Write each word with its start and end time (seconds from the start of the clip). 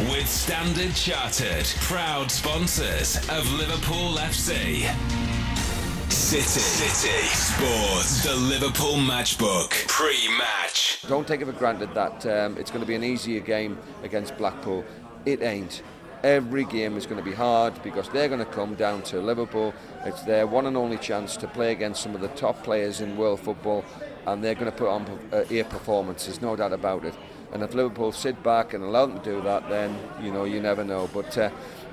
with 0.00 0.28
Standard 0.28 0.94
Chartered, 0.94 1.66
proud 1.80 2.30
sponsors 2.30 3.16
of 3.30 3.52
Liverpool 3.54 4.14
FC. 4.14 4.88
City. 6.08 6.40
City. 6.42 7.26
Sports. 7.34 8.22
The 8.22 8.36
Liverpool 8.36 8.94
Matchbook. 8.94 9.70
Pre-match. 9.88 11.02
Don't 11.08 11.26
take 11.26 11.40
it 11.40 11.46
for 11.46 11.52
granted 11.52 11.92
that 11.94 12.24
um, 12.26 12.56
it's 12.58 12.70
going 12.70 12.80
to 12.80 12.86
be 12.86 12.94
an 12.94 13.02
easier 13.02 13.40
game 13.40 13.76
against 14.04 14.36
Blackpool. 14.38 14.84
It 15.26 15.42
ain't. 15.42 15.82
Every 16.22 16.64
game 16.64 16.96
is 16.96 17.04
going 17.04 17.18
to 17.18 17.28
be 17.28 17.34
hard 17.34 17.82
because 17.82 18.08
they're 18.10 18.28
going 18.28 18.38
to 18.38 18.46
come 18.52 18.76
down 18.76 19.02
to 19.02 19.20
Liverpool. 19.20 19.74
It's 20.04 20.22
their 20.22 20.46
one 20.46 20.66
and 20.66 20.76
only 20.76 20.98
chance 20.98 21.36
to 21.38 21.48
play 21.48 21.72
against 21.72 22.04
some 22.04 22.14
of 22.14 22.20
the 22.20 22.28
top 22.28 22.62
players 22.62 23.00
in 23.00 23.16
world 23.16 23.40
football, 23.40 23.84
and 24.26 24.44
they're 24.44 24.54
going 24.54 24.70
to 24.70 24.76
put 24.76 24.88
on 24.88 25.06
uh, 25.32 25.44
air 25.50 25.64
performances, 25.64 26.40
no 26.40 26.54
doubt 26.54 26.72
about 26.72 27.04
it. 27.04 27.14
And 27.52 27.62
if 27.62 27.74
Liverpool 27.74 28.12
sit 28.12 28.42
back 28.42 28.74
and 28.74 28.84
allow 28.84 29.06
them 29.06 29.20
to 29.20 29.24
do 29.24 29.40
that, 29.42 29.68
then 29.68 29.96
you 30.22 30.30
know 30.30 30.44
you 30.44 30.60
never 30.60 30.84
know. 30.84 31.08
But 31.12 31.36
uh, 31.38 31.50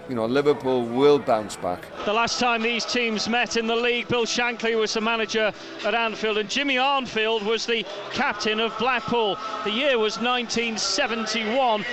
you 0.09 0.15
know, 0.15 0.25
Liverpool 0.25 0.83
will 0.85 1.19
bounce 1.19 1.55
back. 1.55 1.85
The 2.05 2.13
last 2.13 2.39
time 2.39 2.61
these 2.61 2.85
teams 2.85 3.27
met 3.27 3.57
in 3.57 3.67
the 3.67 3.75
league, 3.75 4.07
Bill 4.07 4.25
Shankly 4.25 4.77
was 4.77 4.93
the 4.93 5.01
manager 5.01 5.51
at 5.83 5.95
Anfield, 5.95 6.37
and 6.37 6.49
Jimmy 6.49 6.75
Armfield 6.75 7.43
was 7.43 7.65
the 7.65 7.85
captain 8.11 8.59
of 8.59 8.77
Blackpool. 8.77 9.37
The 9.63 9.71
year 9.71 9.97
was 9.97 10.19
1971. 10.19 11.85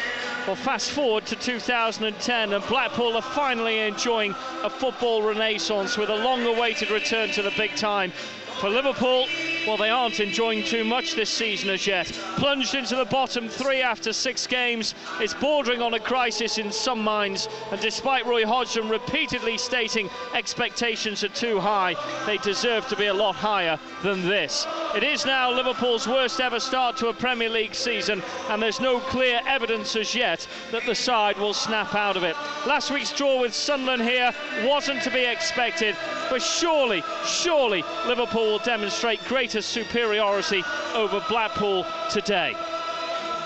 Well, 0.47 0.57
fast 0.57 0.91
forward 0.91 1.25
to 1.27 1.37
2010, 1.37 2.53
and 2.53 2.67
Blackpool 2.67 3.15
are 3.15 3.23
finally 3.23 3.79
enjoying 3.79 4.35
a 4.65 4.71
football 4.71 5.23
renaissance 5.23 5.97
with 5.97 6.11
a 6.11 6.17
long 6.17 6.45
awaited 6.45 6.91
return 6.91 7.31
to 7.31 7.43
the 7.43 7.53
big 7.57 7.77
time. 7.77 8.13
For 8.63 8.71
Liverpool, 8.71 9.27
well, 9.67 9.77
they 9.77 9.91
aren't 9.91 10.21
enjoying 10.21 10.63
too 10.63 10.85
much 10.85 11.17
this 11.17 11.31
season 11.31 11.69
as 11.71 11.85
yet. 11.85 12.07
Plunged 12.37 12.77
into 12.77 12.95
the 12.95 13.05
bottom 13.07 13.49
three 13.49 13.83
after 13.83 14.13
six 14.13 14.47
games. 14.47 14.95
It's 15.19 15.35
bordering 15.35 15.83
on 15.83 15.95
a 15.95 15.99
crisis 15.99 16.59
in 16.59 16.71
some 16.71 17.03
minds. 17.03 17.49
And 17.73 17.81
despite 17.81 18.25
Roy 18.25 18.47
Hodgson 18.47 18.89
repeatedly 18.89 19.59
stating 19.59 20.09
expectations 20.33 21.25
are 21.25 21.29
too 21.31 21.59
high, 21.59 21.97
they 22.25 22.37
deserve 22.37 22.87
to 22.87 22.95
be 22.95 23.07
a 23.07 23.15
lot 23.15 23.35
higher 23.35 23.81
than 24.05 24.23
this. 24.29 24.65
It 24.95 25.05
is 25.05 25.25
now 25.25 25.51
Liverpool's 25.51 26.07
worst 26.07 26.39
ever 26.39 26.61
start 26.61 26.99
to 26.99 27.09
a 27.09 27.15
Premier 27.15 27.49
League 27.49 27.75
season, 27.75 28.23
and 28.51 28.63
there's 28.63 28.79
no 28.79 29.01
clear 29.01 29.41
evidence 29.47 29.97
as 29.97 30.15
yet 30.15 30.47
that 30.71 30.85
the 30.85 30.95
side 30.95 31.39
will 31.39 31.55
snap 31.55 31.95
out 31.95 32.19
of 32.19 32.25
it. 32.25 32.37
Last 32.67 32.91
week's 32.91 33.11
draw 33.11 33.41
with 33.41 33.55
Sunderland 33.55 34.03
here 34.03 34.35
wasn't 34.65 35.03
to 35.05 35.11
be 35.11 35.25
expected, 35.25 35.97
but 36.29 36.43
surely, 36.43 37.03
surely 37.25 37.83
Liverpool 38.07 38.45
will 38.45 38.59
demonstrate 38.59 39.25
greater 39.25 39.63
superiority 39.63 40.63
over 40.95 41.25
Blackpool 41.27 41.87
today. 42.11 42.55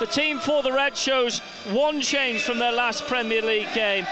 The 0.00 0.06
team 0.06 0.40
for 0.40 0.64
the 0.64 0.72
Red 0.72 0.96
shows 0.96 1.38
one 1.70 2.00
change 2.00 2.42
from 2.42 2.58
their 2.58 2.72
last 2.72 3.06
Premier 3.06 3.40
League 3.40 3.72
game, 3.72 4.04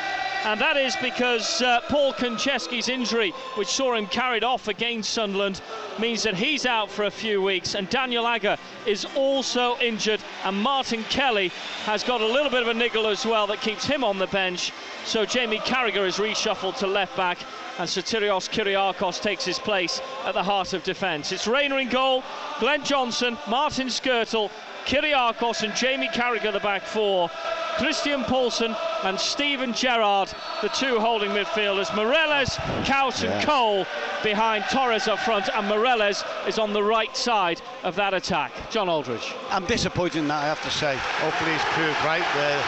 and 0.45 0.61
that 0.61 0.77
is 0.77 0.95
because 0.97 1.63
uh, 1.63 1.81
Paul 1.89 2.13
Konchesky's 2.13 2.89
injury, 2.89 3.31
which 3.57 3.69
saw 3.69 3.95
him 3.95 4.07
carried 4.07 4.45
off 4.45 4.69
against 4.69 5.13
Sunderland, 5.13 5.61
means 5.99 6.23
that 6.25 6.35
he's 6.35 6.67
out 6.67 6.91
for 6.91 7.05
a 7.05 7.11
few 7.11 7.41
weeks, 7.41 7.75
and 7.75 7.89
Daniel 7.89 8.27
Agger 8.27 8.59
is 8.87 9.07
also 9.17 9.79
injured, 9.79 10.21
and 10.45 10.57
Martin 10.57 11.03
Kelly 11.05 11.51
has 11.85 12.05
got 12.05 12.21
a 12.21 12.27
little 12.27 12.51
bit 12.51 12.63
of 12.63 12.69
a 12.69 12.75
niggle 12.75 13.07
as 13.07 13.25
well 13.25 13.47
that 13.47 13.61
keeps 13.63 13.85
him 13.85 14.05
on 14.05 14.19
the 14.19 14.27
bench. 14.27 14.73
So 15.07 15.25
Jamie 15.25 15.59
Carragher 15.59 16.07
is 16.07 16.17
reshuffled 16.17 16.77
to 16.79 16.87
left 16.87 17.17
back, 17.17 17.39
and 17.79 17.89
Sotirios 17.89 18.49
Kyrgiakos 18.51 19.23
takes 19.23 19.45
his 19.45 19.59
place 19.59 20.01
at 20.27 20.35
the 20.35 20.43
heart 20.43 20.75
of 20.75 20.85
defence. 20.85 21.33
It's 21.33 21.47
Reina 21.47 21.77
in 21.77 21.89
goal, 21.89 22.23
Glenn 22.61 22.85
Johnson, 22.85 23.39
Martin 23.49 23.89
Skrtel, 23.89 24.51
Kyrgiakos 24.85 25.63
and 25.63 25.75
Jamie 25.75 26.09
Carragher 26.09 26.53
the 26.53 26.61
back 26.61 26.83
four, 26.83 27.31
Christian 27.77 28.23
Poulsen 28.23 28.77
and 29.03 29.19
Steven 29.19 29.73
Gerrard 29.73 30.33
the 30.63 30.69
two 30.69 30.99
holding 31.01 31.31
midfielders, 31.31 31.87
Kuyt 31.87 33.23
and 33.23 33.31
yeah. 33.31 33.45
Cole 33.45 33.87
behind 34.23 34.65
Torres 34.71 35.09
up 35.09 35.19
front 35.19 35.49
and 35.49 35.67
Meireles 35.69 36.25
is 36.49 36.59
on 36.59 36.73
the 36.73 36.83
right 36.83 37.15
side 37.17 37.61
of 37.83 37.97
that 37.97 38.15
attack. 38.15 38.53
John 38.71 38.89
Aldridge. 38.89 39.35
I'm 39.51 39.67
disappointed 39.67 40.19
in 40.19 40.29
that 40.29 40.43
I 40.43 40.47
have 40.47 40.63
to 40.63 40.71
say. 40.71 40.97
Hopefully 41.21 41.53
he's 41.53 41.63
proved 41.75 41.99
right 42.05 42.23
where, 42.35 42.61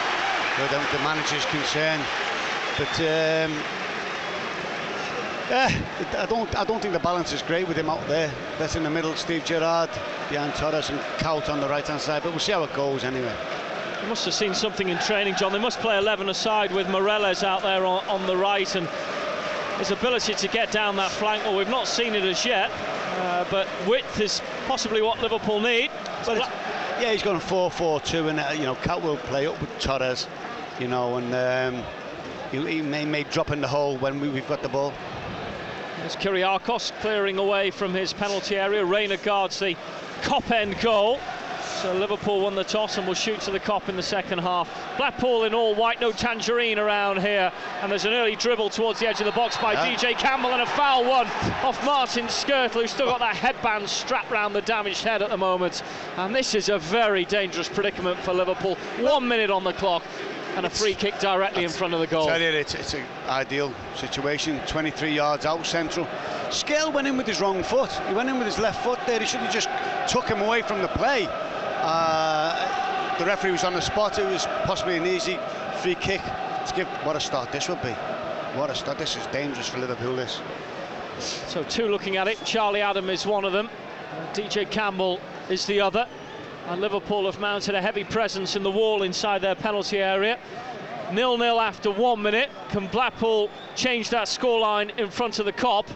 where 0.57 0.67
the, 0.69 0.97
the 0.97 1.03
manager's 1.03 1.45
concerned. 1.45 2.03
But 2.77 2.93
um, 2.99 3.57
yeah, 5.49 5.71
I 6.17 6.25
don't, 6.25 6.55
I 6.55 6.65
don't 6.65 6.81
think 6.81 6.93
the 6.93 6.99
balance 6.99 7.31
is 7.31 7.41
great 7.41 7.67
with 7.67 7.77
him 7.77 7.89
out 7.89 8.05
there. 8.07 8.31
That's 8.59 8.75
in 8.75 8.83
the 8.83 8.89
middle, 8.89 9.15
Steve 9.15 9.45
Gerrard 9.45 9.89
behind 10.29 10.53
Torres 10.55 10.89
and 10.89 10.99
Kuyt 11.17 11.49
on 11.49 11.61
the 11.61 11.69
right-hand 11.69 12.01
side. 12.01 12.23
But 12.23 12.31
we'll 12.31 12.39
see 12.39 12.51
how 12.51 12.63
it 12.63 12.73
goes 12.73 13.03
anyway. 13.03 13.33
He 14.01 14.07
must 14.07 14.25
have 14.25 14.33
seen 14.33 14.53
something 14.53 14.89
in 14.89 14.97
training, 14.99 15.35
John. 15.35 15.51
They 15.51 15.59
must 15.59 15.79
play 15.79 15.97
11 15.97 16.29
aside 16.29 16.71
with 16.71 16.87
Meireles 16.87 17.43
out 17.43 17.63
there 17.63 17.85
on, 17.85 18.05
on 18.07 18.27
the 18.27 18.37
right 18.37 18.75
and 18.75 18.87
his 19.77 19.91
ability 19.91 20.33
to 20.33 20.47
get 20.47 20.71
down 20.71 20.95
that 20.95 21.11
flank. 21.11 21.43
Well, 21.43 21.55
we've 21.55 21.69
not 21.69 21.87
seen 21.87 22.15
it 22.15 22.23
as 22.23 22.45
yet, 22.45 22.71
uh, 22.71 23.45
but 23.49 23.67
width 23.87 24.19
is 24.19 24.41
possibly 24.67 25.01
what 25.01 25.21
Liverpool 25.21 25.59
need. 25.59 25.91
Yeah, 26.99 27.11
he's 27.11 27.23
gone 27.23 27.39
4-4-2, 27.39 28.29
and 28.29 28.39
uh, 28.39 28.51
you 28.53 28.63
know, 28.63 28.75
Kuyt 28.75 29.01
will 29.01 29.17
play 29.17 29.45
up 29.45 29.59
with 29.61 29.79
Torres, 29.79 30.27
you 30.79 30.87
know, 30.87 31.17
and 31.17 31.75
um, 31.75 31.83
he, 32.51 32.77
he, 32.77 32.81
may, 32.81 33.05
may 33.05 33.23
drop 33.23 33.51
in 33.51 33.61
the 33.61 33.67
hole 33.67 33.97
when 33.97 34.19
we, 34.19 34.29
we've 34.29 34.47
got 34.47 34.61
the 34.61 34.69
ball. 34.69 34.93
There's 35.99 36.15
Kyrgiakos 36.15 36.91
clearing 37.01 37.37
away 37.37 37.69
from 37.71 37.93
his 37.93 38.13
penalty 38.13 38.55
area. 38.55 38.83
Reina 38.85 39.17
guards 39.17 39.59
the 39.59 39.75
Kop 40.21 40.49
end 40.51 40.79
goal. 40.79 41.19
So 41.67 41.93
Liverpool 41.93 42.41
won 42.41 42.55
the 42.55 42.63
toss 42.63 42.97
and 42.97 43.05
will 43.05 43.13
shoot 43.13 43.39
to 43.41 43.51
the 43.51 43.59
Kop 43.59 43.87
in 43.89 43.95
the 43.95 44.03
second 44.03 44.39
half. 44.39 44.69
Blackpool 44.97 45.43
in 45.43 45.53
all 45.53 45.75
white, 45.75 46.01
no 46.01 46.11
tangerine 46.11 46.79
around 46.79 47.21
here. 47.21 47.51
And 47.81 47.91
there's 47.91 48.05
an 48.05 48.13
early 48.13 48.35
dribble 48.35 48.69
towards 48.71 48.99
the 48.99 49.07
edge 49.07 49.19
of 49.19 49.25
the 49.25 49.31
box 49.31 49.57
by 49.57 49.73
yeah. 49.73 49.95
DJ 49.95 50.17
Campbell 50.17 50.51
and 50.51 50.61
a 50.61 50.65
foul 50.65 51.03
one 51.05 51.27
off 51.63 51.83
Martin 51.85 52.25
Skrtel, 52.25 52.81
who's 52.81 52.91
still 52.91 53.07
got 53.07 53.19
that 53.19 53.35
headband 53.35 53.87
strapped 53.87 54.31
round 54.31 54.55
the 54.55 54.61
damaged 54.61 55.03
head 55.03 55.21
at 55.21 55.29
the 55.29 55.37
moment. 55.37 55.83
And 56.17 56.33
this 56.33 56.55
is 56.55 56.69
a 56.69 56.79
very 56.79 57.25
dangerous 57.25 57.69
predicament 57.69 58.19
for 58.19 58.33
Liverpool. 58.33 58.75
One 58.99 59.27
minute 59.27 59.51
on 59.51 59.63
the 59.63 59.73
clock 59.73 60.03
and 60.55 60.65
a 60.65 60.69
free 60.69 60.95
kick 60.95 61.19
directly 61.19 61.63
in 61.63 61.69
front 61.69 61.93
of 61.93 61.99
the 61.99 62.07
goal. 62.07 62.25
Tell 62.25 62.41
you, 62.41 62.47
it's, 62.47 62.73
it's 62.73 62.95
an 62.95 63.05
ideal 63.29 63.71
situation. 63.95 64.59
23 64.65 65.11
yards 65.13 65.45
out 65.45 65.63
central. 65.67 66.07
Scale 66.49 66.91
went 66.91 67.07
in 67.07 67.15
with 67.15 67.27
his 67.27 67.39
wrong 67.39 67.61
foot. 67.61 67.91
He 68.07 68.15
went 68.15 68.27
in 68.27 68.39
with 68.39 68.47
his 68.47 68.57
left 68.57 68.83
foot 68.83 68.99
there. 69.05 69.19
He 69.19 69.27
should 69.27 69.41
have 69.41 69.53
just 69.53 69.69
took 70.11 70.27
him 70.27 70.41
away 70.41 70.63
from 70.63 70.81
the 70.81 70.87
play. 70.87 71.27
Uh, 71.81 73.17
the 73.17 73.25
referee 73.25 73.51
was 73.51 73.63
on 73.63 73.73
the 73.73 73.81
spot. 73.81 74.19
It 74.19 74.25
was 74.25 74.45
possibly 74.65 74.97
an 74.97 75.05
easy 75.05 75.37
free 75.81 75.95
kick 75.95 76.21
to 76.21 76.73
give. 76.75 76.87
What 77.03 77.15
a 77.15 77.19
start 77.19 77.51
this 77.51 77.69
would 77.69 77.81
be. 77.81 77.93
What 78.57 78.69
a 78.69 78.75
start. 78.75 78.97
This 78.97 79.15
is 79.15 79.25
dangerous 79.27 79.69
for 79.69 79.77
Liverpool, 79.77 80.15
this. 80.15 80.41
So 81.19 81.63
two 81.63 81.87
looking 81.87 82.17
at 82.17 82.27
it. 82.27 82.43
Charlie 82.43 82.81
Adam 82.81 83.09
is 83.09 83.25
one 83.25 83.45
of 83.45 83.53
them. 83.53 83.69
DJ 84.33 84.69
Campbell 84.69 85.19
is 85.49 85.65
the 85.65 85.81
other. 85.81 86.07
And 86.67 86.81
Liverpool 86.81 87.25
have 87.25 87.39
mounted 87.39 87.75
a 87.75 87.81
heavy 87.81 88.03
presence 88.03 88.55
in 88.55 88.63
the 88.63 88.71
wall 88.71 89.03
inside 89.03 89.41
their 89.41 89.55
penalty 89.55 89.99
area. 89.99 90.37
Nil-nil 91.11 91.61
after 91.61 91.89
one 91.91 92.21
minute. 92.21 92.49
Can 92.69 92.87
Blackpool 92.87 93.49
change 93.75 94.09
that 94.09 94.27
scoreline 94.27 94.97
in 94.97 95.09
front 95.09 95.39
of 95.39 95.45
the 95.45 95.53
Kop? 95.53 95.87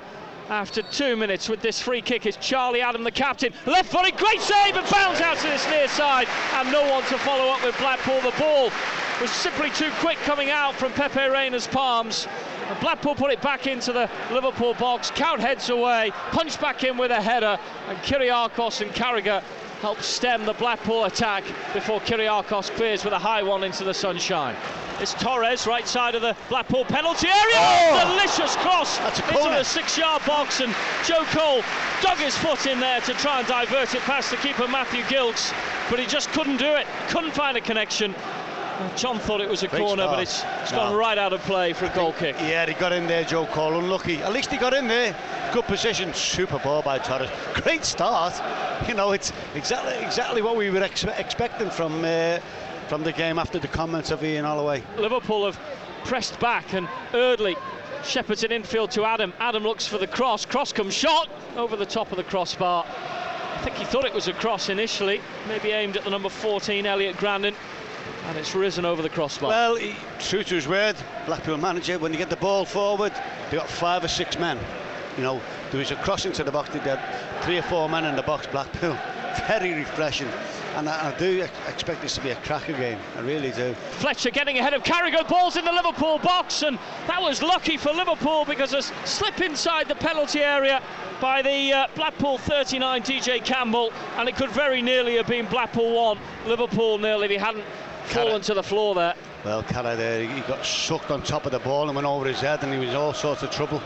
After 0.49 0.81
two 0.81 1.15
minutes 1.15 1.47
with 1.47 1.61
this 1.61 1.81
free 1.81 2.01
kick 2.01 2.25
is 2.25 2.35
Charlie 2.37 2.81
Adam, 2.81 3.03
the 3.03 3.11
captain. 3.11 3.53
Left 3.65 3.91
footed, 3.91 4.17
great 4.17 4.41
save, 4.41 4.75
and 4.75 4.89
bounce 4.89 5.21
out 5.21 5.37
to 5.37 5.47
this 5.47 5.67
near 5.69 5.87
side. 5.87 6.27
And 6.53 6.71
no 6.71 6.89
one 6.91 7.03
to 7.03 7.17
follow 7.19 7.51
up 7.51 7.63
with 7.63 7.77
Blackpool. 7.77 8.19
The 8.21 8.37
ball 8.37 8.69
was 9.21 9.31
simply 9.31 9.69
too 9.71 9.91
quick 9.99 10.17
coming 10.19 10.49
out 10.49 10.75
from 10.75 10.91
Pepe 10.93 11.19
Reina's 11.19 11.67
palms. 11.67 12.27
And 12.67 12.79
Blackpool 12.79 13.15
put 13.15 13.31
it 13.31 13.41
back 13.41 13.67
into 13.67 13.93
the 13.93 14.09
Liverpool 14.31 14.73
box. 14.73 15.11
Kuyt 15.11 15.39
heads 15.39 15.69
away, 15.69 16.11
punched 16.31 16.59
back 16.59 16.83
in 16.83 16.97
with 16.97 17.11
a 17.11 17.21
header, 17.21 17.57
and 17.87 17.97
Kyrgiakos 17.99 18.81
and 18.81 18.91
Carragher 18.91 19.41
help 19.81 20.01
stem 20.01 20.45
the 20.45 20.53
Blackpool 20.53 21.05
attack 21.05 21.43
before 21.73 21.99
Kyrgiakos 22.01 22.69
clears 22.75 23.03
with 23.03 23.13
a 23.13 23.19
high 23.19 23.43
one 23.43 23.63
into 23.63 23.83
the 23.83 23.93
sunshine. 23.93 24.55
It's 25.01 25.15
Torres, 25.15 25.65
right 25.65 25.87
side 25.87 26.13
of 26.13 26.21
the 26.21 26.35
Blackpool 26.47 26.85
penalty 26.85 27.27
area. 27.27 27.55
Oh! 27.57 28.15
Delicious 28.15 28.55
cross 28.57 28.99
into 28.99 29.49
the 29.49 29.63
six-yard 29.63 30.21
box, 30.27 30.59
and 30.59 30.75
Joe 31.07 31.23
Cole 31.31 31.63
dug 32.03 32.19
his 32.19 32.37
foot 32.37 32.67
in 32.67 32.79
there 32.79 33.01
to 33.01 33.13
try 33.13 33.39
and 33.39 33.47
divert 33.47 33.95
it 33.95 34.01
past 34.01 34.29
the 34.29 34.37
keeper 34.37 34.67
Matthew 34.67 35.01
Gilks, 35.05 35.53
but 35.89 35.99
he 35.99 36.05
just 36.05 36.29
couldn't 36.29 36.57
do 36.57 36.75
it. 36.75 36.85
Couldn't 37.09 37.31
find 37.31 37.57
a 37.57 37.61
connection. 37.61 38.13
John 38.95 39.17
thought 39.17 39.41
it 39.41 39.49
was 39.49 39.63
a 39.63 39.67
corner, 39.67 40.03
start. 40.03 40.11
but 40.11 40.21
it's, 40.21 40.43
it's 40.61 40.71
no. 40.71 40.77
gone 40.77 40.95
right 40.95 41.17
out 41.17 41.33
of 41.33 41.41
play 41.41 41.73
for 41.73 41.85
a 41.85 41.95
goal 41.95 42.13
kick. 42.13 42.35
Yeah, 42.39 42.67
he 42.67 42.75
got 42.75 42.91
in 42.93 43.07
there, 43.07 43.23
Joe 43.23 43.47
Cole. 43.47 43.79
Unlucky. 43.79 44.17
At 44.17 44.33
least 44.33 44.51
he 44.51 44.57
got 44.57 44.75
in 44.75 44.87
there. 44.87 45.15
Good 45.51 45.65
position. 45.65 46.13
Super 46.13 46.59
ball 46.59 46.83
by 46.83 46.99
Torres. 46.99 47.29
Great 47.55 47.85
start. 47.85 48.39
You 48.87 48.93
know, 48.93 49.13
it's 49.13 49.33
exactly 49.55 49.95
exactly 49.95 50.43
what 50.43 50.55
we 50.55 50.69
were 50.69 50.83
ex- 50.83 51.03
expecting 51.03 51.71
from 51.71 52.05
uh, 52.05 52.39
from 52.91 53.03
the 53.03 53.13
game 53.13 53.39
after 53.39 53.57
the 53.57 53.69
comments 53.69 54.11
of 54.11 54.21
Ian 54.21 54.43
Holloway. 54.43 54.83
Liverpool 54.97 55.45
have 55.45 55.57
pressed 56.03 56.37
back 56.41 56.73
and 56.73 56.89
Eardley 57.13 57.55
shepherds 58.03 58.43
it 58.43 58.51
infield 58.51 58.91
to 58.91 59.05
Adam. 59.05 59.31
Adam 59.39 59.63
looks 59.63 59.87
for 59.87 59.97
the 59.97 60.07
cross. 60.07 60.45
Cross 60.45 60.73
comes 60.73 60.93
shot 60.93 61.29
over 61.55 61.77
the 61.77 61.85
top 61.85 62.11
of 62.11 62.17
the 62.17 62.23
crossbar. 62.25 62.85
I 62.85 63.61
think 63.63 63.77
he 63.77 63.85
thought 63.85 64.03
it 64.03 64.13
was 64.13 64.27
a 64.27 64.33
cross 64.33 64.67
initially, 64.67 65.21
maybe 65.47 65.71
aimed 65.71 65.95
at 65.95 66.03
the 66.03 66.09
number 66.09 66.27
14, 66.27 66.85
Elliot 66.85 67.15
Grandin. 67.15 67.55
and 68.25 68.37
it's 68.37 68.53
risen 68.53 68.83
over 68.83 69.01
the 69.01 69.07
crossbar. 69.07 69.51
Well, 69.51 69.75
he, 69.77 69.95
true 70.19 70.43
to 70.43 70.55
his 70.55 70.67
word, 70.67 70.97
Blackpool 71.25 71.55
manager, 71.55 71.97
when 71.97 72.11
you 72.11 72.17
get 72.17 72.29
the 72.29 72.35
ball 72.35 72.65
forward, 72.65 73.13
they 73.49 73.55
got 73.55 73.69
five 73.69 74.03
or 74.03 74.09
six 74.09 74.37
men. 74.37 74.59
You 75.15 75.23
know, 75.23 75.41
there 75.69 75.79
was 75.79 75.91
a 75.91 75.95
cross 75.95 76.25
into 76.25 76.43
the 76.43 76.51
box, 76.51 76.71
they 76.71 76.79
had 76.79 76.99
three 77.43 77.57
or 77.57 77.63
four 77.63 77.87
men 77.87 78.03
in 78.03 78.17
the 78.17 78.23
box, 78.23 78.47
Blackpool. 78.47 78.97
Very 79.47 79.75
refreshing. 79.75 80.27
And 80.75 80.87
I, 80.87 81.11
I 81.11 81.17
do 81.17 81.45
expect 81.67 82.01
this 82.01 82.15
to 82.15 82.21
be 82.21 82.29
a 82.29 82.35
cracker 82.37 82.73
game. 82.73 82.97
I 83.17 83.21
really 83.21 83.51
do. 83.51 83.73
Fletcher 83.73 84.31
getting 84.31 84.57
ahead 84.57 84.73
of 84.73 84.83
Carragher. 84.83 85.27
Ball's 85.27 85.57
in 85.57 85.65
the 85.65 85.71
Liverpool 85.71 86.17
box, 86.19 86.63
and 86.63 86.79
that 87.07 87.21
was 87.21 87.41
lucky 87.41 87.77
for 87.77 87.91
Liverpool 87.91 88.45
because 88.45 88.73
a 88.73 88.81
slip 89.05 89.41
inside 89.41 89.87
the 89.87 89.95
penalty 89.95 90.39
area 90.39 90.81
by 91.19 91.41
the 91.41 91.73
uh, 91.73 91.87
Blackpool 91.95 92.37
39 92.37 93.03
DJ 93.03 93.43
Campbell, 93.43 93.91
and 94.17 94.29
it 94.29 94.35
could 94.35 94.49
very 94.51 94.81
nearly 94.81 95.17
have 95.17 95.27
been 95.27 95.45
Blackpool 95.45 95.93
1, 95.93 96.17
Liverpool 96.47 96.97
nil 96.97 97.21
if 97.23 97.29
he 97.29 97.37
hadn't 97.37 97.65
fallen 98.05 98.41
to 98.41 98.53
the 98.53 98.63
floor 98.63 98.95
there. 98.95 99.13
Well, 99.43 99.63
Carra 99.63 99.95
there, 99.95 100.27
he 100.27 100.41
got 100.41 100.65
sucked 100.65 101.11
on 101.11 101.23
top 101.23 101.45
of 101.45 101.51
the 101.51 101.59
ball 101.59 101.87
and 101.87 101.95
went 101.95 102.07
over 102.07 102.27
his 102.27 102.41
head, 102.41 102.63
and 102.63 102.73
he 102.73 102.79
was 102.79 102.95
all 102.95 103.13
sorts 103.13 103.43
of 103.43 103.51
trouble. 103.51 103.81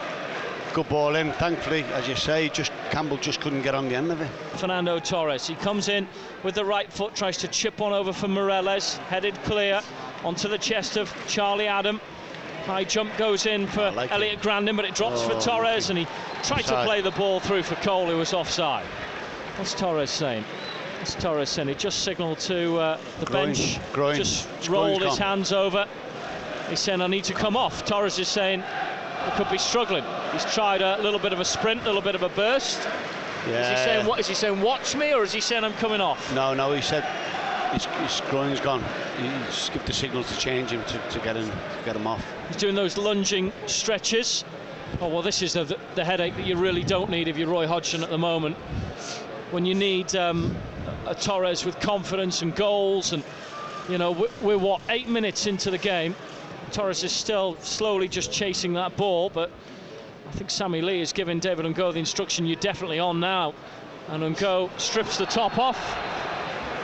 Good 0.75 0.89
ball 0.89 1.15
in, 1.15 1.31
thankfully, 1.31 1.83
as 1.93 2.05
you 2.05 2.17
say, 2.17 2.49
just 2.49 2.69
Campbell 2.91 3.15
just 3.15 3.39
couldn't 3.39 3.61
get 3.61 3.73
on 3.73 3.87
the 3.87 3.95
end 3.95 4.11
of 4.11 4.19
it. 4.19 4.29
Fernando 4.57 4.99
Torres, 4.99 5.47
he 5.47 5.55
comes 5.55 5.87
in 5.87 6.05
with 6.43 6.55
the 6.55 6.65
right 6.65 6.91
foot, 6.91 7.15
tries 7.15 7.37
to 7.37 7.47
chip 7.47 7.79
one 7.79 7.93
over 7.93 8.11
for 8.11 8.27
Meireles, 8.27 8.97
headed 9.07 9.41
clear 9.43 9.79
onto 10.25 10.49
the 10.49 10.57
chest 10.57 10.97
of 10.97 11.15
Charlie 11.27 11.67
Adam. 11.67 12.01
High 12.65 12.83
jump 12.83 13.15
goes 13.15 13.45
in 13.45 13.67
for 13.67 13.89
like 13.91 14.11
Elliot 14.11 14.33
it. 14.33 14.41
Grandin, 14.41 14.75
but 14.75 14.83
it 14.83 14.93
drops 14.95 15.21
oh, 15.21 15.29
for 15.29 15.39
Torres, 15.39 15.89
and 15.89 15.97
he 15.97 16.05
tried 16.43 16.63
to 16.63 16.83
play 16.83 16.99
the 16.99 17.11
ball 17.11 17.39
through 17.39 17.63
for 17.63 17.75
Cole, 17.75 18.07
who 18.07 18.17
was 18.17 18.33
offside. 18.33 18.85
What's 19.55 19.73
Torres 19.75 20.09
saying? 20.09 20.43
What's 20.99 21.15
Torres 21.15 21.47
saying? 21.47 21.69
He 21.69 21.75
just 21.75 22.03
signalled 22.03 22.39
to 22.39 22.77
uh, 22.79 22.99
the 23.21 23.27
Groin. 23.27 23.45
bench, 23.45 23.79
Groin. 23.93 24.17
just 24.17 24.49
rolled 24.67 25.03
his 25.03 25.17
hands 25.17 25.53
over. 25.53 25.87
He's 26.69 26.81
saying, 26.81 26.99
I 26.99 27.07
need 27.07 27.23
to 27.25 27.33
come 27.33 27.55
off. 27.55 27.85
Torres 27.85 28.19
is 28.19 28.27
saying, 28.27 28.61
could 29.33 29.49
be 29.49 29.57
struggling. 29.57 30.03
He's 30.31 30.45
tried 30.53 30.81
a 30.81 31.01
little 31.01 31.19
bit 31.19 31.33
of 31.33 31.39
a 31.39 31.45
sprint, 31.45 31.81
a 31.81 31.85
little 31.85 32.01
bit 32.01 32.15
of 32.15 32.23
a 32.23 32.29
burst. 32.29 32.87
Yeah. 33.47 33.61
Is 33.61 33.79
he 33.79 33.85
saying 33.85 34.05
what? 34.05 34.19
Is 34.19 34.27
he 34.27 34.33
saying 34.33 34.61
watch 34.61 34.95
me, 34.95 35.13
or 35.13 35.23
is 35.23 35.31
he 35.31 35.41
saying 35.41 35.63
I'm 35.63 35.73
coming 35.73 36.01
off? 36.01 36.33
No, 36.33 36.53
no. 36.53 36.73
He 36.73 36.81
said 36.81 37.03
his, 37.73 37.85
his 37.85 38.21
groin's 38.29 38.59
gone. 38.59 38.83
He's 39.19 39.69
given 39.69 39.85
the 39.85 39.93
signal 39.93 40.23
to 40.23 40.37
change 40.37 40.71
him 40.71 40.83
to, 40.85 40.97
to 41.09 41.19
get 41.19 41.35
him 41.35 41.49
to 41.49 41.85
get 41.85 41.95
him 41.95 42.07
off. 42.07 42.25
He's 42.47 42.57
doing 42.57 42.75
those 42.75 42.97
lunging 42.97 43.51
stretches. 43.67 44.43
Oh 45.01 45.09
well, 45.09 45.21
this 45.21 45.41
is 45.41 45.53
the, 45.53 45.77
the 45.95 46.05
headache 46.05 46.35
that 46.37 46.45
you 46.45 46.55
really 46.55 46.83
don't 46.83 47.09
need 47.09 47.27
if 47.27 47.37
you're 47.37 47.49
Roy 47.49 47.67
Hodgson 47.67 48.03
at 48.03 48.09
the 48.09 48.17
moment. 48.17 48.55
When 49.51 49.65
you 49.65 49.75
need 49.75 50.15
um, 50.15 50.55
a 51.05 51.13
Torres 51.13 51.65
with 51.65 51.79
confidence 51.79 52.41
and 52.41 52.55
goals, 52.55 53.13
and 53.13 53.23
you 53.89 53.97
know 53.97 54.11
we're, 54.11 54.29
we're 54.41 54.57
what 54.57 54.81
eight 54.89 55.07
minutes 55.07 55.47
into 55.47 55.69
the 55.69 55.77
game. 55.77 56.15
Torres 56.71 57.03
is 57.03 57.11
still 57.11 57.57
slowly 57.59 58.07
just 58.07 58.31
chasing 58.31 58.73
that 58.73 58.95
ball, 58.97 59.29
but 59.29 59.51
I 60.27 60.31
think 60.31 60.49
Sammy 60.49 60.81
Lee 60.81 61.01
is 61.01 61.13
giving 61.13 61.39
David 61.39 61.65
Ngog 61.65 61.93
the 61.93 61.99
instruction 61.99 62.45
you're 62.45 62.55
definitely 62.57 62.99
on 62.99 63.19
now. 63.19 63.53
And 64.09 64.23
Ngog 64.35 64.77
strips 64.79 65.17
the 65.17 65.25
top 65.25 65.57
off. 65.57 65.77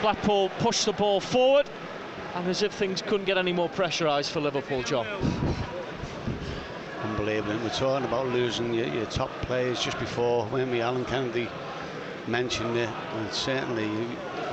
Blackpool 0.02 0.50
push 0.60 0.86
the 0.86 0.94
ball 0.94 1.20
forward, 1.20 1.70
and 2.36 2.48
as 2.48 2.64
if 2.64 2.74
things 2.74 3.02
couldn't 3.02 3.26
get 3.26 3.38
any 3.38 3.54
more 3.54 3.70
pressurised 3.70 4.32
for 4.32 4.40
Liverpool, 4.40 4.82
John. 4.82 5.06
Unbelievable. 7.04 7.60
We're 7.64 7.70
talking 7.70 8.08
about 8.08 8.28
losing 8.30 8.74
your, 8.74 8.88
your 8.88 9.06
top 9.06 9.30
players 9.42 9.84
just 9.84 10.00
before 10.00 10.46
when 10.48 10.72
we 10.72 10.82
Alan 10.82 11.06
Kennedy 11.06 11.48
mentioned 12.28 12.78
it, 12.78 12.90
and 12.90 13.32
certainly, 13.32 13.90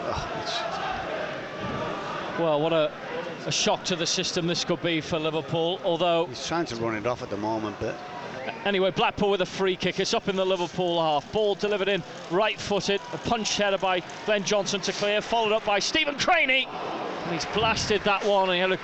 oh, 0.06 0.87
well, 2.38 2.60
what 2.60 2.72
a 2.72 2.90
a 3.48 3.50
shock 3.50 3.82
to 3.82 3.96
the 3.96 4.06
system 4.06 4.46
this 4.46 4.62
could 4.62 4.82
be 4.82 5.00
for 5.00 5.18
Liverpool, 5.18 5.80
although... 5.82 6.26
He's 6.26 6.46
trying 6.46 6.66
to 6.66 6.76
run 6.76 6.94
it 6.96 7.06
off 7.06 7.22
at 7.22 7.30
the 7.30 7.36
moment, 7.38 7.76
but... 7.80 7.96
Anyway, 8.66 8.90
Blackpool 8.90 9.30
with 9.30 9.40
a 9.40 9.46
free 9.46 9.74
kick. 9.74 9.98
It's 10.00 10.12
up 10.12 10.28
in 10.28 10.36
the 10.36 10.44
Liverpool 10.44 11.00
half. 11.00 11.30
Ball 11.32 11.54
delivered 11.54 11.88
in 11.88 12.02
right-footed. 12.30 13.00
A 13.14 13.18
punch 13.18 13.56
header 13.56 13.78
by 13.78 14.02
Glenn 14.26 14.44
Johnson 14.44 14.82
to 14.82 14.92
clear, 14.92 15.22
followed 15.22 15.52
up 15.52 15.64
by 15.64 15.78
Stephen 15.78 16.14
Crainey. 16.16 16.66
And 16.66 17.32
he's 17.32 17.46
blasted 17.46 18.02
that 18.02 18.22
one. 18.24 18.50
He 18.50 18.58
had 18.58 18.72
a 18.72 18.78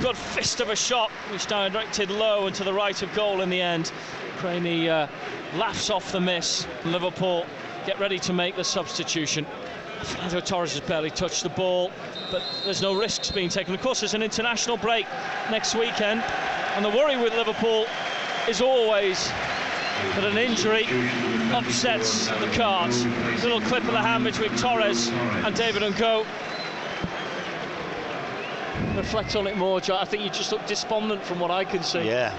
good 0.00 0.16
fist 0.16 0.60
of 0.60 0.68
a 0.68 0.76
shot, 0.76 1.10
which 1.30 1.46
directed 1.46 2.10
low 2.10 2.46
and 2.46 2.56
to 2.56 2.64
the 2.64 2.72
right 2.72 3.00
of 3.00 3.12
goal 3.14 3.40
in 3.40 3.50
the 3.50 3.60
end. 3.60 3.92
Crainey 4.38 4.88
uh, 4.88 5.06
laughs 5.56 5.90
off 5.90 6.10
the 6.10 6.20
miss. 6.20 6.66
Liverpool 6.84 7.46
get 7.86 8.00
ready 8.00 8.18
to 8.18 8.32
make 8.32 8.56
the 8.56 8.64
substitution. 8.64 9.46
Fernando 10.02 10.40
Torres 10.40 10.72
has 10.72 10.80
barely 10.80 11.10
touched 11.10 11.42
the 11.42 11.48
ball, 11.48 11.90
but 12.30 12.42
there's 12.64 12.82
no 12.82 12.94
risks 12.94 13.30
being 13.30 13.48
taken. 13.48 13.74
Of 13.74 13.80
course, 13.80 14.00
there's 14.00 14.14
an 14.14 14.22
international 14.22 14.76
break 14.76 15.06
next 15.50 15.74
weekend, 15.74 16.22
and 16.76 16.84
the 16.84 16.90
worry 16.90 17.16
with 17.16 17.34
Liverpool 17.34 17.86
is 18.48 18.60
always 18.60 19.28
that 20.14 20.24
an 20.24 20.38
injury 20.38 20.86
upsets 21.52 22.28
the 22.28 22.50
cards. 22.54 23.04
Little 23.42 23.60
clip 23.60 23.84
of 23.84 23.92
the 23.92 24.00
hand 24.00 24.24
between 24.24 24.54
Torres 24.56 25.08
and 25.08 25.54
David 25.54 25.82
Ngog. 25.82 26.26
Reflect 28.96 29.36
on 29.36 29.46
it 29.46 29.56
more, 29.56 29.80
Joe. 29.80 29.96
I 29.96 30.04
think 30.04 30.22
you 30.22 30.30
just 30.30 30.52
look 30.52 30.64
despondent 30.66 31.22
from 31.24 31.40
what 31.40 31.50
I 31.50 31.64
can 31.64 31.82
see. 31.82 32.06
Yeah, 32.06 32.30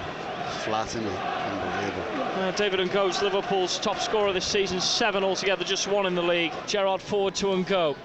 flat 0.62 0.94
in 0.94 1.04
it. 1.04 2.19
Uh, 2.40 2.50
David 2.52 2.80
Ngog's 2.80 3.20
Liverpool's 3.20 3.78
top 3.78 3.98
scorer 3.98 4.32
this 4.32 4.46
season, 4.46 4.80
seven 4.80 5.22
altogether, 5.22 5.62
just 5.62 5.86
one 5.86 6.06
in 6.06 6.14
the 6.14 6.22
league. 6.22 6.52
Gerrard 6.66 7.02
forward 7.02 7.34
to 7.34 7.48
Ngog. 7.48 7.96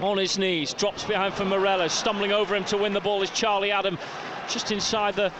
On 0.00 0.18
his 0.18 0.36
knees, 0.36 0.74
drops 0.74 1.04
behind 1.04 1.32
for 1.32 1.44
Meireles, 1.44 1.92
stumbling 1.92 2.32
over 2.32 2.56
him 2.56 2.64
to 2.64 2.76
win 2.76 2.92
the 2.92 2.98
ball 2.98 3.22
is 3.22 3.30
Charlie 3.30 3.70
Adam, 3.70 3.96
just 4.48 4.72
inside 4.72 5.14
the 5.14 5.32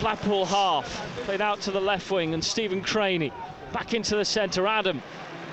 Blackpool 0.00 0.44
half. 0.44 1.02
Played 1.24 1.40
out 1.40 1.62
to 1.62 1.70
the 1.70 1.80
left 1.80 2.10
wing, 2.10 2.34
and 2.34 2.44
Stephen 2.44 2.82
Crainey 2.82 3.32
back 3.72 3.94
into 3.94 4.16
the 4.16 4.24
centre. 4.24 4.66
Adam, 4.66 5.02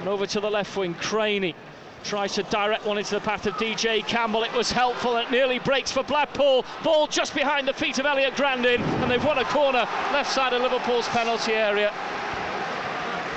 and 0.01 0.09
over 0.09 0.27
to 0.27 0.41
the 0.41 0.51
left 0.51 0.75
wing, 0.75 0.93
Crainey 0.95 1.55
tries 2.03 2.33
to 2.33 2.43
direct 2.43 2.85
one 2.85 2.97
into 2.97 3.15
the 3.15 3.21
path 3.21 3.45
of 3.47 3.53
DJ 3.53 4.05
Campbell. 4.05 4.43
It 4.43 4.51
was 4.51 4.73
helpful. 4.73 5.15
It 5.15 5.31
nearly 5.31 5.59
breaks 5.59 5.93
for 5.93 6.03
Blackpool. 6.03 6.65
Ball 6.83 7.07
just 7.07 7.33
behind 7.33 7.65
the 7.65 7.73
feet 7.73 7.97
of 7.97 8.05
Elliot 8.05 8.35
Grandin, 8.35 8.81
and 8.81 9.09
they've 9.09 9.23
won 9.23 9.38
a 9.38 9.45
corner 9.45 9.88
left 10.11 10.33
side 10.33 10.51
of 10.51 10.61
Liverpool's 10.61 11.07
penalty 11.07 11.53
area. 11.53 11.93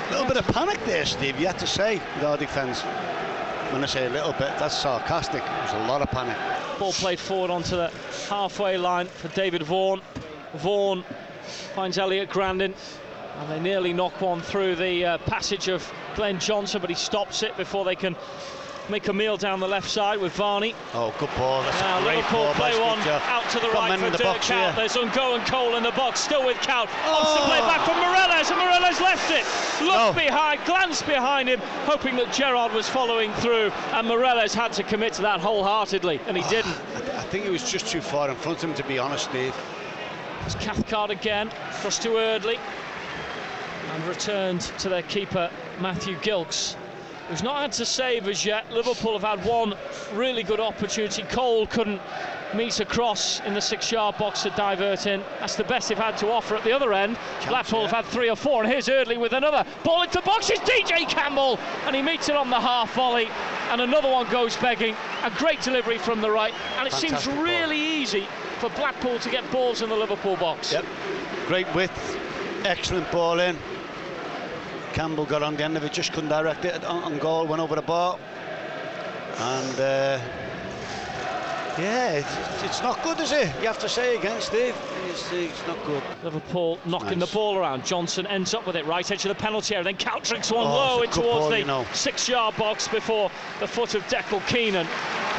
A 0.09 0.11
little 0.11 0.27
bit 0.27 0.37
of 0.37 0.47
panic 0.47 0.83
there, 0.85 1.05
Steve, 1.05 1.39
you 1.39 1.45
have 1.45 1.59
to 1.59 1.67
say, 1.67 2.01
with 2.15 2.23
our 2.23 2.35
defence. 2.35 2.81
When 3.71 3.83
I 3.83 3.85
say 3.85 4.07
a 4.07 4.09
little 4.09 4.31
bit, 4.31 4.57
that's 4.57 4.75
sarcastic. 4.75 5.43
There's 5.45 5.73
a 5.73 5.87
lot 5.87 6.01
of 6.01 6.09
panic. 6.09 6.35
Ball 6.79 6.93
played 6.93 7.19
forward 7.19 7.51
onto 7.51 7.75
the 7.75 7.91
halfway 8.27 8.75
line 8.75 9.05
for 9.05 9.27
David 9.29 9.61
Vaughan. 9.61 10.01
Vaughan 10.55 11.03
finds 11.75 11.99
Elliot 11.99 12.31
Grandin, 12.31 12.73
and 13.37 13.51
they 13.51 13.59
nearly 13.59 13.93
knock 13.93 14.19
one 14.19 14.41
through 14.41 14.77
the 14.77 15.05
uh, 15.05 15.17
passage 15.19 15.67
of 15.67 15.87
Glenn 16.15 16.39
Johnson, 16.39 16.81
but 16.81 16.89
he 16.89 16.95
stops 16.95 17.43
it 17.43 17.55
before 17.55 17.85
they 17.85 17.95
can 17.95 18.15
make 18.89 19.07
a 19.07 19.13
meal 19.13 19.37
down 19.37 19.59
the 19.59 19.67
left 19.67 19.89
side 19.89 20.19
with 20.19 20.33
Varney. 20.33 20.73
Oh, 20.93 21.13
good 21.19 21.29
ball. 21.37 21.61
That's 21.63 21.79
now, 21.81 21.99
Liverpool 22.05 22.43
ball 22.45 22.53
play 22.53 22.79
one 22.79 22.99
out 22.99 23.49
to 23.51 23.59
the 23.59 23.69
right 23.69 23.99
for 23.99 24.09
Dirk 24.17 24.37
Kuyt. 24.37 24.75
There's 24.75 24.93
Ngog 24.93 25.39
and 25.39 25.47
Cole 25.47 25.75
in 25.75 25.83
the 25.83 25.91
box, 25.91 26.19
still 26.19 26.45
with 26.45 26.57
Kuyt. 26.57 26.89
Oh. 27.05 27.37
to 27.37 27.45
play 27.45 27.59
oh! 27.61 27.67
back 27.67 27.85
from 27.85 27.95
Meireles, 27.95 28.49
and 28.51 28.59
Meireles 28.59 29.01
left 29.01 29.31
it. 29.31 29.45
Looked 29.85 29.99
oh. 29.99 30.13
behind, 30.13 30.59
glanced 30.65 31.05
behind 31.05 31.49
him, 31.49 31.59
hoping 31.85 32.15
that 32.17 32.33
Gerrard 32.33 32.73
was 32.73 32.89
following 32.89 33.31
through, 33.35 33.71
and 33.93 34.07
Meireles 34.07 34.53
had 34.53 34.73
to 34.73 34.83
commit 34.83 35.13
to 35.13 35.21
that 35.21 35.39
wholeheartedly, 35.39 36.19
and 36.27 36.35
he 36.35 36.43
oh. 36.43 36.49
didn't. 36.49 36.75
I 37.15 37.23
think 37.23 37.45
he 37.45 37.51
was 37.51 37.69
just 37.69 37.87
too 37.87 38.01
far 38.01 38.29
in 38.29 38.35
front 38.35 38.63
of 38.63 38.69
him, 38.69 38.75
to 38.75 38.83
be 38.83 38.97
honest, 38.97 39.25
Steve. 39.25 39.55
It's 40.45 40.55
Cathcart 40.55 41.11
again, 41.11 41.51
cross 41.81 41.99
to 41.99 42.17
Eardley, 42.17 42.57
and 43.93 44.03
returned 44.05 44.61
to 44.79 44.89
their 44.89 45.03
keeper, 45.03 45.51
Matthew 45.79 46.15
Gilks 46.17 46.75
who's 47.29 47.43
not 47.43 47.61
had 47.61 47.71
to 47.73 47.85
save 47.85 48.27
as 48.27 48.43
yet. 48.43 48.69
Liverpool 48.71 49.17
have 49.17 49.39
had 49.39 49.47
one 49.47 49.75
really 50.13 50.43
good 50.43 50.59
opportunity. 50.59 51.21
Cole 51.23 51.67
couldn't 51.67 52.01
meet 52.55 52.79
across 52.79 53.39
in 53.41 53.53
the 53.53 53.61
six-yard 53.61 54.17
box 54.17 54.41
to 54.41 54.49
divert 54.51 55.05
in. 55.05 55.21
That's 55.39 55.55
the 55.55 55.63
best 55.63 55.89
they've 55.89 55.97
had 55.97 56.17
to 56.17 56.31
offer 56.31 56.55
at 56.55 56.63
the 56.63 56.71
other 56.71 56.91
end. 56.93 57.15
Chance, 57.15 57.45
Blackpool 57.47 57.79
yeah. 57.81 57.87
have 57.87 58.05
had 58.05 58.11
three 58.11 58.29
or 58.29 58.35
four, 58.35 58.63
and 58.63 58.71
here's 58.71 58.87
Eardley 58.87 59.17
with 59.17 59.33
another 59.33 59.63
ball 59.83 60.01
into 60.01 60.17
the 60.17 60.23
box. 60.23 60.49
It's 60.49 60.59
DJ 60.61 61.07
Campbell, 61.07 61.59
and 61.85 61.95
he 61.95 62.01
meets 62.01 62.27
it 62.27 62.35
on 62.35 62.49
the 62.49 62.59
half 62.59 62.93
volley, 62.95 63.29
and 63.69 63.81
another 63.81 64.09
one 64.09 64.27
goes 64.31 64.57
begging. 64.57 64.95
A 65.23 65.29
great 65.29 65.61
delivery 65.61 65.99
from 65.99 66.21
the 66.21 66.31
right, 66.31 66.53
and 66.77 66.87
it 66.87 66.93
Fantastic 66.93 67.19
seems 67.19 67.37
really 67.37 67.77
ball. 67.77 68.01
easy 68.01 68.27
for 68.57 68.69
Blackpool 68.71 69.19
to 69.19 69.29
get 69.29 69.49
balls 69.51 69.83
in 69.83 69.89
the 69.89 69.95
Liverpool 69.95 70.35
box. 70.37 70.73
Yep, 70.73 70.85
great 71.45 71.71
width, 71.75 72.17
excellent 72.65 73.09
ball 73.11 73.39
in. 73.39 73.55
Campbell 74.93 75.25
got 75.25 75.43
on 75.43 75.55
the 75.55 75.63
end 75.63 75.77
of 75.77 75.83
it, 75.83 75.93
just 75.93 76.13
couldn't 76.13 76.29
direct 76.29 76.65
it 76.65 76.83
on, 76.83 77.03
on 77.03 77.17
goal, 77.19 77.47
went 77.47 77.61
over 77.61 77.75
the 77.75 77.81
bar. 77.81 78.17
And 79.37 79.79
uh, 79.79 80.19
yeah, 81.77 82.11
it's, 82.11 82.63
it's, 82.63 82.81
not 82.81 83.01
good, 83.03 83.19
is 83.21 83.31
it? 83.31 83.47
You 83.61 83.67
have 83.67 83.79
to 83.79 83.87
say 83.89 84.17
again, 84.17 84.41
Steve. 84.41 84.75
It's, 85.07 85.31
it's 85.31 85.65
not 85.65 85.77
good. 85.85 86.03
Liverpool 86.23 86.77
knocking 86.85 87.19
nice. 87.19 87.29
the 87.29 87.33
ball 87.33 87.57
around. 87.57 87.85
Johnson 87.85 88.27
ends 88.27 88.53
up 88.53 88.67
with 88.67 88.75
it 88.75 88.85
right 88.85 89.09
edge 89.09 89.23
of 89.23 89.29
the 89.29 89.41
penalty 89.41 89.75
area. 89.75 89.85
Then 89.85 89.95
Coutricks 89.95 90.51
one 90.51 90.67
oh, 90.67 90.69
low 90.69 91.01
in 91.03 91.09
towards 91.09 91.39
ball, 91.39 91.49
the 91.49 91.59
you 91.59 91.65
know. 91.65 91.85
six-yard 91.93 92.57
box 92.57 92.87
before 92.87 93.31
the 93.59 93.67
foot 93.67 93.95
of 93.95 94.03
Declan 94.07 94.45
Keenan. 94.47 94.87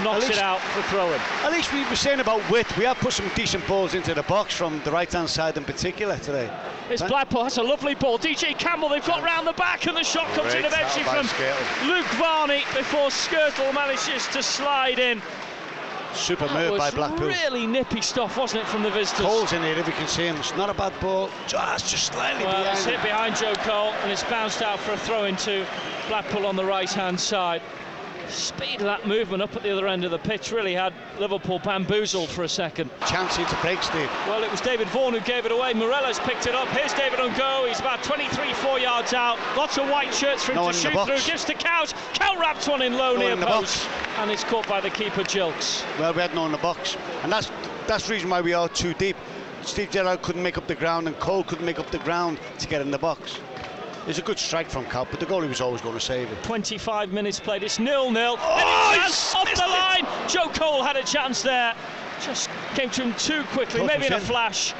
Knocks 0.04 0.20
least- 0.28 0.32
it 0.32 0.38
out 0.38 0.60
for 0.60 0.82
throwing. 0.82 1.20
At 1.44 1.52
least 1.52 1.72
we 1.72 1.84
were 1.84 1.96
saying 1.96 2.20
about 2.20 2.48
width. 2.50 2.76
We 2.76 2.84
have 2.84 2.98
put 2.98 3.12
some 3.12 3.28
decent 3.34 3.66
balls 3.66 3.94
into 3.94 4.14
the 4.14 4.22
box 4.24 4.54
from 4.54 4.80
the 4.84 4.90
right-hand 4.90 5.28
side 5.28 5.56
in 5.56 5.64
particular 5.64 6.16
today. 6.18 6.48
It's 6.88 7.02
Blackpool. 7.02 7.44
That's 7.44 7.58
a 7.58 7.62
lovely 7.62 7.94
ball. 7.94 8.18
DJ 8.18 8.54
Campbell, 8.58 8.88
they've 8.88 9.04
got 9.06 9.22
round 9.22 9.46
the 9.46 9.52
back, 9.52 9.86
and 9.86 9.96
the 9.96 10.02
shot 10.02 10.26
comes 10.34 10.54
in 10.54 10.64
eventually 10.64 11.04
from 11.04 11.26
Skrtel. 11.26 11.86
Luke 11.86 12.06
Varney 12.18 12.64
before 12.74 13.08
Skrtel 13.10 13.72
manages 13.74 14.26
to 14.28 14.42
slide 14.42 14.98
in. 14.98 15.22
Super 16.12 16.48
That 16.48 16.70
move 16.70 16.78
by 16.78 16.90
Blackpool. 16.90 17.28
really 17.28 17.68
nippy 17.68 18.00
stuff, 18.00 18.36
wasn't 18.36 18.62
it, 18.64 18.66
from 18.66 18.82
the 18.82 18.90
visitors? 18.90 19.24
Cole's 19.24 19.52
in 19.52 19.62
here 19.62 19.78
if 19.78 19.86
you 19.86 19.92
can 19.92 20.08
see 20.08 20.24
him. 20.26 20.34
It's 20.38 20.56
not 20.56 20.68
a 20.68 20.74
bad 20.74 20.92
ball. 21.00 21.30
Just, 21.46 21.88
just 21.88 22.12
slightly 22.12 22.44
Well, 22.44 22.52
behind. 22.56 22.76
it's 22.76 22.84
hit 22.84 23.00
behind 23.02 23.36
Joe 23.36 23.54
Cole, 23.62 23.92
and 24.02 24.10
it's 24.10 24.24
bounced 24.24 24.60
out 24.60 24.80
for 24.80 24.90
a 24.92 24.96
throw 24.98 25.24
into 25.26 25.64
Blackpool 26.08 26.46
on 26.46 26.56
the 26.56 26.64
right-hand 26.64 27.20
side. 27.20 27.62
Speed 28.30 28.76
of 28.76 28.86
that 28.86 29.06
movement 29.06 29.42
up 29.42 29.54
at 29.56 29.62
the 29.62 29.70
other 29.70 29.86
end 29.86 30.04
of 30.04 30.10
the 30.10 30.18
pitch 30.18 30.52
really 30.52 30.74
had 30.74 30.92
Liverpool 31.18 31.58
bamboozled 31.58 32.28
for 32.28 32.44
a 32.44 32.48
second. 32.48 32.90
Chance 33.06 33.36
here 33.36 33.46
to 33.46 33.56
break, 33.56 33.82
Steve. 33.82 34.10
Well, 34.26 34.42
it 34.42 34.50
was 34.50 34.60
David 34.60 34.88
Vaughan 34.88 35.14
who 35.14 35.20
gave 35.20 35.46
it 35.46 35.52
away. 35.52 35.72
Meireles 35.74 36.18
picked 36.20 36.46
it 36.46 36.54
up. 36.54 36.68
Here's 36.68 36.92
David 36.94 37.18
Ngog. 37.18 37.68
He's 37.68 37.80
about 37.80 38.02
23, 38.02 38.52
4 38.54 38.78
yards 38.78 39.14
out. 39.14 39.38
Lots 39.56 39.78
of 39.78 39.88
white 39.88 40.14
shirts 40.14 40.44
for 40.44 40.52
him 40.52 40.56
No 40.56 40.62
to 40.62 40.66
one 40.66 40.74
in 40.74 40.82
the 40.82 40.90
shoot 40.90 41.06
through. 41.06 41.32
Gives 41.32 41.44
to 41.44 41.54
Kuyt. 41.54 41.92
Kuyt 42.14 42.38
wraps 42.38 42.68
one 42.68 42.82
in 42.82 42.94
low 42.94 43.14
No 43.14 43.20
near 43.20 43.32
in 43.32 43.40
the 43.40 43.46
post. 43.46 43.86
box. 43.86 44.18
And 44.18 44.30
it's 44.30 44.44
caught 44.44 44.66
by 44.68 44.80
the 44.80 44.90
keeper, 44.90 45.22
Gilks. 45.22 45.84
Well, 45.98 46.12
we 46.12 46.20
had 46.20 46.34
no 46.34 46.46
in 46.46 46.52
the 46.52 46.58
box, 46.58 46.96
and 47.22 47.32
that's 47.32 47.50
that's 47.86 48.06
the 48.06 48.12
reason 48.12 48.30
why 48.30 48.40
we 48.40 48.52
are 48.52 48.68
too 48.68 48.94
deep. 48.94 49.16
Steve 49.62 49.90
Gerrard 49.90 50.22
couldn't 50.22 50.42
make 50.42 50.56
up 50.56 50.66
the 50.66 50.74
ground, 50.74 51.06
and 51.06 51.18
Cole 51.18 51.44
couldn't 51.44 51.64
make 51.66 51.78
up 51.78 51.90
the 51.90 51.98
ground 51.98 52.38
to 52.58 52.66
get 52.68 52.80
in 52.80 52.90
the 52.90 52.98
box. 52.98 53.40
It's 54.06 54.18
a 54.18 54.22
good 54.22 54.38
strike 54.38 54.68
from 54.70 54.86
Kuyt, 54.86 55.08
but 55.10 55.20
the 55.20 55.26
goalie 55.26 55.48
was 55.48 55.60
always 55.60 55.80
going 55.82 55.94
to 55.94 56.00
save 56.00 56.30
it. 56.32 56.42
25 56.42 57.12
minutes 57.12 57.38
played. 57.38 57.62
It's 57.62 57.78
nil-nil. 57.78 58.36
Oh, 58.40 58.56
Any 58.94 59.02
he's 59.02 59.12
chance 59.12 59.34
off 59.34 59.44
the 59.54 59.62
it. 59.64 59.68
line. 59.68 60.06
Joe 60.28 60.48
Cole 60.48 60.82
had 60.82 60.96
a 60.96 61.02
chance 61.04 61.42
there. 61.42 61.74
Just 62.22 62.48
came 62.74 62.90
to 62.90 63.02
him 63.02 63.14
too 63.14 63.42
quickly, 63.52 63.80
Close 63.80 63.88
maybe 63.88 64.06
in 64.06 64.12
a 64.14 64.20
flash. 64.20 64.74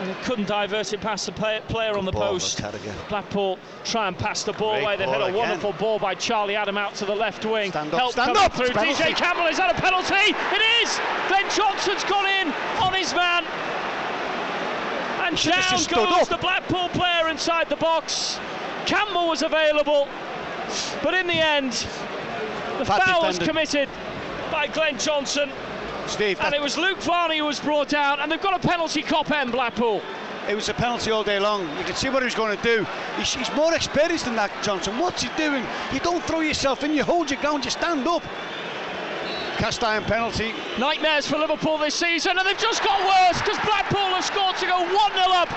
And 0.00 0.08
he 0.08 0.14
couldn't 0.24 0.46
divert 0.48 0.92
it 0.92 1.00
past 1.00 1.26
the 1.26 1.32
play- 1.32 1.60
player 1.68 1.96
on 1.96 2.04
the 2.06 2.12
ball, 2.12 2.32
post. 2.32 2.60
Blackpool 3.08 3.58
try 3.84 4.08
and 4.08 4.18
pass 4.18 4.42
the 4.42 4.52
ball 4.54 4.72
Great 4.72 4.82
away. 4.84 4.96
They've 4.96 5.06
ball 5.06 5.14
had 5.14 5.22
a 5.22 5.26
again. 5.26 5.36
wonderful 5.38 5.72
ball 5.74 5.98
by 5.98 6.14
Charlie 6.14 6.56
Adam 6.56 6.76
out 6.78 6.94
to 6.96 7.04
the 7.04 7.14
left 7.14 7.44
wing. 7.44 7.70
Stand 7.70 7.92
up, 7.92 8.00
Help 8.00 8.12
stand 8.12 8.36
up, 8.36 8.54
through. 8.54 8.68
DJ 8.70 9.14
Campbell 9.14 9.46
is 9.46 9.58
that 9.58 9.70
a 9.78 9.80
penalty? 9.80 10.14
It 10.34 10.62
is. 10.82 10.98
Glenn 11.28 11.48
Johnson's 11.54 12.04
gone 12.04 12.26
in 12.26 12.48
on 12.82 12.94
his 12.94 13.14
man. 13.14 13.44
And 15.20 15.36
down 15.40 15.84
goes 15.84 16.22
up. 16.22 16.28
the 16.28 16.38
Blackpool 16.38 16.88
player 16.88 17.28
inside 17.28 17.68
the 17.68 17.76
box. 17.76 18.40
Campbell 18.86 19.28
was 19.28 19.42
available, 19.42 20.08
but 21.02 21.14
in 21.14 21.26
the 21.26 21.34
end, 21.34 21.72
the 22.78 22.84
Bad 22.84 23.02
foul 23.02 23.22
was 23.22 23.38
committed 23.38 23.88
by 24.50 24.66
Glenn 24.66 24.98
Johnson, 24.98 25.50
Steve, 26.06 26.40
and 26.40 26.54
it 26.54 26.60
was 26.60 26.76
Luke 26.76 27.00
Varney 27.00 27.38
who 27.38 27.44
was 27.44 27.60
brought 27.60 27.94
out, 27.94 28.18
and 28.18 28.30
they've 28.30 28.40
got 28.40 28.62
a 28.62 28.66
penalty 28.66 29.02
Kop 29.02 29.30
end 29.30 29.52
Blackpool. 29.52 30.02
it 30.48 30.54
was 30.54 30.68
a 30.68 30.74
penalty 30.74 31.10
all 31.10 31.22
day 31.22 31.38
long. 31.38 31.62
You 31.78 31.84
can 31.84 31.94
see 31.94 32.08
what 32.08 32.22
he 32.22 32.24
was 32.24 32.34
going 32.34 32.56
to 32.56 32.62
do. 32.62 32.86
He's, 33.16 33.34
he's 33.34 33.52
more 33.54 33.74
experienced 33.74 34.24
than 34.24 34.36
that, 34.36 34.50
Johnson. 34.62 34.98
What's 34.98 35.22
he 35.22 35.28
doing? 35.36 35.64
You 35.92 36.00
don't 36.00 36.22
throw 36.24 36.40
yourself 36.40 36.82
in. 36.82 36.92
You 36.92 37.04
hold 37.04 37.30
your 37.30 37.40
ground. 37.40 37.64
You 37.64 37.70
stand 37.70 38.06
up. 38.06 38.22
Cast 39.58 39.84
iron 39.84 40.02
penalty. 40.04 40.52
Nightmares 40.78 41.28
for 41.28 41.38
Liverpool 41.38 41.78
this 41.78 41.94
season, 41.94 42.36
and 42.36 42.46
they've 42.46 42.58
just 42.58 42.82
got 42.82 42.98
worse 43.00 43.40
because 43.40 43.58
Blackpool 43.64 44.00
have 44.00 44.24
scored 44.24 44.56
to 44.56 44.66
go 44.66 44.80
1 44.80 44.90
0 44.90 44.98
up 45.30 45.48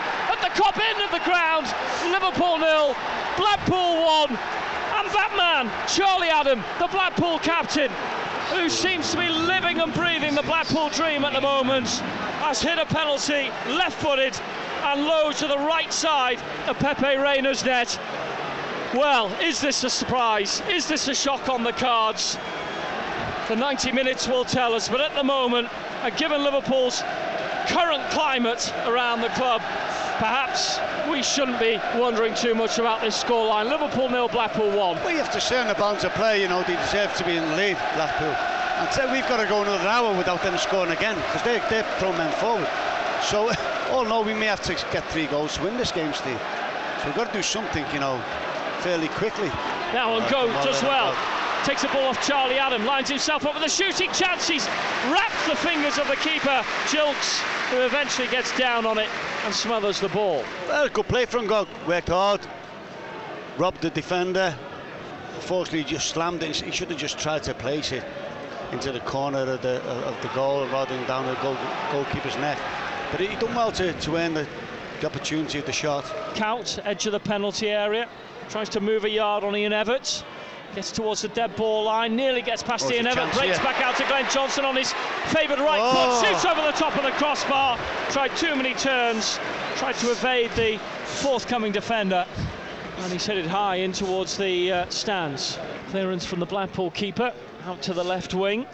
the 0.46 0.62
top 0.62 0.78
end 0.78 1.02
of 1.02 1.12
the 1.12 1.26
ground. 1.26 1.66
Liverpool 2.12 2.60
nil, 2.60 2.96
Blackpool 3.36 4.04
1. 4.06 4.30
And 4.30 5.10
that 5.10 5.34
man, 5.36 5.72
Charlie 5.88 6.30
Adam, 6.30 6.64
the 6.80 6.88
Blackpool 6.88 7.40
captain, 7.40 7.90
who 8.54 8.70
seems 8.70 9.10
to 9.12 9.18
be 9.18 9.28
living 9.28 9.80
and 9.80 9.92
breathing 9.94 10.36
the 10.36 10.44
Blackpool 10.44 10.90
dream 10.90 11.26
at 11.26 11.34
the 11.34 11.42
moment, 11.42 11.88
has 12.46 12.62
hit 12.62 12.78
a 12.78 12.86
penalty, 12.86 13.50
left 13.74 14.00
footed, 14.00 14.40
and 14.84 15.06
low 15.06 15.32
to 15.32 15.48
the 15.48 15.58
right 15.58 15.92
side 15.92 16.40
of 16.68 16.78
Pepe 16.78 17.18
Reina's 17.18 17.66
net. 17.66 18.00
Well, 18.94 19.34
is 19.42 19.60
this 19.60 19.84
a 19.84 19.90
surprise? 19.90 20.62
Is 20.70 20.88
this 20.88 21.08
a 21.08 21.16
shock 21.16 21.50
on 21.50 21.64
the 21.64 21.74
cards? 21.74 22.38
The 23.48 23.56
90 23.56 23.92
minutes 23.94 24.28
will 24.28 24.46
tell 24.46 24.74
us, 24.74 24.90
but 24.90 25.02
at 25.02 25.16
the 25.16 25.24
moment, 25.24 25.70
and 26.04 26.16
given 26.18 26.44
Liverpool's 26.44 27.02
current 27.68 28.08
climate 28.12 28.72
around 28.86 29.22
the 29.22 29.30
club, 29.30 29.62
perhaps 30.18 30.80
we 31.10 31.22
shouldn't 31.22 31.60
be 31.60 31.80
wondering 31.96 32.34
too 32.34 32.56
much 32.56 32.80
about 32.80 33.02
this 33.02 33.24
scoreline. 33.24 33.70
Liverpool 33.70 34.10
nil, 34.10 34.28
Blackpool 34.28 34.72
one. 34.72 34.98
We 35.06 35.14
have 35.14 35.32
to 35.32 35.42
say 35.42 35.60
on 35.60 35.68
the 35.68 35.74
balance 35.74 36.04
of 36.04 36.14
play, 36.14 36.42
you 36.42 36.48
know, 36.48 36.64
they 36.64 36.76
deserve 36.76 37.14
to 37.16 37.26
be 37.26 37.38
in 37.38 37.48
the 37.50 37.56
lead, 37.56 37.78
Blackpool. 37.96 38.36
And 38.78 38.92
so 38.94 39.12
we've 39.12 39.28
got 39.28 39.38
to 39.38 39.48
go 39.48 39.62
another 39.62 39.88
hour 39.88 40.16
without 40.18 40.42
them 40.44 40.58
scoring 40.58 40.92
again 40.92 41.16
because 41.16 41.44
they, 41.44 41.60
thrown 42.00 42.18
men 42.18 42.32
forward. 42.40 42.68
So, 43.24 43.52
all 43.92 44.06
in 44.06 44.12
all, 44.12 44.24
we 44.24 44.34
may 44.34 44.48
have 44.48 44.62
to 44.64 44.74
get 44.92 45.04
three 45.12 45.28
goals 45.28 45.56
to 45.56 45.64
win 45.64 45.78
this 45.78 45.92
game, 45.92 46.14
Steve. 46.14 46.40
So 47.00 47.06
we've 47.06 47.16
got 47.16 47.28
to 47.32 47.34
do 47.34 47.44
something, 47.44 47.86
you 47.94 48.00
know, 48.00 48.22
fairly 48.80 49.08
quickly. 49.10 49.48
Now 49.94 50.20
Ngog 50.20 50.48
Well 50.48 50.66
does 50.66 50.82
well. 50.84 51.14
well. 51.14 51.66
Takes 51.66 51.82
the 51.82 51.88
ball 51.88 52.10
off 52.10 52.22
Charlie 52.28 52.60
Adam, 52.60 52.86
lines 52.86 53.10
himself 53.10 53.46
up 53.46 53.56
with 53.56 53.64
a 53.64 53.70
shooting 53.70 54.12
chance. 54.12 54.48
He's 54.48 54.68
wrapped 55.10 55.48
the 55.48 55.56
fingers 55.56 55.98
of 55.98 56.08
the 56.08 56.16
keeper, 56.18 56.62
Gilks, 56.92 57.42
who 57.70 57.82
eventually 57.82 58.28
gets 58.28 58.56
down 58.58 58.86
on 58.86 58.98
it 58.98 59.10
and 59.46 59.54
smothers 59.54 60.00
the 60.00 60.10
ball. 60.10 60.44
Well, 60.68 60.88
good 60.90 61.08
play 61.08 61.26
from 61.26 61.48
God. 61.48 61.68
Worked 61.88 62.10
hard. 62.10 62.42
Robbed 63.58 63.82
the 63.82 63.90
defender. 63.90 64.56
Unfortunately, 65.36 65.84
he 65.84 65.86
just 65.86 66.10
slammed 66.10 66.44
it. 66.44 66.56
He 66.56 66.72
should 66.72 66.90
have 66.90 67.00
just 67.00 67.20
tried 67.20 67.44
to 67.44 67.54
place 67.54 67.92
it 67.92 68.04
into 68.72 68.92
the 68.92 69.00
corner 69.02 69.40
of 69.40 69.62
the 69.62 69.82
of 69.84 70.20
the 70.22 70.28
goal 70.30 70.66
rather 70.68 70.96
than 70.96 71.06
down 71.08 71.26
the 71.26 71.36
goal, 71.42 71.58
goalkeeper's 71.92 72.36
neck. 72.38 72.58
But 73.12 73.20
he 73.20 73.28
done 73.36 73.56
well 73.56 73.72
to, 73.74 73.94
to 73.94 74.16
earn 74.18 74.34
the, 74.34 74.48
the 75.00 75.08
opportunity 75.08 75.60
of 75.60 75.66
the 75.66 75.72
shot. 75.72 76.04
Kuyt, 76.34 76.80
edge 76.86 77.06
of 77.06 77.12
the 77.12 77.20
penalty 77.20 77.70
area, 77.70 78.10
tries 78.50 78.70
to 78.70 78.80
move 78.80 79.06
a 79.06 79.10
yard 79.10 79.44
on 79.44 79.56
Ian 79.56 79.72
Evatt. 79.72 80.24
Gets 80.74 80.92
towards 80.92 81.22
the 81.22 81.30
dead 81.30 81.56
ball 81.56 81.86
line, 81.86 82.16
nearly 82.16 82.42
gets 82.42 82.62
past 82.62 82.86
Oh, 82.88 82.92
Ian 82.92 83.06
Evatt, 83.06 83.34
breaks 83.34 83.58
here. 83.58 83.64
back 83.66 83.82
out 83.82 83.96
to 83.98 84.04
Glenn 84.08 84.30
Johnson 84.30 84.66
on 84.66 84.76
his 84.76 84.92
favoured 85.28 85.60
right 85.60 85.80
Oh. 85.82 86.20
foot, 86.20 86.28
shoots 86.28 86.44
over 86.46 86.62
the 86.62 86.72
top 86.74 86.96
of 86.98 87.04
the 87.04 87.12
crossbar, 87.12 87.78
tried 88.10 88.36
too 88.36 88.56
many 88.56 88.74
turns, 88.74 89.40
tried 89.78 89.96
to 89.96 90.12
evade 90.12 90.52
the 90.52 90.78
forthcoming 91.06 91.72
defender, 91.72 92.26
and 93.00 93.12
he's 93.14 93.26
headed 93.26 93.46
high 93.46 93.76
in 93.78 93.94
towards 93.94 94.38
the 94.38 94.72
uh, 94.72 94.90
stands. 94.90 95.58
Clearance 95.92 96.26
from 96.26 96.40
the 96.42 96.46
Blackpool 96.46 96.92
keeper, 96.92 97.32
out 97.66 97.82
to 97.84 97.94
the 97.94 98.04
left 98.04 98.34
wing. 98.34 98.66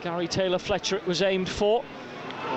Gary 0.00 0.28
Taylor 0.28 0.58
Fletcher 0.58 0.96
it 0.96 1.06
was 1.06 1.20
aimed 1.20 1.48
for. 1.48 1.84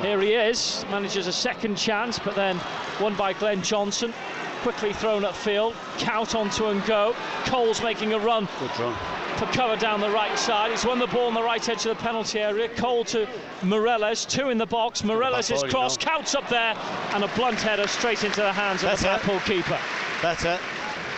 Here 0.02 0.20
he 0.22 0.34
is, 0.34 0.86
manages 0.92 1.28
a 1.28 1.34
second 1.34 1.76
chance, 1.76 2.20
but 2.20 2.36
then 2.36 2.58
won 3.02 3.16
by 3.16 3.34
Glenn 3.34 3.62
Johnson. 3.64 4.14
Quickly 4.62 4.92
thrown 4.92 5.22
upfield, 5.22 5.74
Kuyt 5.98 6.36
onto 6.36 6.64
Ngog. 6.64 7.16
Cole's 7.46 7.82
making 7.82 8.14
a 8.14 8.20
run 8.20 8.48
Good 8.60 8.80
run. 8.80 8.96
for 9.38 9.46
cover 9.48 9.78
down 9.78 10.02
the 10.02 10.10
right 10.10 10.38
side. 10.38 10.72
He's 10.72 10.84
won 10.84 11.00
the 11.00 11.08
ball 11.08 11.28
on 11.28 11.34
the 11.36 11.44
right 11.44 11.68
edge 11.70 11.86
of 11.86 11.96
the 11.96 12.04
penalty 12.04 12.40
area. 12.40 12.68
Cole 12.70 13.06
to 13.06 13.28
Meireles, 13.62 14.28
two 14.28 14.50
in 14.50 14.58
the 14.58 14.66
box. 14.66 15.04
Meireles 15.04 15.52
is 15.52 15.62
ball, 15.62 15.66
you 15.66 15.72
crossed, 15.72 16.06
know. 16.06 16.12
Kuyt's 16.12 16.36
up 16.36 16.50
there, 16.50 16.76
and 17.14 17.24
a 17.24 17.28
blunt 17.30 17.62
header 17.62 17.88
straight 17.88 18.24
into 18.24 18.42
the 18.42 18.52
hands 18.52 18.84
of 18.84 18.90
That's 18.90 19.04
the 19.04 19.16
it. 19.16 19.24
Blackpool 19.24 19.40
keeper. 19.42 19.80
Better. 20.22 20.60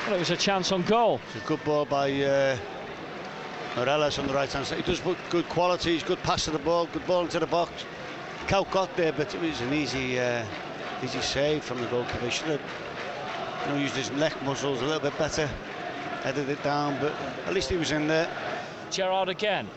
Well, 0.06 0.16
it 0.16 0.20
was 0.20 0.32
a 0.32 0.38
chance 0.38 0.72
on 0.72 0.84
goal. 0.84 1.20
It's 1.34 1.44
a 1.44 1.48
good 1.48 1.64
ball 1.64 1.86
by 1.86 2.12
uh, 2.12 2.58
Meireles 3.76 4.20
on 4.20 4.28
the 4.28 4.34
right 4.34 4.52
hand 4.52 4.66
side. 4.66 4.78
He 4.78 4.84
does 4.84 5.00
put 5.00 5.18
good 5.30 5.48
qualities, 5.50 6.04
good 6.04 6.22
pass 6.24 6.46
to 6.46 6.52
the 6.52 6.60
ball, 6.60 6.88
good 6.88 7.08
ball 7.08 7.22
into 7.22 7.40
the 7.40 7.48
box. 7.48 7.86
Kuyt 8.48 8.70
got 8.70 8.96
there, 8.98 9.14
but 9.14 9.34
it 9.34 9.42
was 9.42 9.62
an 9.62 9.74
easy, 9.74 10.20
uh, 10.20 10.44
easy 11.04 11.22
save 11.22 11.64
from 11.64 11.80
the 11.82 12.30
should 12.30 12.48
have 12.48 12.62
you 13.66 13.74
know, 13.74 13.80
used 13.80 13.96
his 13.96 14.12
neck 14.12 14.42
muscles 14.44 14.82
a 14.82 14.86
little 14.86 15.00
bit 15.00 15.18
better, 15.18 15.48
headed 16.24 16.50
it 16.50 16.62
down, 16.64 17.00
but 17.00 17.14
at 17.46 17.54
least 17.54 17.70
he 17.70 17.78
was 17.78 17.92
in 17.92 18.08
there. 18.08 18.30
Gerrard 18.92 19.30
again. 19.30 19.68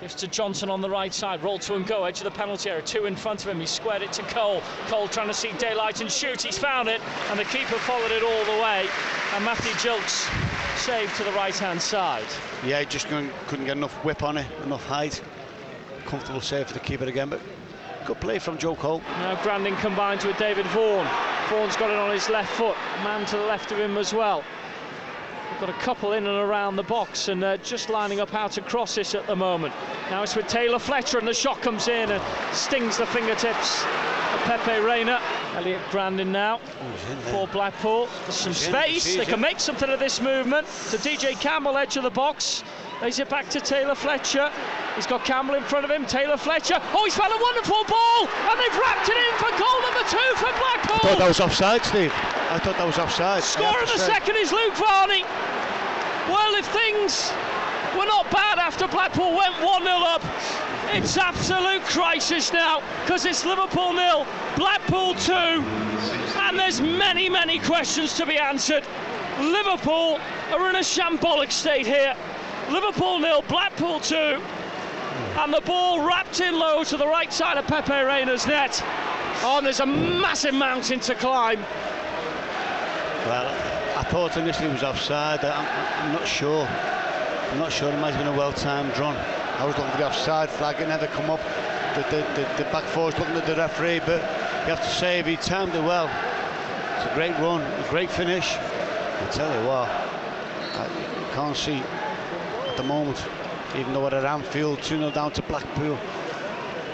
Gives 0.00 0.14
to 0.16 0.28
Johnson 0.28 0.68
on 0.68 0.82
the 0.82 0.90
right 0.90 1.14
side, 1.14 1.42
roll 1.42 1.58
to 1.60 1.72
Ngog, 1.72 2.06
edge 2.06 2.18
of 2.18 2.24
the 2.24 2.30
penalty 2.30 2.68
area, 2.68 2.82
two 2.82 3.06
in 3.06 3.16
front 3.16 3.42
of 3.42 3.50
him. 3.50 3.58
He 3.58 3.64
squared 3.64 4.02
it 4.02 4.12
to 4.12 4.22
Cole. 4.24 4.62
Cole 4.88 5.08
trying 5.08 5.28
to 5.28 5.34
see 5.34 5.52
daylight 5.52 6.02
and 6.02 6.12
shoot. 6.12 6.42
He's 6.42 6.58
found 6.58 6.88
it, 6.88 7.00
and 7.30 7.38
the 7.38 7.44
keeper 7.44 7.76
followed 7.76 8.10
it 8.10 8.22
all 8.22 8.44
the 8.44 8.62
way. 8.62 8.86
And 9.34 9.44
Matthew 9.44 9.72
Gilks 9.72 10.28
saved 10.76 11.16
to 11.16 11.24
the 11.24 11.32
right 11.32 11.56
hand 11.56 11.80
side. 11.80 12.26
Yeah, 12.62 12.80
he 12.80 12.86
just 12.86 13.08
couldn't, 13.08 13.32
couldn't 13.46 13.64
get 13.64 13.78
enough 13.78 13.94
whip 14.04 14.22
on 14.22 14.36
it, 14.36 14.46
enough 14.64 14.84
height. 14.84 15.22
Comfortable 16.04 16.42
save 16.42 16.66
for 16.66 16.74
the 16.74 16.80
keeper 16.80 17.06
again, 17.06 17.30
but 17.30 17.40
good 18.06 18.20
play 18.20 18.38
from 18.38 18.56
Joe 18.56 18.76
Cole. 18.76 19.02
Now 19.18 19.42
Grandin 19.42 19.74
combines 19.76 20.24
with 20.24 20.38
David 20.38 20.64
Vaughan. 20.66 21.06
Vaughan's 21.48 21.76
got 21.76 21.90
it 21.90 21.98
on 21.98 22.12
his 22.12 22.28
left 22.28 22.52
foot, 22.52 22.76
man 23.02 23.26
to 23.26 23.36
the 23.36 23.42
left 23.42 23.72
of 23.72 23.78
him 23.78 23.96
as 23.98 24.14
well. 24.14 24.44
We've 25.50 25.60
got 25.60 25.70
a 25.70 25.80
couple 25.80 26.12
in 26.12 26.26
and 26.26 26.36
around 26.36 26.76
the 26.76 26.84
box 26.84 27.28
and 27.28 27.42
uh, 27.42 27.56
just 27.58 27.88
lining 27.88 28.20
up 28.20 28.30
how 28.30 28.46
to 28.48 28.60
cross 28.60 28.94
this 28.94 29.14
at 29.14 29.26
the 29.26 29.34
moment. 29.34 29.74
Now 30.10 30.22
it's 30.22 30.36
with 30.36 30.46
Taylor 30.46 30.78
Fletcher 30.78 31.18
and 31.18 31.26
the 31.26 31.34
shot 31.34 31.60
comes 31.62 31.88
in 31.88 32.12
and 32.12 32.22
stings 32.52 32.98
the 32.98 33.06
fingertips 33.06 33.82
of 33.82 34.40
Pepe 34.42 34.80
Reina. 34.84 35.20
Elliot 35.54 35.80
Grandin 35.90 36.30
now 36.30 36.58
he's 36.58 37.10
in 37.10 37.24
there. 37.24 37.32
for 37.32 37.48
Blackpool. 37.48 38.08
There's 38.22 38.34
some 38.34 38.54
space, 38.54 39.16
they 39.16 39.24
can 39.24 39.40
make 39.40 39.58
something 39.58 39.88
of 39.88 39.98
this 39.98 40.20
movement. 40.20 40.66
To 40.90 40.98
DJ 40.98 41.40
Campbell, 41.40 41.76
edge 41.76 41.96
of 41.96 42.04
the 42.04 42.10
box. 42.10 42.62
Is 43.04 43.18
it 43.18 43.28
back 43.28 43.48
to 43.50 43.60
Taylor 43.60 43.94
Fletcher? 43.94 44.50
He's 44.94 45.06
got 45.06 45.24
Campbell 45.24 45.54
in 45.54 45.62
front 45.64 45.84
of 45.84 45.90
him. 45.90 46.06
Taylor 46.06 46.38
Fletcher. 46.38 46.80
Oh, 46.94 47.04
he's 47.04 47.14
found 47.14 47.32
a 47.32 47.36
wonderful 47.36 47.84
ball, 47.84 48.20
and 48.24 48.58
they've 48.58 48.78
wrapped 48.80 49.08
it 49.08 49.16
in 49.16 49.34
for 49.36 49.50
goal 49.60 49.80
number 49.84 50.00
two 50.08 50.30
for 50.36 50.48
Blackpool. 50.56 51.04
I 51.04 51.12
thought 51.12 51.18
that 51.18 51.28
was 51.28 51.40
offside, 51.40 51.84
Steve. 51.84 52.12
I 52.50 52.58
thought 52.58 52.78
that 52.78 52.86
was 52.86 52.98
offside. 52.98 53.42
Score 53.42 53.82
of 53.82 53.88
the 53.92 53.98
say. 53.98 54.14
second 54.14 54.36
is 54.36 54.50
Luke 54.50 54.74
Varney. 54.76 55.24
Well, 56.32 56.54
if 56.56 56.66
things 56.72 57.32
were 57.94 58.06
not 58.06 58.30
bad 58.30 58.58
after 58.58 58.88
Blackpool 58.88 59.36
went 59.36 59.54
1 59.62 59.84
0 59.84 59.96
up, 59.96 60.22
it's 60.94 61.16
absolute 61.18 61.82
crisis 61.82 62.52
now 62.52 62.80
because 63.04 63.26
it's 63.26 63.44
Liverpool 63.44 63.92
nil, 63.92 64.26
Blackpool 64.56 65.14
2, 65.14 65.32
and 65.32 66.58
there's 66.58 66.80
many, 66.80 67.28
many 67.28 67.58
questions 67.58 68.14
to 68.14 68.24
be 68.24 68.38
answered. 68.38 68.84
Liverpool 69.38 70.18
are 70.50 70.70
in 70.70 70.76
a 70.76 70.80
shambolic 70.80 71.52
state 71.52 71.86
here. 71.86 72.16
Liverpool 72.70 73.20
nil, 73.20 73.42
Blackpool 73.42 74.00
2, 74.00 74.14
and 75.38 75.54
the 75.54 75.60
ball 75.60 76.04
wrapped 76.04 76.40
in 76.40 76.58
low 76.58 76.82
to 76.82 76.96
the 76.96 77.06
right 77.06 77.32
side 77.32 77.56
of 77.58 77.66
Pepe 77.66 77.92
Reina's 77.92 78.46
net. 78.46 78.82
Oh, 79.42 79.58
and 79.58 79.66
there's 79.66 79.80
a 79.80 79.86
massive 79.86 80.54
mountain 80.54 80.98
to 81.00 81.14
climb. 81.14 81.60
Well, 83.26 83.46
I 83.96 84.02
thought 84.04 84.36
initially 84.36 84.68
it 84.68 84.72
was 84.72 84.82
offside. 84.82 85.44
I'm, 85.44 86.04
I'm 86.04 86.12
not 86.12 86.26
sure. 86.26 86.66
I'm 86.66 87.58
not 87.58 87.72
sure. 87.72 87.92
It 87.92 87.98
might 87.98 88.14
have 88.14 88.24
been 88.24 88.34
a 88.34 88.36
well-timed 88.36 88.98
run. 88.98 89.16
I 89.16 89.64
was 89.64 89.76
looking 89.76 89.92
for 89.92 89.98
the 89.98 90.06
offside 90.08 90.50
flag. 90.50 90.80
It 90.80 90.88
never 90.88 91.06
come 91.06 91.30
up. 91.30 91.40
The, 91.94 92.02
the, 92.10 92.16
the, 92.34 92.64
the 92.64 92.70
back 92.70 92.84
four 92.84 93.06
looking 93.10 93.36
at 93.36 93.46
the 93.46 93.54
referee, 93.54 94.00
but 94.00 94.20
you 94.64 94.74
have 94.74 94.82
to 94.82 94.90
say 94.90 95.22
he 95.22 95.36
timed 95.36 95.74
it 95.74 95.82
well. 95.82 96.10
It's 96.96 97.06
a 97.06 97.14
great 97.14 97.32
run, 97.38 97.62
a 97.62 97.88
great 97.88 98.10
finish. 98.10 98.56
I 98.56 99.28
tell 99.30 99.48
you 99.58 99.66
what, 99.66 99.88
I 99.88 101.30
can't 101.32 101.56
see 101.56 101.82
at 102.76 102.82
the 102.82 102.88
moment, 102.88 103.24
even 103.74 103.94
though 103.94 104.02
we're 104.02 104.14
at 104.14 104.24
Anfield, 104.26 104.82
2 104.82 104.98
0 104.98 105.10
down 105.10 105.32
to 105.32 105.40
Blackpool. 105.42 105.98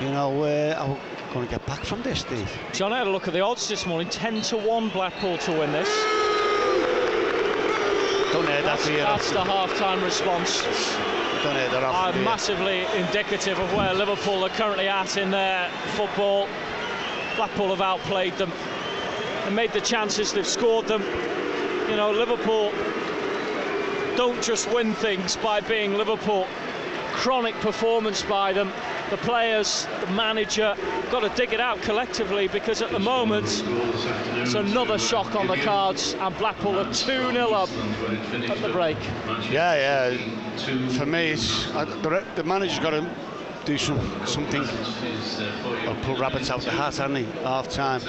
You 0.01 0.11
know, 0.11 0.45
uh, 0.45 0.77
I'm 0.79 1.35
going 1.35 1.45
to 1.45 1.51
get 1.51 1.67
back 1.67 1.85
from 1.85 2.03
this, 2.03 2.21
Steve. 2.21 2.49
John, 2.73 2.93
I 2.93 2.99
had 2.99 3.09
a 3.09 3.11
look 3.11 3.27
at 3.27 3.35
the 3.35 3.41
odds 3.41 3.67
this 3.67 3.85
morning 3.85 4.09
10 4.09 4.43
to 4.43 4.59
1 4.59 4.91
Blackpool 4.91 5.39
to 5.39 5.51
win 5.51 5.73
this. 5.73 5.89
Don't 8.33 8.47
hear 8.47 8.62
that 8.62 8.79
That's, 8.79 8.87
that's 8.87 9.31
the 9.33 9.43
half 9.43 9.77
time 9.77 10.05
response 10.05 10.62
don't 11.43 11.57
hear 11.57 11.69
that 11.71 11.83
often, 11.83 12.21
are 12.21 12.25
massively 12.25 12.85
indicative 12.95 13.59
of 13.59 13.75
where 13.75 13.93
Liverpool 13.93 14.45
are 14.45 14.51
currently 14.51 14.87
at 14.87 15.17
in 15.17 15.33
their 15.33 15.69
football. 15.97 16.47
Blackpool 17.35 17.71
have 17.71 17.81
outplayed 17.81 18.35
them 18.39 18.53
and 19.47 19.57
made 19.57 19.73
the 19.73 19.81
chances, 19.81 20.33
they've 20.33 20.47
scored 20.47 20.87
them. 20.87 21.03
You 21.91 21.97
know, 21.97 22.12
Liverpool 22.12 22.71
don't 24.16 24.42
just 24.42 24.73
win 24.73 24.95
things 24.95 25.37
by 25.37 25.61
being 25.61 25.95
Liverpool. 25.95 26.47
Chronic 27.12 27.54
performance 27.57 28.23
by 28.23 28.52
them. 28.52 28.73
The 29.11 29.16
players, 29.19 29.87
the 30.00 30.11
manager, 30.12 30.75
got 31.11 31.21
to 31.21 31.28
dig 31.31 31.52
it 31.52 31.61
out 31.61 31.81
collectively 31.83 32.49
because 32.49 32.81
at 32.81 32.90
the 32.90 32.99
moment 32.99 33.62
it's 34.37 34.54
another 34.54 34.99
shock 34.99 35.35
on 35.35 35.47
the 35.47 35.57
cards 35.57 36.14
and 36.14 36.37
Blackpool 36.38 36.78
are 36.78 36.87
2-0 36.87 37.52
up 37.52 38.50
at 38.50 38.62
the 38.62 38.69
break. 38.71 38.97
Yeah, 39.50 40.11
yeah 40.11 40.42
for 40.59 41.07
me, 41.07 41.33
uh, 41.33 41.85
the, 41.85 42.25
the 42.37 42.45
manager's 42.45 42.78
got 42.78 42.90
to 42.90 43.09
do 43.64 43.78
some 43.78 43.99
something 44.26 44.62
or 45.87 45.95
pull 46.02 46.16
rabbits 46.16 46.50
out 46.50 46.61
the 46.62 46.71
hat, 46.71 46.97
hasn't 46.97 47.16
he? 47.16 47.25
Half 47.42 47.69
time. 47.69 48.00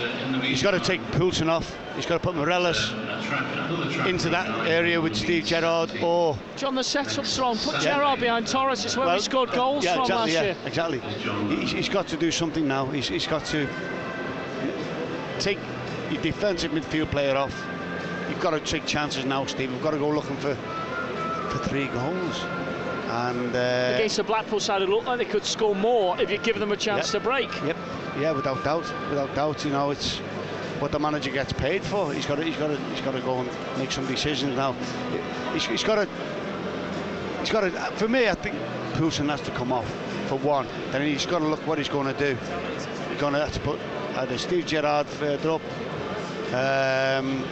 He's 0.41 0.63
got 0.63 0.71
to 0.71 0.79
take 0.79 1.01
Poulsen 1.11 1.49
off. 1.49 1.75
He's 1.95 2.05
got 2.05 2.21
to 2.21 2.27
put 2.27 2.35
Meireles 2.35 4.07
into 4.07 4.29
that 4.29 4.67
area 4.67 4.99
with 4.99 5.15
Steve 5.15 5.45
Gerrard 5.45 5.91
or 6.01 6.37
John. 6.55 6.75
The 6.75 6.83
setup's 6.83 7.37
wrong. 7.37 7.57
Put 7.57 7.75
yeah. 7.75 7.97
Gerrard 7.97 8.19
behind 8.19 8.47
Torres. 8.47 8.83
It's 8.83 8.97
where 8.97 9.05
well, 9.05 9.15
we 9.15 9.21
scored 9.21 9.51
goals 9.51 9.83
yeah, 9.83 9.93
from 9.93 10.03
exactly, 10.03 10.33
last 10.33 10.33
yeah, 10.33 10.43
year. 10.43 10.55
Exactly. 10.65 11.55
He's, 11.57 11.71
he's 11.71 11.89
got 11.89 12.07
to 12.07 12.17
do 12.17 12.31
something 12.31 12.67
now. 12.67 12.85
He's, 12.87 13.07
he's 13.07 13.27
got 13.27 13.45
to 13.45 13.69
take 15.39 15.59
your 16.11 16.21
defensive 16.21 16.71
midfield 16.71 17.11
player 17.11 17.35
off. 17.35 17.55
You've 18.29 18.41
got 18.41 18.51
to 18.51 18.59
take 18.59 18.85
chances 18.85 19.25
now, 19.25 19.45
Steve. 19.45 19.71
We've 19.71 19.83
got 19.83 19.91
to 19.91 19.99
go 19.99 20.09
looking 20.09 20.37
for 20.37 20.55
for 20.55 21.59
three 21.69 21.87
goals. 21.87 22.43
And 23.13 23.55
uh, 23.55 23.91
against 23.93 24.17
the 24.17 24.23
Blackpool 24.23 24.59
side, 24.59 24.81
it 24.81 24.89
looked 24.89 25.05
like 25.05 25.19
they 25.19 25.25
could 25.25 25.45
score 25.45 25.75
more 25.75 26.19
if 26.19 26.31
you 26.31 26.39
give 26.39 26.57
them 26.57 26.71
a 26.71 26.77
chance 26.77 27.13
yep, 27.13 27.21
to 27.21 27.29
break. 27.29 27.49
Yep, 27.63 27.77
yeah, 28.19 28.31
without 28.31 28.63
doubt, 28.63 28.91
without 29.07 29.35
doubt. 29.35 29.63
You 29.63 29.71
know, 29.71 29.91
it's 29.91 30.17
what 30.79 30.91
the 30.91 30.97
manager 30.97 31.29
gets 31.29 31.53
paid 31.53 31.83
for. 31.83 32.11
He's 32.11 32.25
got 32.25 32.37
to, 32.37 32.43
he's 32.43 32.57
got 32.57 32.67
to, 32.67 32.77
he's 32.89 33.01
got 33.01 33.11
to 33.11 33.21
go 33.21 33.41
and 33.41 33.77
make 33.77 33.91
some 33.91 34.07
decisions 34.07 34.55
now. 34.55 34.73
He's, 35.53 35.65
he's 35.65 35.83
got 35.83 35.95
to, 35.95 36.09
he's 37.39 37.51
got 37.51 37.61
to. 37.61 37.69
For 37.97 38.07
me, 38.07 38.27
I 38.29 38.33
think 38.33 38.55
Poulsen 38.93 39.29
has 39.29 39.41
to 39.41 39.51
come 39.51 39.71
off 39.71 39.87
for 40.27 40.39
one. 40.39 40.65
Then 40.91 41.07
he's 41.07 41.27
got 41.27 41.39
to 41.39 41.45
look 41.45 41.65
what 41.67 41.77
he's 41.77 41.89
going 41.89 42.11
to 42.11 42.19
do. 42.19 42.35
He's 43.11 43.21
going 43.21 43.33
to 43.33 43.41
have 43.41 43.53
to 43.53 43.59
put 43.59 43.79
either 44.15 44.39
Steve 44.39 44.65
Gerrard 44.65 45.05
further 45.05 45.51
up. 45.51 45.61
Um, 46.51 47.45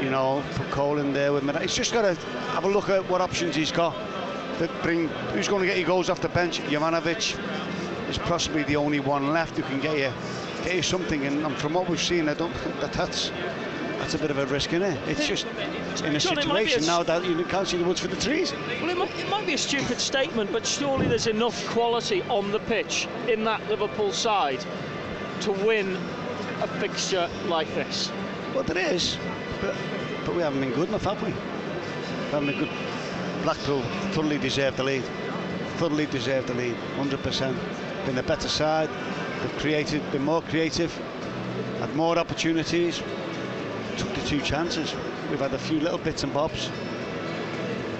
you 0.00 0.08
know, 0.08 0.42
put 0.54 0.70
Cole 0.70 0.96
in 0.96 1.12
there 1.12 1.34
with 1.34 1.42
me. 1.42 1.52
He's 1.60 1.74
just 1.74 1.92
got 1.92 2.02
to 2.02 2.14
have 2.52 2.64
a 2.64 2.68
look 2.68 2.88
at 2.88 3.06
what 3.10 3.20
options 3.20 3.54
he's 3.54 3.72
got. 3.72 3.94
Bring 4.82 5.08
who's 5.08 5.46
going 5.46 5.60
to 5.60 5.66
get 5.66 5.78
you 5.78 5.84
goals 5.84 6.10
off 6.10 6.20
the 6.20 6.28
bench? 6.28 6.60
Jovanovic 6.62 7.38
is 8.08 8.18
possibly 8.18 8.64
the 8.64 8.76
only 8.76 8.98
one 8.98 9.32
left 9.32 9.56
who 9.56 9.62
can 9.62 9.80
get 9.80 9.96
you 9.96 10.12
get 10.64 10.74
you 10.74 10.82
something. 10.82 11.26
And, 11.26 11.44
and 11.44 11.56
from 11.56 11.74
what 11.74 11.88
we've 11.88 12.00
seen, 12.00 12.28
I 12.28 12.34
don't 12.34 12.52
think 12.52 12.80
that 12.80 12.92
that's 12.92 13.30
that's 13.98 14.14
a 14.14 14.18
bit 14.18 14.30
of 14.30 14.38
a 14.38 14.46
risk, 14.46 14.72
isn't 14.72 14.82
it? 14.82 15.08
It's 15.08 15.26
just 15.26 15.46
in 15.46 16.16
a 16.16 16.18
John, 16.18 16.36
situation 16.36 16.84
a 16.84 16.86
now 16.86 17.02
that 17.02 17.24
you 17.24 17.44
can't 17.44 17.68
see 17.68 17.76
the 17.76 17.84
woods 17.84 18.00
for 18.00 18.08
the 18.08 18.16
trees. 18.16 18.52
Well, 18.80 18.90
it 18.90 18.96
might, 18.96 19.18
it 19.18 19.28
might, 19.28 19.46
be 19.46 19.54
a 19.54 19.58
stupid 19.58 20.00
statement, 20.00 20.50
but 20.52 20.66
surely 20.66 21.06
there's 21.06 21.26
enough 21.26 21.66
quality 21.68 22.22
on 22.22 22.50
the 22.50 22.60
pitch 22.60 23.08
in 23.28 23.44
that 23.44 23.66
Liverpool 23.68 24.12
side 24.12 24.64
to 25.40 25.52
win 25.52 25.96
a 26.62 26.66
fixture 26.80 27.28
like 27.46 27.72
this. 27.74 28.10
Well, 28.54 28.64
there 28.64 28.78
is, 28.78 29.18
but 29.60 29.76
but 30.24 30.34
we 30.34 30.42
haven't 30.42 30.60
been 30.60 30.72
good 30.72 30.88
enough, 30.88 31.04
have 31.04 31.22
we? 31.22 31.30
We 31.30 32.30
haven't 32.30 32.46
been 32.46 32.58
good. 32.58 32.87
Blackpool 33.42 33.82
thoroughly 34.12 34.38
deserved 34.38 34.76
the 34.76 34.84
lead. 34.84 35.04
Thoroughly 35.76 36.06
deserved 36.06 36.48
the 36.48 36.54
lead, 36.54 36.76
100%. 36.96 38.06
Been 38.06 38.18
a 38.18 38.22
better 38.22 38.48
side. 38.48 38.90
They've 39.40 39.58
created, 39.58 40.10
been 40.10 40.24
more 40.24 40.42
creative, 40.42 40.94
had 41.78 41.94
more 41.94 42.18
opportunities. 42.18 43.02
Took 43.96 44.14
the 44.14 44.22
two 44.22 44.40
chances. 44.40 44.94
We've 45.30 45.40
had 45.40 45.54
a 45.54 45.58
few 45.58 45.80
little 45.80 45.98
bits 45.98 46.24
and 46.24 46.32
bobs. 46.32 46.70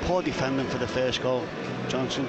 Poor 0.02 0.22
defending 0.22 0.66
for 0.66 0.78
the 0.78 0.88
first 0.88 1.22
goal, 1.22 1.46
Johnson 1.88 2.26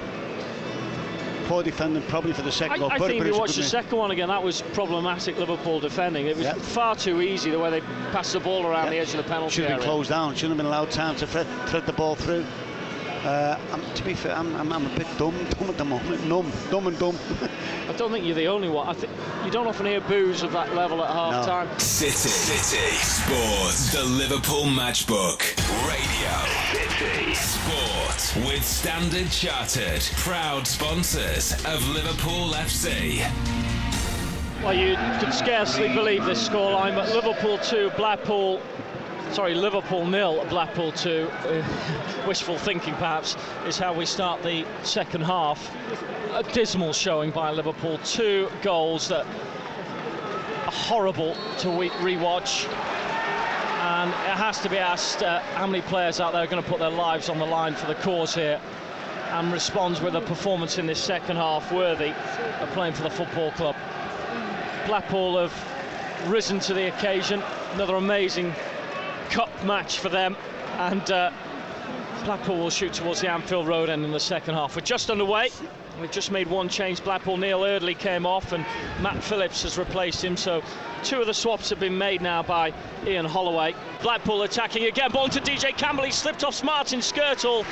poor 1.50 1.64
defending 1.64 2.00
probably 2.04 2.32
for 2.32 2.42
the 2.42 2.52
second 2.52 2.74
I, 2.74 2.78
goal. 2.78 2.92
I 2.92 2.98
think 2.98 3.20
if 3.20 3.26
you 3.26 3.36
watch 3.36 3.56
the 3.56 3.64
second 3.64 3.98
one 3.98 4.12
again, 4.12 4.28
that 4.28 4.40
was 4.40 4.62
problematic 4.62 5.36
Liverpool 5.36 5.80
defending. 5.80 6.26
It 6.26 6.36
was 6.36 6.44
yep. 6.44 6.58
far 6.58 6.94
too 6.94 7.20
easy 7.20 7.50
the 7.50 7.58
way 7.58 7.70
they 7.70 7.80
passed 8.12 8.34
the 8.34 8.40
ball 8.40 8.64
around 8.64 8.84
yep. 8.84 8.92
the 8.92 8.98
edge 9.00 9.10
of 9.10 9.16
the 9.16 9.28
penalty 9.28 9.54
Should 9.56 9.64
have 9.64 9.70
been 9.70 9.80
area. 9.80 9.92
closed 9.92 10.10
down. 10.10 10.36
Shouldn't 10.36 10.50
have 10.50 10.56
been 10.58 10.66
allowed 10.66 10.92
time 10.92 11.16
to 11.16 11.26
thread, 11.26 11.48
thread 11.66 11.86
the 11.86 11.92
ball 11.92 12.14
through. 12.14 12.46
Uh, 13.24 13.56
to 13.94 14.02
be 14.02 14.14
fair, 14.14 14.34
I'm, 14.34 14.54
I'm, 14.56 14.72
I'm, 14.72 14.86
a 14.86 14.96
bit 14.96 15.06
dumb, 15.18 15.34
dumb 15.58 15.68
at 15.68 15.76
the 15.76 15.84
moment, 15.84 16.26
numb, 16.26 16.50
dumb 16.70 16.86
and 16.86 16.98
dumb. 16.98 17.18
I 17.88 17.92
don't 17.92 18.10
think 18.10 18.24
you're 18.24 18.34
the 18.34 18.46
only 18.46 18.70
one. 18.70 18.88
I 18.88 18.94
think 18.94 19.12
you 19.44 19.50
don't 19.50 19.66
often 19.66 19.84
hear 19.84 20.00
boos 20.00 20.42
of 20.42 20.52
that 20.52 20.74
level 20.74 21.04
at 21.04 21.10
half 21.10 21.46
no. 21.46 21.52
time. 21.52 21.78
City, 21.78 22.12
City, 22.12 22.94
Sports, 22.96 23.92
the 23.92 24.04
Liverpool 24.04 24.64
Matchbook, 24.64 25.42
Radio, 25.86 26.88
City, 26.96 27.34
Sport, 27.34 28.46
with 28.46 28.64
Standard 28.64 29.30
Chartered, 29.30 30.02
proud 30.16 30.66
sponsors 30.66 31.52
of 31.66 31.86
Liverpool 31.90 32.52
FC. 32.54 33.20
Well, 34.62 34.74
you 34.74 34.96
could 35.18 35.34
scarcely 35.34 35.88
believe 35.88 36.24
this 36.24 36.48
scoreline, 36.48 36.94
but 36.94 37.10
Liverpool 37.14 37.58
2, 37.58 37.90
Blackpool 37.96 38.60
sorry, 39.32 39.54
Liverpool 39.54 40.06
nil, 40.06 40.44
Blackpool 40.48 40.92
two. 40.92 41.30
Uh, 41.44 41.62
wishful 42.26 42.58
thinking, 42.58 42.94
perhaps, 42.94 43.36
is 43.66 43.78
how 43.78 43.92
we 43.92 44.04
start 44.04 44.42
the 44.42 44.64
second 44.82 45.22
half. 45.22 45.74
A 46.34 46.42
dismal 46.42 46.92
showing 46.92 47.30
by 47.30 47.50
Liverpool. 47.50 47.98
Two 48.04 48.48
goals 48.62 49.08
that 49.08 49.26
are 49.26 50.72
horrible 50.72 51.36
to 51.58 51.70
re-watch. 52.02 52.66
And 53.82 54.10
it 54.10 54.36
has 54.36 54.60
to 54.60 54.68
be 54.68 54.78
asked 54.78 55.22
uh, 55.22 55.40
how 55.54 55.66
many 55.66 55.82
players 55.82 56.20
out 56.20 56.32
there 56.32 56.42
are 56.42 56.46
going 56.46 56.62
to 56.62 56.68
put 56.68 56.78
their 56.78 56.90
lives 56.90 57.28
on 57.28 57.38
the 57.38 57.46
line 57.46 57.74
for 57.74 57.86
the 57.86 57.94
cause 57.96 58.34
here 58.34 58.60
and 59.30 59.52
responds 59.52 60.00
with 60.00 60.16
a 60.16 60.20
performance 60.20 60.76
in 60.78 60.86
this 60.86 61.02
second 61.02 61.36
half 61.36 61.72
worthy 61.72 62.12
of 62.60 62.68
playing 62.70 62.92
for 62.92 63.04
the 63.04 63.10
football 63.10 63.52
club. 63.52 63.76
Blackpool 64.86 65.38
have 65.38 66.28
risen 66.28 66.58
to 66.60 66.74
the 66.74 66.88
occasion. 66.88 67.42
Another 67.74 67.94
amazing 67.94 68.52
cup 69.30 69.64
match 69.64 69.98
for 69.98 70.08
them. 70.08 70.36
And 70.78 71.10
uh, 71.10 71.30
Blackpool 72.24 72.58
will 72.58 72.70
shoot 72.70 72.92
towards 72.92 73.20
the 73.20 73.30
Anfield 73.30 73.66
Road 73.66 73.88
end 73.88 74.04
in 74.04 74.10
the 74.10 74.20
second 74.20 74.54
half. 74.54 74.76
We're 74.76 74.82
just 74.82 75.10
underway 75.10 75.50
We've 76.00 76.10
just 76.10 76.32
made 76.32 76.48
one 76.48 76.68
change. 76.68 77.04
Blackpool 77.04 77.36
Neal 77.36 77.64
Eardley 77.64 77.94
came 77.94 78.24
off 78.24 78.52
and 78.52 78.64
Matt 79.00 79.22
Phillips 79.22 79.62
has 79.64 79.76
replaced 79.76 80.24
him. 80.24 80.36
So 80.36 80.62
two 81.02 81.20
of 81.20 81.26
the 81.26 81.34
swaps 81.34 81.68
have 81.70 81.78
been 81.78 81.96
made 81.96 82.22
now 82.22 82.42
by 82.42 82.72
Ian 83.06 83.26
Holloway. 83.26 83.74
Blackpool 84.02 84.42
attacking 84.42 84.84
again. 84.84 85.10
Ball 85.10 85.28
to 85.28 85.40
DJ 85.40 85.76
Campbell. 85.76 86.04
He 86.04 86.10
slipped 86.10 86.42
off 86.42 86.64
Martin 86.64 87.00
Skrtel 87.00 87.64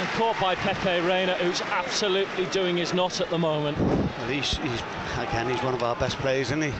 and 0.00 0.08
caught 0.10 0.38
by 0.40 0.56
Pepe 0.56 1.06
Reina, 1.06 1.34
who's 1.34 1.60
absolutely 1.62 2.46
doing 2.46 2.76
his 2.76 2.92
knot 2.92 3.20
at 3.20 3.30
the 3.30 3.38
moment. 3.38 3.78
Well, 3.78 4.28
he's, 4.28 4.56
he's 4.58 4.82
again, 5.18 5.48
he's 5.48 5.62
one 5.62 5.74
of 5.74 5.82
our 5.82 5.96
best 5.96 6.18
players, 6.18 6.48
isn't 6.48 6.62
he? 6.62 6.72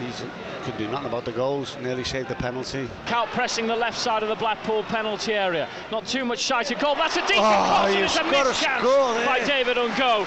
He's 0.00 0.22
could 0.64 0.78
do 0.78 0.88
nothing 0.88 1.08
about 1.08 1.24
the 1.24 1.32
goals. 1.32 1.76
Nearly 1.80 2.04
saved 2.04 2.28
the 2.28 2.34
penalty. 2.34 2.88
Kuyt 3.06 3.26
pressing 3.28 3.66
the 3.66 3.76
left 3.76 3.98
side 3.98 4.22
of 4.22 4.28
the 4.28 4.34
Blackpool 4.34 4.82
penalty 4.84 5.34
area. 5.34 5.68
Not 5.92 6.06
too 6.06 6.24
much 6.24 6.40
shy 6.40 6.62
to 6.64 6.74
goal. 6.74 6.94
That's 6.94 7.16
a 7.16 7.20
decent 7.20 7.40
oh, 7.40 7.64
cross. 7.68 7.90
It's 7.90 8.16
a 8.16 8.24
missed 8.24 8.62
chance 8.62 8.82
by 9.26 9.44
David 9.46 9.76
Ngog. 9.76 10.26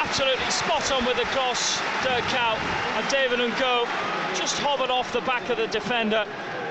Absolutely 0.00 0.50
spot 0.50 0.90
on 0.92 1.06
with 1.06 1.16
the 1.16 1.24
cross, 1.26 1.78
Dirk 2.02 2.24
Kuyt. 2.24 2.58
And 2.96 3.08
David 3.08 3.38
Ngog 3.38 3.86
just 4.36 4.58
hovered 4.58 4.90
off 4.90 5.12
the 5.12 5.22
back 5.22 5.48
of 5.48 5.56
the 5.56 5.68
defender. 5.68 6.26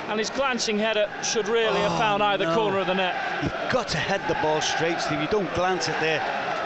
And 0.10 0.20
his 0.20 0.30
glancing 0.30 0.78
header 0.78 1.10
should 1.24 1.48
really 1.48 1.80
oh, 1.80 1.90
have 1.90 1.98
found 1.98 2.22
either 2.22 2.46
no. 2.46 2.56
corner 2.56 2.80
of 2.80 2.88
the 2.88 2.96
net. 2.96 3.16
You've 3.44 3.72
got 3.72 3.88
to 3.90 3.98
head 3.98 4.22
the 4.28 4.34
ball 4.42 4.60
straight, 4.60 5.00
Steve. 5.00 5.22
You 5.22 5.28
don't 5.28 5.52
glance 5.54 5.88
it 5.88 5.96
there. 6.02 6.20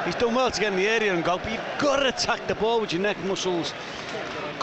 He's 0.04 0.16
done 0.16 0.34
well 0.34 0.50
to 0.50 0.60
get 0.60 0.72
in 0.72 0.78
the 0.78 0.88
area 0.88 1.14
and 1.14 1.24
go, 1.24 1.38
but 1.38 1.52
you've 1.52 1.80
got 1.80 1.98
to 1.98 2.10
attack 2.10 2.48
the 2.48 2.56
ball 2.56 2.82
with 2.82 2.92
your 2.92 3.02
neck 3.02 3.18
muscles. 3.26 3.74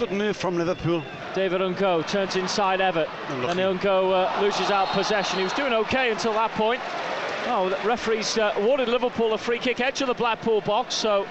Good 0.02 0.10
move 0.10 0.36
from 0.36 0.58
Liverpool. 0.58 1.00
David 1.32 1.60
Ngog 1.60 2.08
turns 2.08 2.34
inside 2.34 2.80
Evatt, 2.80 3.06
and 3.48 3.56
Ngog 3.78 4.10
uh, 4.10 4.42
loses 4.42 4.72
out 4.72 4.88
possession. 4.88 5.38
He 5.38 5.44
was 5.44 5.52
doing 5.52 5.72
okay 5.72 6.10
until 6.10 6.32
that 6.32 6.50
point. 6.58 6.80
Oh, 7.46 7.68
the 7.68 7.78
referees 7.86 8.36
uh, 8.36 8.52
awarded 8.56 8.88
Liverpool 8.88 9.32
a 9.32 9.38
free 9.38 9.60
kick 9.60 9.78
edge 9.78 10.00
of 10.00 10.08
the 10.08 10.14
Blackpool 10.14 10.60
box, 10.62 10.96
so 10.96 11.24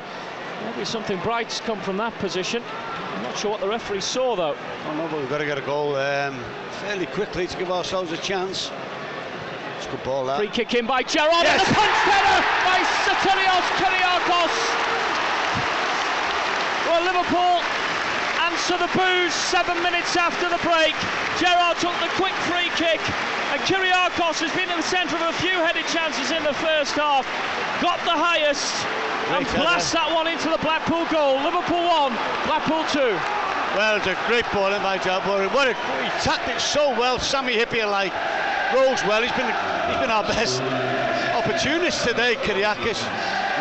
maybe 0.63 0.86
something 0.86 1.19
bright's 1.19 1.60
come 1.60 1.81
from 1.81 1.97
that 1.97 2.13
position. 2.19 2.63
I'm 3.15 3.23
not 3.23 3.38
sure 3.38 3.51
what 3.51 3.60
the 3.60 3.67
referee 3.67 3.99
saw 3.99 4.38
though. 4.38 4.55
Oh 4.88 4.95
no, 4.95 5.05
but 5.10 5.19
we've 5.19 5.29
got 5.29 5.39
to 5.39 5.45
get 5.45 5.57
a 5.57 5.65
goal 5.65 5.97
um, 5.97 6.41
fairly 6.79 7.07
quickly 7.07 7.47
to 7.47 7.57
give 7.57 7.71
ourselves 7.71 8.13
a 8.13 8.17
chance. 8.19 8.71
It's 9.75 9.88
a 9.88 9.91
good 9.91 10.03
ball 10.05 10.23
that. 10.27 10.38
Free 10.38 10.47
kick 10.47 10.75
in 10.75 10.88
by 10.88 11.03
Gerrard 11.03 11.43
yes. 11.43 11.60
and 11.60 11.67
the 11.67 11.73
punch 11.73 11.97
header 12.07 12.41
by 12.63 12.79
Sotirios 13.03 13.67
Kyrgiakos. 13.84 14.55
Well, 16.88 17.03
Liverpool 17.03 17.81
answer 18.52 18.78
the 18.78 18.92
booze 18.92 19.34
seven 19.34 19.82
minutes 19.82 20.18
after 20.18 20.50
the 20.50 20.60
break. 20.60 20.92
Gerrard 21.40 21.78
took 21.80 21.96
the 22.04 22.12
quick 22.20 22.36
free 22.52 22.68
kick, 22.76 23.00
and 23.56 23.60
Kyrgiakos 23.64 24.44
has 24.44 24.52
been 24.52 24.70
in 24.70 24.76
the 24.76 24.84
centre 24.84 25.16
of 25.16 25.24
a 25.24 25.38
few 25.40 25.56
headed 25.64 25.88
chances 25.88 26.32
in 26.32 26.44
the 26.44 26.54
first 26.60 26.92
half. 27.00 27.24
Got 27.80 28.04
the 28.04 28.12
highest 28.12 28.76
and 29.32 29.48
blast 29.56 29.94
that 29.94 30.12
one 30.12 30.28
into 30.28 30.50
the 30.52 30.60
Blackpool 30.60 31.08
goal. 31.08 31.40
Liverpool 31.40 31.80
1, 31.80 32.12
Blackpool 32.44 32.84
2. 32.92 33.16
Well, 33.80 33.96
it's 33.96 34.08
a 34.08 34.20
great 34.28 34.46
ball 34.52 34.74
in 34.76 34.84
by 34.84 35.00
Jalbori. 35.00 35.48
What 35.56 35.72
a, 35.72 35.74
he 36.04 36.10
tacked 36.20 36.50
it 36.50 36.60
so 36.60 36.92
well. 36.92 37.20
Sammy 37.20 37.56
Hyypiä 37.56 37.90
like 37.90 38.12
rolls 38.76 39.00
well. 39.08 39.24
He's 39.24 39.32
been 39.32 39.48
he's 39.88 40.00
been 40.04 40.12
our 40.12 40.28
best 40.28 40.60
opportunist 41.32 42.04
today, 42.04 42.36
Kyrgiakos. 42.36 43.00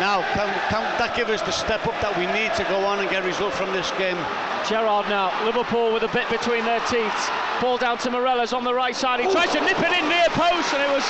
Now, 0.01 0.25
can, 0.33 0.49
can 0.73 0.81
that 0.97 1.13
give 1.15 1.29
us 1.29 1.43
the 1.43 1.51
step 1.51 1.85
up 1.85 1.93
that 2.01 2.17
we 2.17 2.25
need 2.33 2.49
to 2.57 2.63
go 2.73 2.81
on 2.89 3.01
and 3.01 3.07
get 3.07 3.21
a 3.21 3.27
result 3.27 3.53
from 3.53 3.69
this 3.69 3.85
game? 4.01 4.17
Gerrard 4.65 5.05
now, 5.13 5.29
Liverpool 5.45 5.93
with 5.93 6.01
a 6.01 6.09
bit 6.09 6.27
between 6.27 6.65
their 6.65 6.81
teeth. 6.89 7.13
Ball 7.61 7.77
down 7.77 7.99
to 7.99 8.09
Meireles 8.09 8.51
on 8.51 8.63
the 8.63 8.73
right 8.73 8.95
side. 8.95 9.19
He 9.19 9.27
Ooh. 9.27 9.31
tried 9.31 9.53
to 9.53 9.61
nip 9.61 9.77
it 9.77 9.93
in 9.93 10.09
near 10.09 10.25
post 10.33 10.73
and 10.73 10.81
it 10.81 10.89
was 10.89 11.05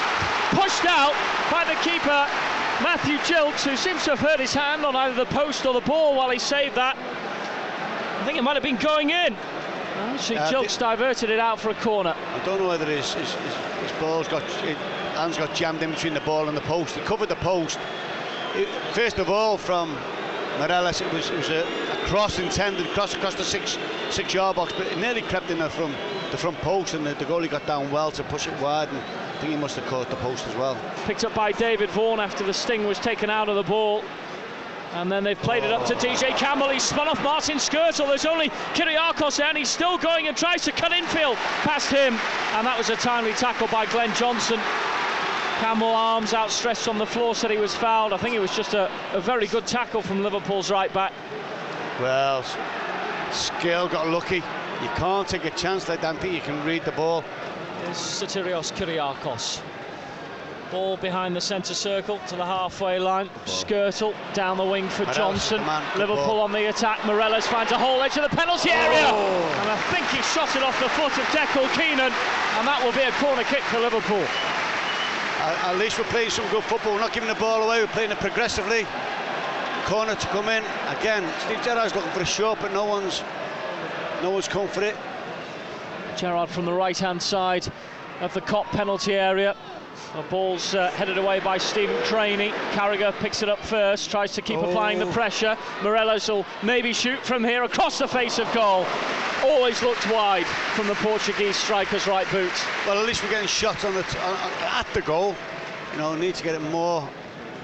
pushed 0.51 0.83
out 0.83 1.15
by 1.47 1.63
the 1.63 1.79
keeper, 1.87 2.27
Matthew 2.83 3.15
Gilks, 3.23 3.63
who 3.63 3.77
seems 3.77 4.03
to 4.03 4.09
have 4.11 4.19
hurt 4.19 4.41
his 4.41 4.53
hand 4.53 4.83
on 4.83 4.93
either 4.93 5.15
the 5.15 5.31
post 5.31 5.65
or 5.65 5.71
the 5.71 5.87
ball 5.87 6.17
while 6.17 6.29
he 6.29 6.37
saved 6.37 6.75
that. 6.75 6.97
I 6.99 8.25
think 8.25 8.37
it 8.37 8.43
might 8.43 8.59
have 8.59 8.63
been 8.63 8.75
going 8.75 9.11
in. 9.11 9.37
Actually, 10.11 10.39
uh, 10.39 10.51
Gilks 10.51 10.77
diverted 10.77 11.29
it 11.29 11.39
out 11.39 11.61
for 11.61 11.69
a 11.69 11.75
corner. 11.75 12.13
I 12.13 12.43
don't 12.43 12.59
know 12.59 12.67
whether 12.67 12.87
his, 12.87 13.13
his, 13.13 13.31
his, 13.31 13.53
his 13.55 13.91
ball's 14.01 14.27
got, 14.27 14.43
his 14.43 14.75
hands 15.15 15.37
got 15.37 15.55
jammed 15.55 15.81
in 15.81 15.91
between 15.91 16.13
the 16.13 16.19
ball 16.27 16.49
and 16.49 16.57
the 16.57 16.67
post. 16.67 16.97
He 16.97 17.01
covered 17.03 17.29
the 17.29 17.37
post. 17.37 17.79
It, 18.55 18.67
first 18.93 19.17
of 19.17 19.29
all, 19.29 19.57
from 19.57 19.95
Meireles, 20.57 21.01
it 21.01 21.13
was, 21.13 21.29
it 21.29 21.37
was 21.37 21.49
a, 21.49 21.61
a, 21.61 22.05
cross 22.07 22.37
intended, 22.37 22.85
cross 22.89 23.15
across 23.15 23.35
the 23.35 23.43
six 23.43 23.77
six 24.09 24.33
yard 24.33 24.57
box, 24.57 24.73
but 24.73 24.87
it 24.87 24.97
nearly 24.97 25.21
crept 25.21 25.49
in 25.49 25.59
there 25.59 25.69
from 25.69 25.91
the 26.31 26.37
front 26.37 26.57
post, 26.57 26.93
and 26.93 27.05
the, 27.05 27.13
the 27.15 27.25
goalie 27.25 27.49
got 27.49 27.65
down 27.65 27.89
well 27.91 28.11
to 28.11 28.23
push 28.23 28.47
it 28.47 28.61
wide. 28.61 28.89
And 28.89 28.97
I 28.97 29.37
think 29.39 29.53
he 29.53 29.57
must 29.57 29.77
have 29.77 29.85
caught 29.85 30.09
the 30.09 30.17
post 30.17 30.45
as 30.47 30.55
well. 30.55 30.77
Picked 31.05 31.23
up 31.23 31.33
by 31.33 31.53
David 31.53 31.89
Vaughan 31.91 32.19
after 32.19 32.43
the 32.45 32.53
sting 32.53 32.85
was 32.85 32.99
taken 32.99 33.29
out 33.29 33.47
of 33.47 33.55
the 33.55 33.63
ball. 33.63 34.03
And 34.93 35.09
then 35.09 35.23
they've 35.23 35.41
played 35.41 35.63
it 35.63 35.71
up 35.71 35.85
to 35.85 35.95
DJ 35.95 36.35
Campbell. 36.35 36.67
He's 36.67 36.83
spun 36.83 37.07
off 37.07 37.23
Martin 37.23 37.57
Skrtel. 37.57 38.07
There's 38.07 38.25
only 38.25 38.49
Kyrgiakos 38.75 39.37
there, 39.37 39.47
and 39.47 39.57
he's 39.57 39.69
still 39.69 39.97
going 39.97 40.27
and 40.27 40.35
tries 40.35 40.63
to 40.65 40.73
cut 40.73 40.91
infield 40.91 41.37
past 41.63 41.89
him. 41.89 42.19
And 42.53 42.67
that 42.67 42.77
was 42.77 42.89
a 42.89 42.97
timely 42.97 43.31
tackle 43.31 43.67
by 43.69 43.85
Glenn 43.85 44.13
Johnson. 44.15 44.59
Campbell, 45.61 45.89
arms 45.89 46.33
outstretched 46.33 46.87
on 46.87 46.97
the 46.97 47.05
floor, 47.05 47.35
said 47.35 47.51
he 47.51 47.57
was 47.57 47.75
fouled. 47.75 48.13
I 48.13 48.17
think 48.17 48.33
it 48.33 48.39
was 48.39 48.55
just 48.55 48.73
a, 48.73 48.89
a 49.13 49.21
very 49.21 49.45
good 49.45 49.67
tackle 49.67 50.01
from 50.01 50.23
Liverpool's 50.23 50.71
right 50.71 50.91
back. 50.91 51.13
Well, 51.99 52.43
Skill 53.31 53.87
got 53.87 54.07
lucky. 54.07 54.37
You 54.37 54.89
can't 54.95 55.27
take 55.27 55.45
a 55.45 55.51
chance 55.51 55.87
like 55.87 56.01
that 56.01 56.15
until 56.15 56.33
you 56.33 56.41
can 56.41 56.65
read 56.65 56.83
the 56.83 56.93
ball. 56.93 57.23
Here's 57.83 57.95
Sotirios 57.95 58.73
Kyrgiakos. 58.73 59.61
Ball 60.71 60.97
behind 60.97 61.35
the 61.35 61.41
centre 61.41 61.75
circle 61.75 62.19
to 62.29 62.35
the 62.35 62.45
halfway 62.45 62.97
line. 62.97 63.29
Skrtel 63.45 64.15
down 64.33 64.57
the 64.57 64.65
wing 64.65 64.89
for 64.89 65.05
Johnson. 65.13 65.61
Liverpool 65.95 66.39
on 66.39 66.51
the 66.51 66.69
attack. 66.69 66.97
Meireles 67.01 67.43
finds 67.43 67.71
a 67.71 67.77
hole 67.77 68.01
edge 68.01 68.17
of 68.17 68.27
the 68.27 68.35
penalty 68.35 68.71
area. 68.71 69.11
Oh. 69.11 69.59
And 69.61 69.69
I 69.69 69.77
think 69.93 70.07
he 70.07 70.23
shot 70.23 70.55
it 70.55 70.63
off 70.63 70.79
the 70.79 70.89
foot 70.89 71.15
of 71.15 71.25
Declan 71.25 71.71
Keenan. 71.75 72.11
And 72.57 72.67
that 72.67 72.81
will 72.83 72.93
be 72.93 73.01
a 73.03 73.11
corner 73.21 73.43
kick 73.43 73.61
for 73.65 73.77
Liverpool 73.77 74.25
at 75.41 75.77
least 75.77 75.97
we're 75.97 76.05
playing 76.05 76.29
some 76.29 76.47
good 76.49 76.63
football. 76.63 76.93
We're 76.93 76.99
not 76.99 77.13
giving 77.13 77.29
the 77.29 77.35
ball 77.35 77.63
away. 77.63 77.81
We're 77.81 77.87
playing 77.87 78.11
it 78.11 78.19
progressively. 78.19 78.85
Corner 79.85 80.15
to 80.15 80.27
come 80.27 80.49
in 80.49 80.63
again. 80.87 81.27
Steve 81.39 81.61
Gerrard's 81.63 81.95
looking 81.95 82.11
for 82.11 82.21
a 82.21 82.25
shot, 82.25 82.59
but 82.61 82.71
no 82.71 82.85
one's 82.85 83.23
no 84.21 84.29
one's 84.29 84.47
come 84.47 84.67
for 84.67 84.83
it. 84.83 84.95
Gerrard 86.15 86.49
from 86.49 86.65
the 86.65 86.73
right-hand 86.73 87.21
side 87.21 87.67
of 88.19 88.33
the 88.33 88.41
Kop 88.41 88.65
penalty 88.65 89.13
area. 89.13 89.55
The 90.15 90.21
ball's 90.23 90.75
uh, 90.75 90.91
headed 90.91 91.17
away 91.17 91.39
by 91.39 91.57
Stephen 91.57 91.95
Crainey. 92.03 92.51
Carragher 92.71 93.13
picks 93.19 93.41
it 93.41 93.49
up 93.49 93.59
first, 93.59 94.11
tries 94.11 94.33
to 94.33 94.41
keep 94.41 94.57
oh. 94.57 94.69
applying 94.69 94.99
the 94.99 95.05
pressure. 95.07 95.57
Meireles 95.79 96.27
will 96.29 96.45
maybe 96.63 96.93
shoot 96.93 97.19
from 97.19 97.43
here 97.43 97.63
across 97.63 97.97
the 97.99 98.07
face 98.07 98.37
of 98.37 98.51
goal. 98.53 98.85
Always 99.43 99.81
looked 99.81 100.09
wide 100.11 100.45
from 100.75 100.87
the 100.87 100.95
Portuguese 100.95 101.55
striker's 101.55 102.07
right 102.07 102.29
boot. 102.29 102.51
Well, 102.85 102.99
at 102.99 103.05
least 103.05 103.23
we're 103.23 103.29
getting 103.29 103.47
shots 103.47 103.85
on 103.85 103.93
the 103.93 104.03
on, 104.23 104.37
at 104.63 104.87
the 104.93 105.01
goal. 105.01 105.35
You 105.93 105.97
know, 105.99 106.15
need 106.15 106.35
to 106.35 106.43
get 106.43 106.55
it 106.55 106.61
more 106.61 107.07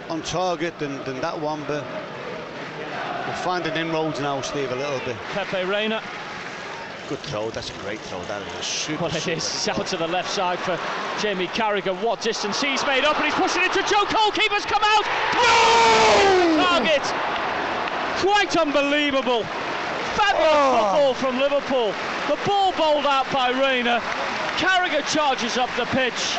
on 0.10 0.22
target 0.22 0.78
than, 0.80 1.04
than 1.04 1.20
that 1.22 1.40
one, 1.40 1.63
but 1.68 1.84
we're 3.28 3.36
finding 3.36 3.76
inroads 3.76 4.20
now, 4.22 4.42
Steve, 4.42 4.72
a 4.72 4.76
little 4.76 5.00
bit. 5.00 5.18
Pepe 5.34 5.66
Reina 5.66 6.02
Good 7.08 7.20
throw, 7.20 7.50
that's 7.52 7.70
a 7.70 7.74
great 7.84 8.02
throw. 8.02 8.22
That 8.24 8.41
is 8.41 8.54
a 8.60 8.63
super. 8.63 9.04
Well, 9.04 9.15
it 9.15 9.28
is. 9.30 9.70
out 9.70 9.88
to 9.88 9.96
the 9.96 10.08
left 10.08 10.30
side 10.30 10.60
for 10.60 10.78
Jamie 11.22 11.48
Carragher. 11.48 11.96
What 12.04 12.20
distance 12.20 12.60
he's 12.60 12.86
made 12.86 13.06
up, 13.06 13.15
and 13.15 13.24
he's 13.24 13.34
pushing 13.34 13.63
it 13.63 13.72
to 13.74 13.84
Joe 13.84 14.04
Cole. 14.04 14.32
Keeper's 14.32 14.65
come 14.65 14.84
out. 14.84 15.06
No! 15.34 16.58
Target. 16.58 17.04
Quite 18.20 18.58
unbelievable. 18.58 19.43
Fabulous 20.17 20.52
oh. 20.52 20.74
football 20.76 21.13
from 21.13 21.39
Liverpool. 21.39 21.93
The 22.28 22.38
ball 22.46 22.74
bowled 22.74 23.06
out 23.06 23.32
by 23.32 23.52
Reina. 23.52 24.02
Carragher 24.58 25.08
charges 25.08 25.58
up 25.58 25.70
the 25.78 25.86
pitch, 25.86 26.36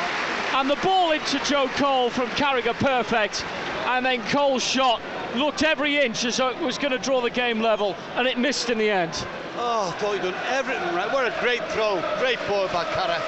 and 0.52 0.68
the 0.68 0.76
ball 0.76 1.12
into 1.12 1.38
Joe 1.44 1.68
Cole 1.76 2.10
from 2.10 2.28
Carragher 2.30 2.74
perfect, 2.74 3.42
and 3.86 4.04
then 4.04 4.20
Cole's 4.28 4.62
shot 4.62 5.00
looked 5.34 5.62
every 5.62 5.96
inch 5.96 6.26
as 6.26 6.36
though 6.36 6.50
it 6.50 6.60
was 6.60 6.76
going 6.76 6.92
to 6.92 6.98
draw 6.98 7.22
the 7.22 7.30
game 7.30 7.60
level, 7.60 7.96
and 8.16 8.28
it 8.28 8.36
missed 8.36 8.68
in 8.68 8.76
the 8.76 8.90
end. 8.90 9.26
Oh, 9.60 9.90
thought 9.98 10.12
he'd 10.14 10.22
done 10.22 10.40
everything 10.46 10.94
right. 10.94 11.12
What 11.12 11.26
a 11.26 11.34
great 11.40 11.64
throw. 11.72 12.00
Great 12.20 12.38
ball 12.46 12.68
by 12.68 12.84
Carra. 12.84 13.20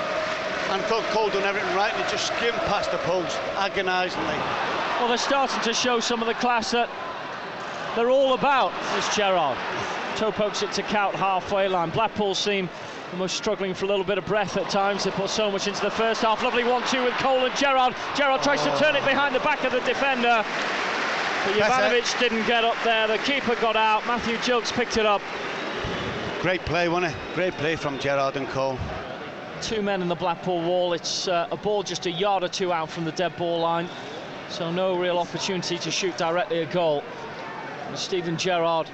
And 0.70 0.80
thought 0.84 1.02
Cole 1.10 1.28
done 1.30 1.42
everything 1.42 1.74
right 1.74 1.92
and 1.92 2.04
he 2.04 2.10
just 2.10 2.28
skimmed 2.28 2.58
past 2.70 2.92
the 2.92 2.98
post 2.98 3.36
agonisingly. 3.58 4.36
Well, 5.00 5.08
they're 5.08 5.18
starting 5.18 5.60
to 5.62 5.74
show 5.74 5.98
some 5.98 6.20
of 6.20 6.28
the 6.28 6.34
class 6.34 6.70
that 6.70 6.88
they're 7.96 8.10
all 8.10 8.34
about, 8.34 8.72
this 8.94 9.16
Gerrard. 9.16 9.58
Toe 10.14 10.30
pokes 10.30 10.62
it 10.62 10.70
to 10.72 10.82
Kuyt 10.84 11.14
halfway 11.14 11.66
line. 11.66 11.90
Blackpool 11.90 12.36
seem 12.36 12.70
almost 13.10 13.36
struggling 13.36 13.74
for 13.74 13.86
a 13.86 13.88
little 13.88 14.04
bit 14.04 14.16
of 14.16 14.24
breath 14.26 14.56
at 14.56 14.70
times. 14.70 15.02
They 15.02 15.10
put 15.10 15.30
so 15.30 15.50
much 15.50 15.66
into 15.66 15.82
the 15.82 15.90
first 15.90 16.22
half. 16.22 16.44
Lovely 16.44 16.62
one-two 16.62 17.02
with 17.02 17.14
Cole 17.14 17.44
and 17.44 17.56
Gerard. 17.56 17.96
Gerrard 18.14 18.42
tries 18.44 18.64
oh. 18.64 18.70
to 18.70 18.78
turn 18.78 18.94
it 18.94 19.04
behind 19.04 19.34
the 19.34 19.40
back 19.40 19.64
of 19.64 19.72
the 19.72 19.80
defender. 19.80 20.44
But 21.44 21.54
Jovanovic 21.54 22.20
didn't 22.20 22.46
get 22.46 22.62
up 22.62 22.76
there. 22.84 23.08
The 23.08 23.18
keeper 23.18 23.56
got 23.56 23.74
out. 23.74 24.06
Matthew 24.06 24.36
Gilks 24.36 24.70
picked 24.70 24.96
it 24.96 25.06
up. 25.06 25.22
Great 26.40 26.62
play, 26.62 26.88
wasn't 26.88 27.12
it? 27.12 27.18
Great 27.34 27.52
play 27.54 27.76
from 27.76 27.98
Gerrard 27.98 28.36
and 28.36 28.48
Cole. 28.48 28.78
Two 29.60 29.82
men 29.82 30.00
in 30.00 30.08
the 30.08 30.14
Blackpool 30.14 30.62
wall. 30.62 30.94
It's 30.94 31.28
uh, 31.28 31.46
a 31.50 31.56
ball 31.56 31.82
just 31.82 32.06
a 32.06 32.10
yard 32.10 32.42
or 32.42 32.48
two 32.48 32.72
out 32.72 32.88
from 32.88 33.04
the 33.04 33.12
dead 33.12 33.36
ball 33.36 33.60
line. 33.60 33.90
So 34.48 34.70
no 34.70 34.96
real 34.96 35.18
opportunity 35.18 35.76
to 35.76 35.90
shoot 35.90 36.16
directly 36.16 36.62
a 36.62 36.66
goal. 36.66 37.04
Steven 37.94 38.38
Gerrard 38.38 38.88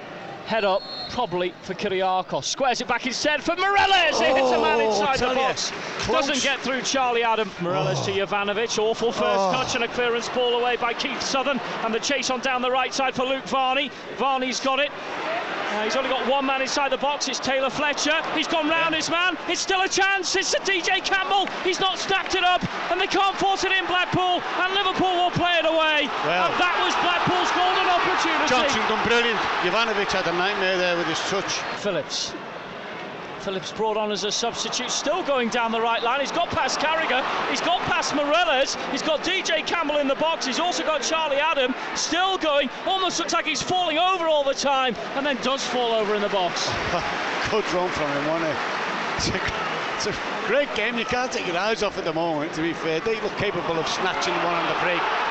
head 0.45 0.65
up, 0.65 0.81
probably 1.09 1.53
for 1.61 1.73
Kyrgiakos. 1.73 2.43
Squares 2.43 2.81
it 2.81 2.87
back 2.87 3.07
instead 3.07 3.41
for 3.41 3.55
Meireles. 3.55 4.13
Oh, 4.13 4.23
it 4.23 4.35
hits 4.35 4.51
a 4.51 4.61
man 4.61 4.81
inside 4.81 5.19
the 5.19 5.33
box. 5.33 5.71
Doesn't 6.05 6.43
get 6.43 6.59
through 6.59 6.81
Charlie 6.81 7.23
Adam. 7.23 7.49
Meireles 7.59 7.95
oh. 7.97 8.05
to 8.05 8.11
Jovanovic. 8.11 8.77
Awful 8.77 9.13
first 9.13 9.39
oh. 9.39 9.51
touch 9.53 9.75
and 9.75 9.85
a 9.85 9.87
clearance 9.87 10.27
ball 10.29 10.59
away 10.59 10.75
by 10.75 10.93
Keith 10.93 11.21
Southern. 11.21 11.59
And 11.85 11.93
the 11.93 11.99
chase 11.99 12.29
on 12.29 12.41
down 12.41 12.61
the 12.61 12.71
right 12.71 12.93
side 12.93 13.15
for 13.15 13.23
Luke 13.23 13.45
Varney. 13.45 13.89
Varney's 14.17 14.59
got 14.59 14.79
it. 14.79 14.91
Uh, 15.77 15.83
he's 15.83 15.95
only 15.95 16.09
got 16.09 16.27
one 16.27 16.43
man 16.43 16.59
inside 16.59 16.91
the 16.91 16.97
box. 16.97 17.27
It's 17.27 17.37
Taylor 17.37 17.69
Fletcher. 17.69 18.23
He's 18.33 18.47
gone 18.47 18.67
round 18.67 18.95
his 18.95 19.11
man. 19.11 19.37
It's 19.47 19.61
still 19.61 19.81
a 19.83 19.87
chance. 19.87 20.35
It's 20.35 20.49
to 20.51 20.59
DJ 20.61 21.05
Campbell. 21.05 21.45
He's 21.63 21.79
not 21.79 21.99
stacked 21.99 22.33
it 22.33 22.43
up, 22.43 22.65
and 22.89 22.99
they 22.99 23.05
can't 23.05 23.37
force 23.37 23.63
it 23.63 23.71
in 23.71 23.85
Blackpool. 23.85 24.41
And 24.57 24.73
Liverpool 24.73 25.13
will 25.13 25.29
play 25.29 25.53
it 25.59 25.65
away. 25.65 26.09
Well, 26.25 26.49
and 26.49 26.57
that 26.57 26.73
was 26.81 26.97
Blackpool's 27.05 27.51
golden 27.53 27.85
opportunity. 27.93 28.49
Johnson 28.49 28.81
done 28.89 29.05
brilliant. 29.05 29.37
Jovanovic 29.61 30.09
had 30.09 30.25
a 30.25 30.33
nightmare 30.33 30.77
there 30.77 30.97
with 30.97 31.05
his 31.05 31.19
touch. 31.29 31.61
Phillips 31.77 32.33
Phillips 33.39 33.71
brought 33.71 33.97
on 33.97 34.11
as 34.11 34.23
a 34.23 34.31
substitute, 34.31 34.89
still 34.89 35.23
going 35.23 35.49
down 35.49 35.71
the 35.71 35.81
right 35.81 36.01
line. 36.01 36.19
He's 36.19 36.31
got 36.31 36.49
past 36.49 36.79
Carragher, 36.79 37.23
he's 37.49 37.61
got 37.61 37.81
past 37.81 38.13
Meireles, 38.13 38.75
he's 38.91 39.01
got 39.01 39.23
DJ 39.23 39.65
Campbell 39.65 39.97
in 39.97 40.07
the 40.07 40.15
box, 40.15 40.45
he's 40.45 40.59
also 40.59 40.83
got 40.83 41.01
Charlie 41.01 41.37
Adam 41.37 41.73
still 41.95 42.37
going. 42.37 42.69
Almost 42.85 43.19
looks 43.19 43.33
like 43.33 43.45
he's 43.45 43.61
falling 43.61 43.97
over 43.97 44.27
all 44.27 44.43
the 44.43 44.53
time, 44.53 44.95
and 45.15 45.25
then 45.25 45.37
does 45.41 45.63
fall 45.63 45.91
over 45.93 46.15
in 46.15 46.21
the 46.21 46.29
box. 46.29 46.67
Good 47.51 47.65
run 47.73 47.89
from 47.89 48.09
him, 48.11 48.27
wasn't 48.27 48.51
it? 48.51 48.57
It's 49.17 49.29
a, 49.29 49.41
it's 49.95 50.07
a 50.07 50.47
great 50.47 50.73
game. 50.75 50.97
You 50.97 51.05
can't 51.05 51.31
take 51.31 51.47
your 51.47 51.57
eyes 51.57 51.83
off 51.83 51.97
at 51.97 52.05
the 52.05 52.13
moment, 52.13 52.53
to 52.53 52.61
be 52.61 52.73
fair. 52.73 52.99
They 52.99 53.19
look 53.21 53.35
capable 53.37 53.79
of 53.79 53.87
snatching 53.87 54.33
one 54.33 54.53
on 54.53 54.67
the 54.67 54.79
break. 54.81 55.26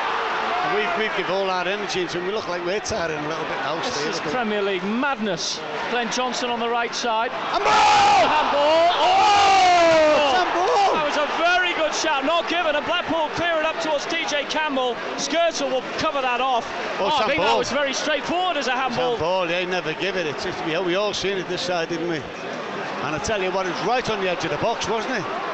We've, 0.74 0.98
we've 0.98 1.16
given 1.16 1.33
all 1.33 1.50
our 1.50 1.66
energy 1.66 2.02
into 2.02 2.18
him. 2.18 2.26
We 2.26 2.33
look 2.33 2.48
like 2.48 2.64
we're 2.64 2.81
tiring 2.81 3.24
a 3.24 3.29
little 3.29 3.44
bit 3.44 3.57
now. 3.61 3.76
This 3.83 4.07
is 4.07 4.20
Premier 4.33 4.62
League 4.62 4.83
madness. 4.85 5.61
Glenn 5.90 6.11
Johnson 6.11 6.50
on 6.50 6.59
the 6.59 6.68
right 6.68 6.94
side. 6.94 7.31
Handball! 7.31 7.70
Handball! 7.70 8.88
Oh! 8.92 9.07
oh! 9.07 10.35
Handball! 10.35 10.92
That 10.94 11.07
was 11.07 11.16
a 11.16 11.29
very 11.38 11.72
good 11.74 11.94
shot, 11.94 12.24
not 12.24 12.48
given. 12.48 12.74
And 12.74 12.85
Blackpool 12.85 13.29
clear 13.37 13.59
it 13.59 13.64
up 13.64 13.81
towards 13.81 14.07
DJ 14.07 14.48
Campbell. 14.50 14.94
Skrtel 15.16 15.70
will 15.70 15.85
cover 15.98 16.20
that 16.20 16.40
off. 16.40 16.66
Oh, 16.98 17.07
oh 17.07 17.24
I 17.24 17.26
think 17.26 17.42
that 17.42 17.57
was 17.57 17.70
very 17.70 17.94
straightforward 17.94 18.57
as 18.57 18.66
a 18.66 18.72
handball. 18.72 19.11
Handball, 19.11 19.46
they 19.46 19.66
never 19.66 19.94
give 19.94 20.16
it. 20.16 20.26
It's 20.26 20.44
we, 20.66 20.76
we 20.79 20.94
all 20.96 21.14
seen 21.14 21.38
it 21.38 21.48
this 21.48 21.62
side, 21.62 21.88
didn't 21.88 22.09
we? 22.09 22.16
And 22.16 23.14
I 23.14 23.18
tell 23.18 23.42
you 23.42 23.52
what, 23.52 23.66
it 23.66 23.72
was 23.72 23.85
right 23.85 24.09
on 24.11 24.20
the 24.20 24.29
edge 24.29 24.44
of 24.44 24.50
the 24.50 24.59
box, 24.59 24.88
wasn't 24.88 25.14
it? 25.18 25.45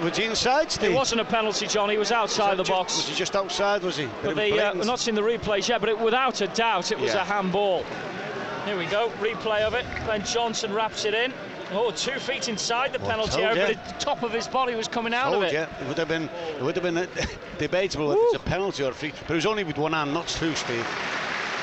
Was 0.00 0.18
inside, 0.18 0.70
Steve? 0.70 0.90
It 0.90 0.94
wasn't 0.94 1.20
a 1.20 1.24
penalty, 1.24 1.66
John. 1.66 1.90
He 1.90 1.98
was 1.98 2.12
outside 2.12 2.58
was 2.58 2.66
the 2.66 2.72
box. 2.72 2.96
Was 2.96 3.08
he 3.08 3.14
just 3.14 3.36
outside, 3.36 3.82
was 3.82 3.96
he? 3.96 4.08
But 4.22 4.36
the, 4.36 4.58
uh, 4.58 4.74
we're 4.74 4.84
not 4.84 4.98
seeing 4.98 5.14
the 5.14 5.22
replays 5.22 5.68
yet, 5.68 5.80
but 5.80 5.90
it, 5.90 5.98
without 5.98 6.40
a 6.40 6.46
doubt, 6.48 6.92
it 6.92 6.98
was 6.98 7.12
yeah. 7.12 7.20
a 7.20 7.24
handball. 7.24 7.84
Here 8.64 8.78
we 8.78 8.86
go, 8.86 9.10
replay 9.20 9.60
of 9.62 9.74
it. 9.74 9.84
Ben 10.06 10.24
Johnson 10.24 10.72
wraps 10.72 11.04
it 11.04 11.14
in. 11.14 11.32
Oh, 11.72 11.90
two 11.90 12.18
feet 12.18 12.48
inside 12.48 12.92
the 12.92 12.98
well, 13.00 13.10
penalty 13.10 13.42
area, 13.42 13.74
but 13.74 13.98
the 13.98 14.04
top 14.04 14.22
of 14.22 14.32
his 14.32 14.46
body 14.46 14.74
was 14.74 14.88
coming 14.88 15.14
out 15.14 15.30
told 15.30 15.44
of 15.44 15.50
it. 15.50 15.52
Yeah, 15.52 15.80
it 15.80 15.88
would 15.88 15.98
have 15.98 16.08
been, 16.08 16.28
it 16.56 16.62
would 16.62 16.76
have 16.76 16.84
been 16.84 17.08
debatable 17.58 18.12
if 18.12 18.18
it's 18.20 18.36
a 18.36 18.38
penalty 18.46 18.84
or 18.84 18.90
a 18.90 18.94
free, 18.94 19.12
but 19.22 19.32
it 19.32 19.34
was 19.34 19.46
only 19.46 19.64
with 19.64 19.78
one 19.78 19.92
hand, 19.92 20.12
not 20.12 20.28
two, 20.28 20.54
Steve. 20.54 20.86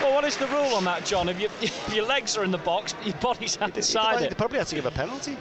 Well, 0.02 0.13
what 0.13 0.24
is 0.24 0.38
the 0.38 0.48
rule 0.48 0.76
on 0.76 0.86
that, 0.86 1.06
John? 1.06 1.30
If, 1.30 1.39
you, 1.39 1.50
if 1.62 1.94
your 1.96 2.06
legs 2.06 2.38
are 2.38 2.44
in 2.44 2.52
the 2.52 2.58
box, 2.58 2.94
but 2.94 3.06
your 3.06 3.18
body's 3.18 3.60
outside 3.62 4.24
it. 4.24 4.30
They 4.30 4.36
probably 4.36 4.58
had 4.58 4.68
to 4.68 4.76
give 4.76 4.86
a 4.86 4.92
penalty. 4.92 5.38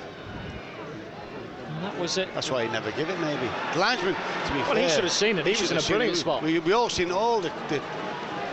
That 1.82 1.98
was 1.98 2.18
it. 2.18 2.28
That's 2.34 2.50
why 2.50 2.64
he 2.64 2.70
never 2.70 2.90
give 2.92 3.08
it, 3.08 3.18
maybe. 3.20 3.48
The 3.72 3.78
linesman, 3.78 4.14
to 4.14 4.52
be 4.52 4.58
well, 4.58 4.74
fair, 4.74 4.82
he 4.82 4.88
should 4.88 5.04
have 5.04 5.12
seen 5.12 5.38
it. 5.38 5.46
He, 5.46 5.54
he 5.54 5.62
was 5.62 5.70
in 5.70 5.78
a 5.78 5.82
brilliant 5.82 6.16
spot. 6.16 6.42
We, 6.42 6.58
we 6.58 6.72
all 6.72 6.88
seen 6.88 7.10
all 7.10 7.40
the, 7.40 7.52
the, 7.68 7.80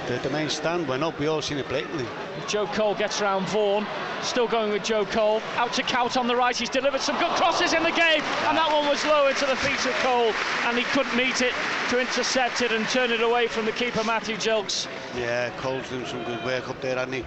the, 0.08 0.20
the 0.20 0.30
main 0.30 0.50
stand 0.50 0.88
went 0.88 1.04
up. 1.04 1.20
We 1.20 1.28
all 1.28 1.42
seen 1.42 1.58
it 1.58 1.68
blatantly. 1.68 2.06
Joe 2.48 2.68
Cole 2.68 2.94
gets 2.96 3.22
around 3.22 3.48
Vaughan. 3.48 3.88
Still 4.22 4.48
going 4.48 4.72
with 4.72 4.84
Joe 4.84 5.06
Cole. 5.06 5.42
Out 5.56 5.74
to 5.74 5.84
Kuyt 5.84 6.18
on 6.18 6.28
the 6.28 6.36
right. 6.36 6.56
He's 6.56 6.70
delivered 6.70 7.02
some 7.02 7.18
good 7.20 7.32
crosses 7.32 7.74
in 7.74 7.84
the 7.84 7.92
game. 7.92 8.22
And 8.48 8.58
that 8.58 8.72
one 8.72 8.88
was 8.88 9.04
low 9.06 9.28
into 9.28 9.46
the 9.46 9.56
feet 9.56 9.84
of 9.86 9.94
Cole. 10.00 10.32
And 10.66 10.78
he 10.78 10.84
couldn't 10.86 11.16
meet 11.16 11.42
it 11.42 11.54
to 11.90 12.00
intercept 12.00 12.62
it 12.62 12.72
and 12.72 12.88
turn 12.90 13.12
it 13.12 13.22
away 13.22 13.48
from 13.48 13.66
the 13.66 13.72
keeper, 13.72 14.04
Matthew 14.04 14.36
Gilks. 14.38 14.88
Yeah, 15.16 15.50
Cole's 15.58 15.88
doing 15.90 16.06
some 16.06 16.24
good 16.24 16.44
work 16.44 16.70
up 16.70 16.82
there, 16.82 16.96
hasn't 16.96 17.16
he? 17.16 17.26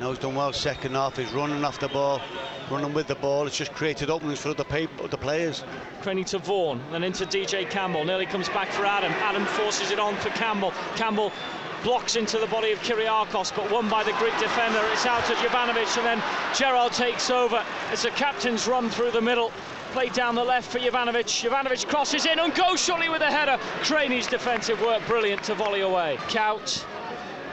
Now 0.00 0.10
he's 0.10 0.18
done 0.18 0.34
well 0.34 0.52
second 0.52 0.94
half. 0.94 1.16
He's 1.16 1.32
running 1.32 1.64
off 1.64 1.78
the 1.78 1.88
ball 1.88 2.20
running 2.70 2.94
with 2.94 3.06
the 3.06 3.14
ball. 3.16 3.46
It's 3.46 3.56
just 3.56 3.72
created 3.72 4.10
openings 4.10 4.40
for 4.40 4.50
other, 4.50 4.64
other 5.02 5.16
players. 5.16 5.64
Crainey 6.02 6.24
to 6.26 6.38
Vaughan, 6.38 6.80
then 6.90 7.04
into 7.04 7.26
DJ 7.26 7.68
Campbell. 7.68 8.04
Nearly 8.04 8.26
comes 8.26 8.48
back 8.48 8.68
for 8.68 8.84
Adam. 8.84 9.12
Adam 9.12 9.44
forces 9.44 9.90
it 9.90 9.98
on 9.98 10.16
for 10.16 10.30
Campbell. 10.30 10.72
Campbell 10.96 11.32
blocks 11.82 12.16
into 12.16 12.38
the 12.38 12.46
body 12.46 12.72
of 12.72 12.78
Kyrgiakos, 12.80 13.54
but 13.54 13.70
won 13.70 13.88
by 13.88 14.02
the 14.02 14.12
Greek 14.12 14.36
defender. 14.38 14.80
It's 14.92 15.04
out 15.04 15.24
to 15.26 15.34
Jovanovic, 15.34 15.96
and 15.98 16.06
then 16.06 16.22
Gerrard 16.54 16.92
takes 16.92 17.30
over. 17.30 17.62
It's 17.92 18.04
a 18.04 18.10
captain's 18.10 18.66
run 18.66 18.88
through 18.88 19.10
the 19.10 19.20
middle. 19.20 19.52
Played 19.92 20.14
down 20.14 20.34
the 20.34 20.44
left 20.44 20.72
for 20.72 20.78
Jovanovic. 20.78 21.48
Jovanovic 21.48 21.86
crosses 21.88 22.26
in 22.26 22.38
and 22.38 22.54
goes 22.54 22.82
surely 22.82 23.08
with 23.08 23.22
a 23.22 23.30
header. 23.30 23.58
Crainey's 23.82 24.26
defensive 24.26 24.80
work 24.80 25.06
brilliant 25.06 25.42
to 25.44 25.54
volley 25.54 25.82
away. 25.82 26.16
Kuyt 26.28 26.84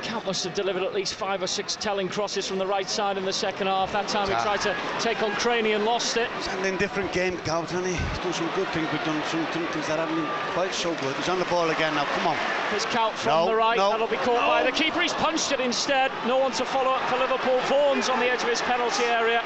Kuyt 0.02 0.26
must 0.26 0.44
have 0.44 0.54
delivered 0.54 0.84
at 0.84 0.94
least 0.94 1.14
five 1.14 1.44
or 1.44 1.48
six 1.48 1.76
telling 1.76 2.10
crosses 2.10 2.48
from 2.48 2.58
the 2.58 2.66
right 2.66 2.90
side 2.90 3.18
in 3.18 3.26
the 3.26 3.34
second 3.34 3.68
half. 3.68 3.92
That 3.94 4.08
time 4.08 4.28
he 4.28 4.34
tried 4.36 4.62
to 4.62 4.76
take 5.00 5.22
on 5.22 5.32
Crainey 5.32 5.76
and 5.76 5.86
lost 5.86 6.18
it. 6.18 6.30
He's 6.38 6.48
had 6.48 6.66
a 6.66 6.78
different 6.78 7.14
game, 7.14 7.38
Kuyt, 7.38 7.70
hasn't 7.70 7.86
he? 7.86 7.94
He's 7.94 8.20
done 8.20 8.34
some 8.34 8.50
good 8.56 8.68
things, 8.70 8.88
but 8.92 9.06
done 9.06 9.24
some 9.30 9.46
things 9.48 9.88
that 9.88 10.00
haven't 10.00 10.16
been 10.16 10.30
quite 10.54 10.74
so 10.74 10.94
good. 10.96 11.16
He's 11.16 11.30
on 11.30 11.40
the 11.40 11.46
ball 11.46 11.70
again 11.70 11.94
now, 11.96 12.06
come 12.06 12.28
on. 12.28 12.38
Here's 12.70 12.86
Kuyt 12.86 13.14
from 13.14 13.32
no, 13.32 13.46
the 13.48 13.56
right, 13.56 13.78
no, 13.78 13.92
that'll 13.92 14.08
be 14.08 14.18
caught 14.18 14.42
no. 14.42 14.48
by 14.48 14.64
the 14.64 14.72
keeper. 14.72 15.02
He's 15.02 15.14
punched 15.14 15.52
it 15.52 15.60
instead. 15.60 16.12
No 16.26 16.38
one 16.38 16.52
to 16.54 16.66
follow 16.66 16.92
up 16.92 17.08
for 17.10 17.18
Liverpool. 17.18 17.60
Vaughan's 17.62 18.10
on 18.10 18.20
the 18.20 18.30
edge 18.30 18.42
of 18.42 18.50
his 18.50 18.62
penalty 18.62 19.04
area. 19.06 19.44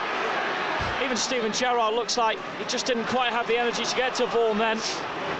Even 1.03 1.17
Steven 1.17 1.51
Gerrard 1.51 1.93
looks 1.93 2.17
like 2.17 2.37
he 2.57 2.65
just 2.65 2.85
didn't 2.85 3.05
quite 3.05 3.31
have 3.31 3.47
the 3.47 3.57
energy 3.57 3.83
to 3.83 3.95
get 3.95 4.15
to 4.15 4.25
Vaughan 4.27 4.57
then. 4.57 4.77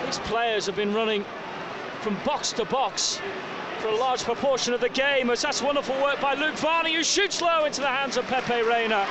These 0.06 0.20
players 0.20 0.66
have 0.66 0.76
been 0.76 0.94
running 0.94 1.24
from 2.02 2.18
box 2.26 2.52
to 2.54 2.66
box 2.66 3.20
for 3.86 3.92
a 3.92 3.98
large 3.98 4.24
proportion 4.24 4.74
of 4.74 4.82
the 4.82 4.90
game 4.90 5.30
as 5.30 5.44
that's 5.44 5.62
wonderful 5.62 5.94
work 6.02 6.20
by 6.20 6.34
Luke 6.34 6.56
Varney 6.56 6.96
who 6.96 7.04
shoots 7.04 7.40
low 7.40 7.66
into 7.66 7.82
the 7.82 7.88
hands 7.88 8.18
of 8.18 8.26
Pepe 8.26 8.64
Reina. 8.64 9.06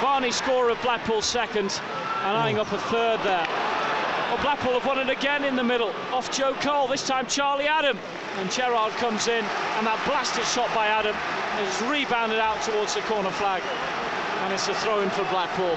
Varney 0.00 0.30
score 0.30 0.70
of 0.70 0.80
Blackpool 0.82 1.20
second 1.20 1.80
and 2.22 2.36
eyeing 2.36 2.60
up 2.60 2.70
a 2.70 2.78
third 2.78 3.18
there. 3.24 3.44
Well, 4.28 4.40
Blackpool 4.40 4.74
have 4.74 4.86
won 4.86 5.00
it 5.00 5.10
again 5.10 5.42
in 5.42 5.56
the 5.56 5.64
middle 5.64 5.92
off 6.12 6.30
Joe 6.30 6.54
Cole, 6.60 6.86
this 6.86 7.04
time 7.08 7.26
Charlie 7.26 7.66
Adam 7.66 7.98
and 8.36 8.48
Gerrard 8.52 8.92
comes 8.92 9.26
in 9.26 9.44
and 9.44 9.86
that 9.88 10.00
blasted 10.06 10.44
shot 10.44 10.72
by 10.76 10.86
Adam 10.86 11.16
is 11.66 11.82
rebounded 11.90 12.38
out 12.38 12.62
towards 12.62 12.94
the 12.94 13.00
corner 13.00 13.32
flag 13.32 13.64
and 14.44 14.54
it's 14.54 14.68
a 14.68 14.74
throw 14.74 15.00
in 15.00 15.10
for 15.10 15.24
Blackpool. 15.24 15.76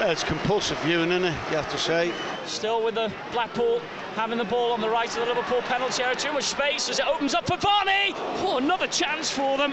Yeah, 0.00 0.10
it's 0.10 0.24
compulsive 0.24 0.78
viewing, 0.78 1.12
isn't 1.12 1.26
it? 1.26 1.36
You 1.50 1.58
have 1.58 1.70
to 1.70 1.78
say. 1.78 2.12
Still 2.46 2.82
with 2.84 2.94
the 2.94 3.12
Blackpool 3.32 3.80
having 4.14 4.38
the 4.38 4.44
ball 4.44 4.72
on 4.72 4.80
the 4.80 4.88
right 4.88 5.08
of 5.08 5.14
the 5.14 5.26
Liverpool 5.26 5.62
penalty 5.62 6.02
area. 6.02 6.16
Too 6.16 6.32
much 6.32 6.44
space 6.44 6.88
as 6.88 6.98
it 6.98 7.06
opens 7.06 7.34
up 7.34 7.46
for 7.46 7.56
Varney. 7.56 8.14
Oh, 8.44 8.58
another 8.58 8.86
chance 8.86 9.30
for 9.30 9.56
them. 9.56 9.72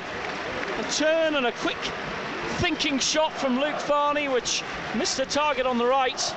A 0.79 0.83
turn 0.91 1.35
and 1.35 1.45
a 1.47 1.51
quick 1.51 1.77
thinking 2.59 2.99
shot 2.99 3.33
from 3.33 3.59
Luke 3.59 3.79
Varney, 3.81 4.27
which 4.27 4.63
missed 4.95 5.17
the 5.17 5.25
target 5.25 5.65
on 5.65 5.77
the 5.77 5.85
right. 5.85 6.35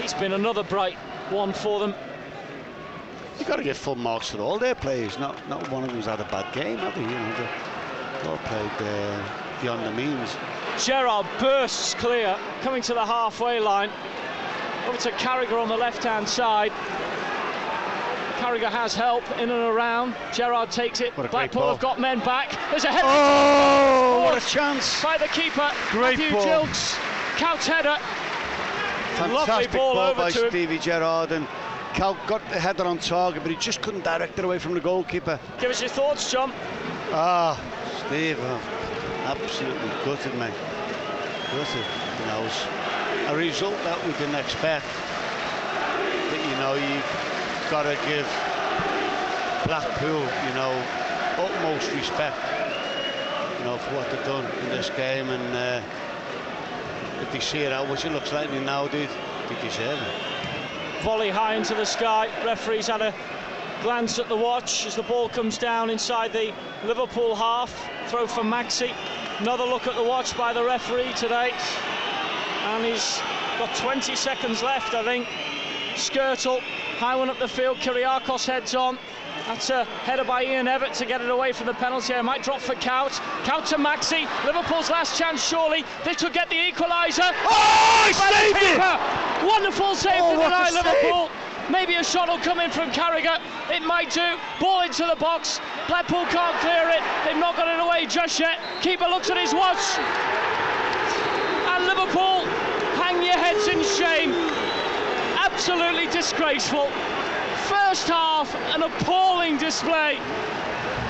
He's 0.00 0.14
been 0.14 0.32
another 0.32 0.62
bright 0.62 0.96
one 1.30 1.52
for 1.52 1.80
them. 1.80 1.94
You've 3.38 3.48
got 3.48 3.56
to 3.56 3.64
get 3.64 3.76
full 3.76 3.94
marks 3.94 4.30
for 4.30 4.40
all 4.40 4.58
their 4.58 4.74
players. 4.74 5.18
Not 5.18 5.48
not 5.48 5.68
one 5.70 5.84
of 5.84 5.90
them's 5.90 6.06
had 6.06 6.20
a 6.20 6.24
bad 6.24 6.52
game, 6.52 6.78
have 6.78 6.94
they? 6.94 7.02
You 7.02 7.06
know, 7.06 7.48
they 8.22 8.28
all 8.28 8.36
played 8.38 8.70
uh, 8.80 9.22
beyond 9.62 9.86
the 9.86 9.92
means. 9.92 10.36
Gerrard 10.78 11.26
bursts 11.38 11.94
clear, 11.94 12.36
coming 12.62 12.82
to 12.82 12.94
the 12.94 13.04
halfway 13.04 13.60
line. 13.60 13.90
Over 14.88 14.96
to 14.98 15.10
Carragher 15.12 15.60
on 15.60 15.68
the 15.68 15.76
left-hand 15.76 16.26
side. 16.26 16.72
Carragher 18.38 18.70
has 18.70 18.94
help 18.94 19.22
in 19.32 19.50
and 19.50 19.50
around. 19.50 20.14
Gerrard 20.32 20.70
takes 20.70 21.02
it. 21.02 21.14
Blackpool 21.14 21.68
have 21.68 21.78
got 21.78 22.00
men 22.00 22.20
back. 22.20 22.58
There's 22.70 22.84
a 22.84 22.88
header. 22.88 23.06
Oh, 23.06 24.22
what 24.24 24.42
a 24.42 24.46
chance. 24.46 25.02
By 25.02 25.18
the 25.18 25.26
keeper. 25.26 25.70
Great 25.90 26.18
Matthew 26.18 26.30
ball. 26.30 26.64
Gilks. 26.64 26.94
Kuyt's 27.36 27.66
header. 27.66 27.98
Fantastic 29.16 29.72
ball, 29.72 29.94
ball 29.94 30.14
by 30.14 30.30
Stevie 30.30 30.78
Gerrard 30.78 31.32
and 31.32 31.46
Kuyt 31.92 32.16
got 32.26 32.40
the 32.48 32.58
header 32.58 32.84
on 32.84 32.96
target, 32.98 33.42
but 33.42 33.50
he 33.50 33.58
just 33.58 33.82
couldn't 33.82 34.04
direct 34.04 34.38
it 34.38 34.44
away 34.44 34.58
from 34.58 34.72
the 34.72 34.80
goalkeeper. 34.80 35.38
Give 35.60 35.70
us 35.70 35.82
your 35.82 35.90
thoughts, 35.90 36.30
John. 36.30 36.52
Ah, 37.12 37.60
Steve, 38.06 38.38
oh, 38.40 38.60
absolutely 39.26 39.88
gutted, 40.04 40.34
mate. 40.36 40.54
Gutted. 41.50 41.84
Know, 42.26 42.48
a 43.28 43.36
result 43.36 43.76
that 43.84 44.02
we 44.06 44.12
didn't 44.12 44.36
expect. 44.36 44.86
But, 46.30 46.40
you 46.40 46.56
know, 46.56 46.74
you've 46.74 47.70
got 47.70 47.82
to 47.82 47.96
give 48.08 48.26
Blackpool, 49.66 50.20
you 50.20 50.54
know, 50.54 50.72
utmost 51.36 51.92
respect, 51.92 52.38
you 53.58 53.64
know, 53.64 53.76
for 53.76 53.96
what 53.96 54.10
they've 54.10 54.24
done 54.24 54.50
in 54.62 54.68
this 54.70 54.88
game. 54.90 55.28
And 55.28 55.54
uh, 55.54 55.82
if 57.20 57.30
they 57.30 57.40
see 57.40 57.58
it 57.58 57.72
out, 57.72 57.88
which 57.90 58.06
it 58.06 58.12
looks 58.12 58.32
like 58.32 58.50
they 58.50 58.64
now 58.64 58.88
did, 58.88 59.10
they 59.48 59.60
deserve 59.60 60.00
it. 60.00 61.02
Volley 61.02 61.28
high 61.28 61.54
into 61.54 61.74
the 61.74 61.84
sky. 61.84 62.28
Referees 62.46 62.86
had 62.86 63.02
a 63.02 63.14
glance 63.82 64.18
at 64.18 64.28
the 64.28 64.36
watch 64.36 64.86
as 64.86 64.96
the 64.96 65.02
ball 65.02 65.28
comes 65.28 65.58
down 65.58 65.90
inside 65.90 66.32
the 66.32 66.52
Liverpool 66.84 67.36
half. 67.36 67.88
Throw 68.06 68.26
from 68.26 68.50
Maxi. 68.50 68.90
Another 69.38 69.64
look 69.64 69.86
at 69.86 69.94
the 69.96 70.02
watch 70.02 70.36
by 70.36 70.54
the 70.54 70.64
referee 70.64 71.12
today. 71.12 71.52
And 72.68 72.84
he's 72.84 73.18
got 73.58 73.74
20 73.76 74.14
seconds 74.14 74.62
left, 74.62 74.94
I 74.94 75.02
think. 75.02 75.26
Skrtel, 75.94 76.60
high 77.00 77.16
one 77.16 77.30
up 77.30 77.38
the 77.38 77.48
field. 77.48 77.78
Kyrgiakos 77.78 78.46
heads 78.46 78.74
on. 78.74 78.98
That's 79.46 79.70
a 79.70 79.84
header 80.04 80.24
by 80.24 80.44
Ian 80.44 80.66
Evatt 80.66 80.92
to 80.98 81.06
get 81.06 81.22
it 81.22 81.30
away 81.30 81.52
from 81.52 81.66
the 81.66 81.74
penalty 81.74 82.12
area. 82.12 82.22
Might 82.22 82.42
drop 82.42 82.60
for 82.60 82.74
Kuyt. 82.74 83.12
Kuyt 83.44 83.66
to 83.70 83.76
Maxi. 83.76 84.28
Liverpool's 84.44 84.90
last 84.90 85.16
chance, 85.18 85.42
surely. 85.42 85.84
This 86.04 86.18
could 86.18 86.34
get 86.34 86.50
the 86.50 86.56
equaliser. 86.56 87.32
Oh, 87.48 88.04
he 88.06 88.12
saved 88.12 88.58
it! 88.62 89.48
Wonderful 89.48 89.94
save 89.94 90.20
Oh, 90.20 90.38
a 90.38 90.44
tonight, 90.44 90.70
save. 90.70 90.84
Liverpool. 90.84 91.30
Maybe 91.70 91.94
a 91.94 92.04
shot 92.04 92.28
will 92.28 92.38
come 92.38 92.60
in 92.60 92.70
from 92.70 92.90
Carragher. 92.90 93.40
It 93.70 93.82
might 93.82 94.10
do. 94.12 94.36
Ball 94.60 94.82
into 94.82 95.06
the 95.06 95.16
box. 95.16 95.60
Blackpool 95.86 96.26
can't 96.26 96.56
clear 96.60 96.90
it. 96.90 97.00
They've 97.24 97.40
not 97.40 97.56
got 97.56 97.68
it 97.68 97.80
away 97.80 98.04
just 98.06 98.38
yet. 98.38 98.58
Keeper 98.82 99.06
looks 99.06 99.30
at 99.30 99.38
his 99.38 99.54
watch. 99.54 99.80
And 101.72 101.86
Liverpool, 101.86 102.44
heads 103.58 103.68
in 103.68 103.82
shame. 103.96 104.32
Absolutely 105.38 106.06
disgraceful. 106.08 106.90
First 107.66 108.08
half, 108.08 108.54
an 108.74 108.82
appalling 108.82 109.56
display 109.56 110.18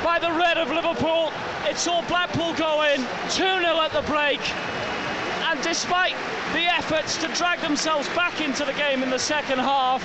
by 0.03 0.19
the 0.21 0.31
red 0.33 0.59
of 0.59 0.71
Liverpool. 0.71 1.33
It 1.65 1.77
saw 1.77 2.03
Blackpool 2.07 2.55
go 2.55 2.83
in 2.83 3.01
2 3.31 3.37
0 3.37 3.63
at 3.81 3.93
the 3.93 4.03
break. 4.03 4.41
And 5.45 5.61
despite 5.63 6.15
the 6.53 6.65
efforts 6.65 7.17
to 7.19 7.29
drag 7.29 7.61
themselves 7.61 8.09
back 8.11 8.41
into 8.41 8.65
the 8.65 8.75
game 8.75 9.03
in 9.03 9.11
the 9.11 9.19
second 9.19 9.59
half, 9.59 10.03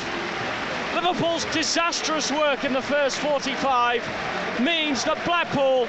Liverpool's 0.95 1.45
disastrous 1.45 2.31
work 2.31 2.63
in 2.63 2.73
the 2.73 2.81
first 2.81 3.17
45 3.19 4.03
means 4.59 5.03
that 5.05 5.23
Blackpool 5.25 5.87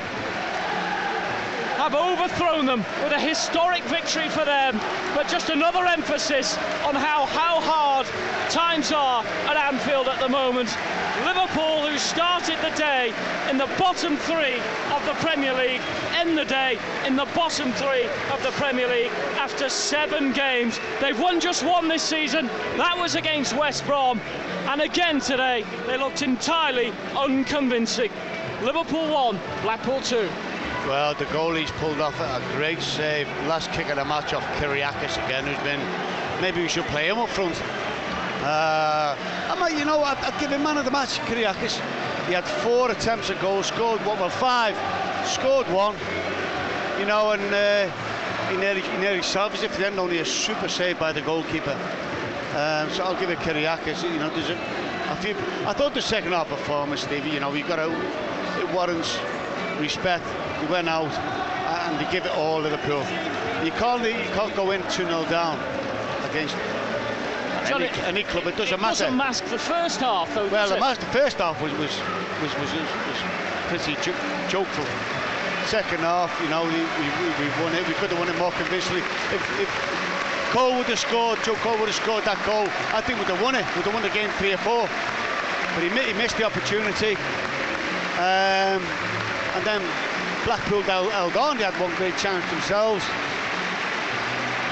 have 1.76 1.94
overthrown 1.94 2.66
them 2.66 2.84
with 3.02 3.12
a 3.12 3.20
historic 3.20 3.82
victory 3.84 4.28
for 4.28 4.44
them, 4.44 4.78
but 5.14 5.28
just 5.28 5.50
another 5.50 5.84
emphasis 5.86 6.56
on 6.84 6.94
how, 6.94 7.26
how 7.26 7.60
hard 7.60 8.06
times 8.50 8.92
are 8.92 9.24
at 9.24 9.56
Anfield 9.56 10.08
at 10.08 10.20
the 10.20 10.28
moment. 10.28 10.68
Liverpool, 11.24 11.86
who 11.86 11.98
started 11.98 12.58
the 12.62 12.76
day 12.76 13.12
in 13.50 13.58
the 13.58 13.66
bottom 13.78 14.16
three 14.16 14.58
of 14.92 15.04
the 15.06 15.14
Premier 15.14 15.52
League, 15.54 15.80
end 16.14 16.38
the 16.38 16.44
day 16.44 16.78
in 17.06 17.16
the 17.16 17.26
bottom 17.34 17.72
three 17.72 18.04
of 18.32 18.42
the 18.42 18.50
Premier 18.52 18.88
League 18.88 19.10
after 19.36 19.68
seven 19.68 20.32
games. 20.32 20.78
They've 21.00 21.18
won 21.18 21.40
just 21.40 21.64
one 21.64 21.88
this 21.88 22.02
season, 22.02 22.46
that 22.76 22.96
was 22.98 23.14
against 23.14 23.56
West 23.56 23.84
Brom, 23.86 24.20
and 24.68 24.80
again 24.80 25.20
today 25.20 25.64
they 25.86 25.96
looked 25.96 26.22
entirely 26.22 26.92
unconvincing. 27.16 28.10
Liverpool 28.62 29.12
1, 29.12 29.40
Blackpool 29.62 30.00
2. 30.00 30.28
Well, 30.86 31.14
the 31.14 31.24
goalie's 31.26 31.70
pulled 31.72 31.98
off 31.98 32.20
a 32.20 32.42
great 32.54 32.82
save. 32.82 33.26
Last 33.46 33.72
kick 33.72 33.88
of 33.88 33.96
the 33.96 34.04
match 34.04 34.34
off 34.34 34.44
Kyrgiakos 34.58 35.16
again, 35.24 35.46
who's 35.46 35.56
been. 35.64 35.80
Maybe 36.42 36.60
we 36.60 36.68
should 36.68 36.84
play 36.86 37.08
him 37.08 37.16
up 37.18 37.30
front. 37.30 37.58
Uh, 38.42 39.16
I 39.48 39.56
might, 39.58 39.78
you 39.78 39.86
know, 39.86 40.04
I'd, 40.04 40.18
I'd 40.18 40.38
give 40.38 40.50
him 40.50 40.62
man 40.62 40.76
of 40.76 40.84
the 40.84 40.90
match, 40.90 41.20
Kyrgiakos. 41.20 41.80
He 42.26 42.34
had 42.34 42.44
four 42.44 42.90
attempts 42.90 43.30
at 43.30 43.40
goal, 43.40 43.62
scored 43.62 44.04
one, 44.04 44.18
well, 44.18 44.28
five, 44.28 44.76
scored 45.26 45.66
one. 45.68 45.96
You 47.00 47.06
know, 47.06 47.30
and 47.30 47.54
uh, 47.54 47.90
he 48.50 48.58
nearly, 48.58 48.82
he 48.82 48.96
nearly 48.98 49.22
salvaged 49.22 49.62
it 49.62 49.70
for 49.70 49.80
them. 49.80 49.98
Only 49.98 50.18
a 50.18 50.24
super 50.26 50.68
save 50.68 50.98
by 50.98 51.12
the 51.12 51.22
goalkeeper. 51.22 51.72
Um, 52.52 52.90
so 52.90 53.04
I'll 53.04 53.18
give 53.18 53.30
it 53.30 53.38
Kyrgiakos. 53.38 54.02
You 54.02 54.18
know, 54.18 54.28
there's 54.28 54.50
a, 54.50 54.58
a 55.08 55.16
few. 55.16 55.34
I 55.66 55.72
thought 55.72 55.94
the 55.94 56.02
second 56.02 56.32
half 56.32 56.48
performance, 56.48 57.00
Stevie. 57.00 57.30
You 57.30 57.40
know, 57.40 57.50
we 57.50 57.62
got 57.62 57.76
to. 57.76 57.90
It 58.60 58.70
warrants 58.74 59.18
respect. 59.80 60.24
He 60.60 60.66
went 60.66 60.88
out 60.88 61.10
and 61.10 61.98
they 61.98 62.10
give 62.12 62.26
it 62.26 62.32
all 62.32 62.60
Liverpool. 62.60 63.00
You 63.64 63.72
can't, 63.72 64.02
you 64.04 64.30
can't 64.34 64.54
go 64.54 64.70
in 64.72 64.82
2 64.82 64.88
0 65.06 65.24
down 65.30 65.58
against 66.30 66.56
Johnny, 67.68 67.86
any, 67.88 68.00
any 68.02 68.22
club. 68.24 68.46
It 68.46 68.56
doesn't 68.56 68.74
it 68.74 68.80
matter. 68.80 69.10
mask 69.10 69.44
the 69.46 69.58
first 69.58 70.00
half, 70.00 70.34
though. 70.34 70.48
Well, 70.48 70.68
the, 70.68 70.76
it? 70.76 70.80
mas- 70.80 70.98
the 70.98 71.06
first 71.06 71.38
half 71.38 71.60
was 71.62 71.72
was 71.72 71.96
was 72.42 72.52
was, 72.60 72.72
was 72.72 73.18
pretty 73.68 73.94
jo- 74.02 74.16
jokeful. 74.48 74.84
Second 75.66 76.00
half, 76.00 76.28
you 76.42 76.48
know, 76.50 76.62
we, 76.64 76.76
we, 76.76 77.06
we- 77.24 77.34
we 77.40 77.62
won 77.64 77.72
it. 77.74 77.86
We 77.88 77.94
could 77.94 78.10
have 78.10 78.18
won 78.18 78.28
it 78.28 78.36
more 78.36 78.52
convincingly. 78.52 79.00
If, 79.32 79.40
if 79.60 79.70
Cole 80.52 80.76
would 80.76 80.86
have 80.86 80.98
scored, 80.98 81.42
Joe 81.42 81.54
Cole 81.64 81.78
would 81.78 81.88
have 81.88 81.94
scored 81.96 82.24
that 82.24 82.36
goal, 82.44 82.68
I 82.92 83.00
think 83.00 83.18
we'd 83.18 83.28
have 83.32 83.40
won 83.40 83.54
it. 83.54 83.64
We'd 83.74 83.82
have 83.88 83.94
won 83.94 84.02
the 84.02 84.10
game 84.10 84.28
three 84.36 84.52
or 84.52 84.58
four. 84.58 84.86
But 85.74 85.82
he, 85.82 85.88
he 85.88 86.12
missed 86.12 86.36
the 86.36 86.44
opportunity. 86.44 87.16
Um, 88.20 88.84
and 89.54 89.64
then 89.64 89.82
Blackpool 90.44 90.82
held 90.82 91.12
held 91.12 91.36
on. 91.36 91.58
They 91.58 91.64
had 91.64 91.78
one 91.80 91.94
great 91.96 92.16
chance 92.18 92.44
themselves. 92.50 93.04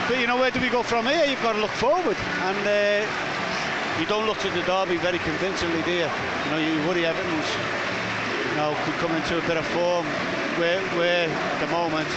But 0.08 0.18
you 0.18 0.26
know, 0.26 0.36
where 0.36 0.50
do 0.50 0.60
we 0.60 0.68
go 0.68 0.82
from 0.82 1.06
here? 1.06 1.24
You've 1.24 1.42
got 1.42 1.54
to 1.54 1.60
look 1.60 1.70
forward. 1.70 2.16
And 2.16 2.58
uh, 2.66 3.06
you 4.00 4.06
don't 4.06 4.26
look 4.26 4.38
to 4.40 4.50
the 4.50 4.62
derby 4.62 4.96
very 4.96 5.18
convincingly, 5.18 5.82
do 5.82 5.92
you? 5.92 6.10
You 6.44 6.50
know, 6.50 6.58
you 6.58 6.74
worry 6.88 7.06
Everton's, 7.06 7.48
you 8.50 8.56
know, 8.56 8.76
could 8.84 8.94
come 8.94 9.14
into 9.14 9.38
a 9.38 9.46
bit 9.46 9.56
of 9.56 9.66
form 9.68 10.06
where, 10.58 10.80
where 10.98 11.28
at 11.28 11.60
the 11.60 11.70
moment, 11.70 12.08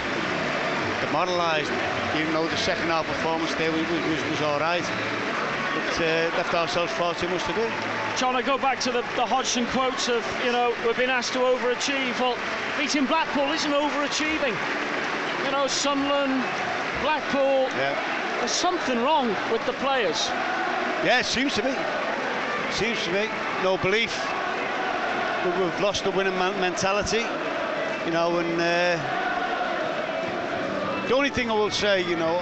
demoralised, 1.06 1.71
even 2.17 2.34
though 2.34 2.47
the 2.47 2.58
second 2.58 2.88
half 2.88 3.06
performance 3.06 3.54
there 3.56 3.71
was, 3.71 3.88
was, 3.88 4.23
was 4.32 4.41
all 4.41 4.60
right. 4.60 4.84
But 4.84 6.01
uh, 6.01 6.36
left 6.38 6.54
ourselves 6.54 6.91
far 6.93 7.13
too 7.13 7.30
much 7.30 7.43
to 7.45 7.54
do. 7.54 7.94
John, 8.17 8.36
I 8.38 8.41
go 8.41 8.58
back 8.58 8.80
to 8.82 8.91
the, 8.91 9.01
the 9.17 9.25
Hodgson 9.25 9.65
quotes 9.67 10.08
of, 10.08 10.25
you 10.45 10.51
know, 10.54 10.73
we've 10.86 10.95
been 10.95 11.10
asked 11.10 11.34
to 11.34 11.39
overachieve. 11.39 12.17
Well, 12.19 12.38
beating 12.78 13.06
Blackpool 13.06 13.51
isn't 13.51 13.71
overachieving. 13.71 14.56
You 15.45 15.51
know, 15.51 15.67
Sunderland, 15.67 16.41
Blackpool, 17.01 17.67
Yeah. 17.75 17.93
there's 18.39 18.51
something 18.51 19.04
wrong 19.04 19.36
with 19.51 19.65
the 19.65 19.73
players. 19.73 20.30
Yeah, 21.04 21.19
it 21.19 21.25
seems 21.25 21.54
to 21.56 21.62
be. 21.62 21.75
Seems 22.71 23.04
to 23.04 23.12
be. 23.12 23.30
No 23.63 23.78
belief. 23.78 24.15
We- 25.43 25.51
We've 25.63 25.80
lost 25.82 26.06
the 26.06 26.12
winning 26.12 26.38
mentality. 26.39 27.25
You 28.06 28.12
know, 28.12 28.39
and 28.39 28.62
uh, 28.62 28.97
the 31.08 31.13
only 31.15 31.30
thing 31.30 31.51
I 31.51 31.54
will 31.54 31.69
say, 31.69 32.01
you 32.08 32.15
know, 32.15 32.38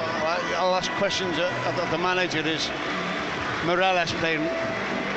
I'll 0.56 0.76
ask 0.76 0.92
questions 0.94 1.38
of 1.40 1.90
the 1.92 1.98
manager 1.98 2.40
is 2.48 2.70
Meireles 3.66 4.14
playing 4.20 4.48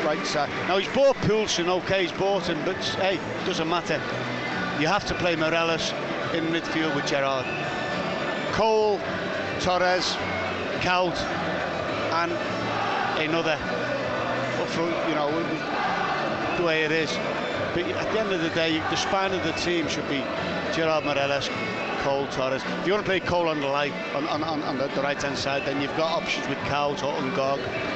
right 0.06 0.24
side. 0.24 0.48
Now 0.68 0.78
he's 0.78 0.88
bought 0.94 1.16
Poulsen, 1.16 1.68
okay, 1.68 2.02
he's 2.02 2.12
bought 2.12 2.46
him, 2.46 2.64
but 2.64 2.76
hey, 3.00 3.18
doesn't 3.44 3.68
matter. 3.68 4.00
You 4.80 4.86
have 4.86 5.04
to 5.06 5.14
play 5.14 5.34
Meireles 5.34 5.92
in 6.32 6.44
midfield 6.46 6.94
with 6.94 7.06
Gerrard. 7.06 7.44
Cole, 8.52 9.00
Torres, 9.60 10.14
Kuyt, 10.80 11.16
and 12.12 12.32
another 13.20 13.58
you 15.08 15.14
know, 15.14 15.30
the 16.56 16.62
way 16.62 16.84
it 16.84 16.92
is. 16.92 17.10
But 17.74 17.84
at 17.84 18.12
the 18.12 18.20
end 18.20 18.32
of 18.32 18.42
the 18.42 18.50
day, 18.50 18.78
the 18.78 18.96
spine 18.96 19.32
of 19.32 19.42
the 19.42 19.52
team 19.52 19.88
should 19.88 20.08
be 20.08 20.22
Gerrard 20.72 21.04
Meireles, 21.04 21.48
Cole 22.02 22.26
Torres. 22.28 22.62
If 22.64 22.86
you 22.86 22.92
want 22.92 23.04
to 23.04 23.10
play 23.10 23.20
Cole 23.20 23.48
on 23.48 23.60
the 23.60 23.66
light, 23.66 23.92
on, 24.14 24.26
on, 24.28 24.62
on, 24.62 24.78
the, 24.78 24.88
right 25.02 25.20
hand 25.20 25.36
side, 25.38 25.64
then 25.64 25.80
you've 25.80 25.96
got 25.96 26.22
options 26.22 26.46
with 26.48 26.58
Kuyt 26.58 27.02
or 27.02 27.14
Ngog. 27.22 27.95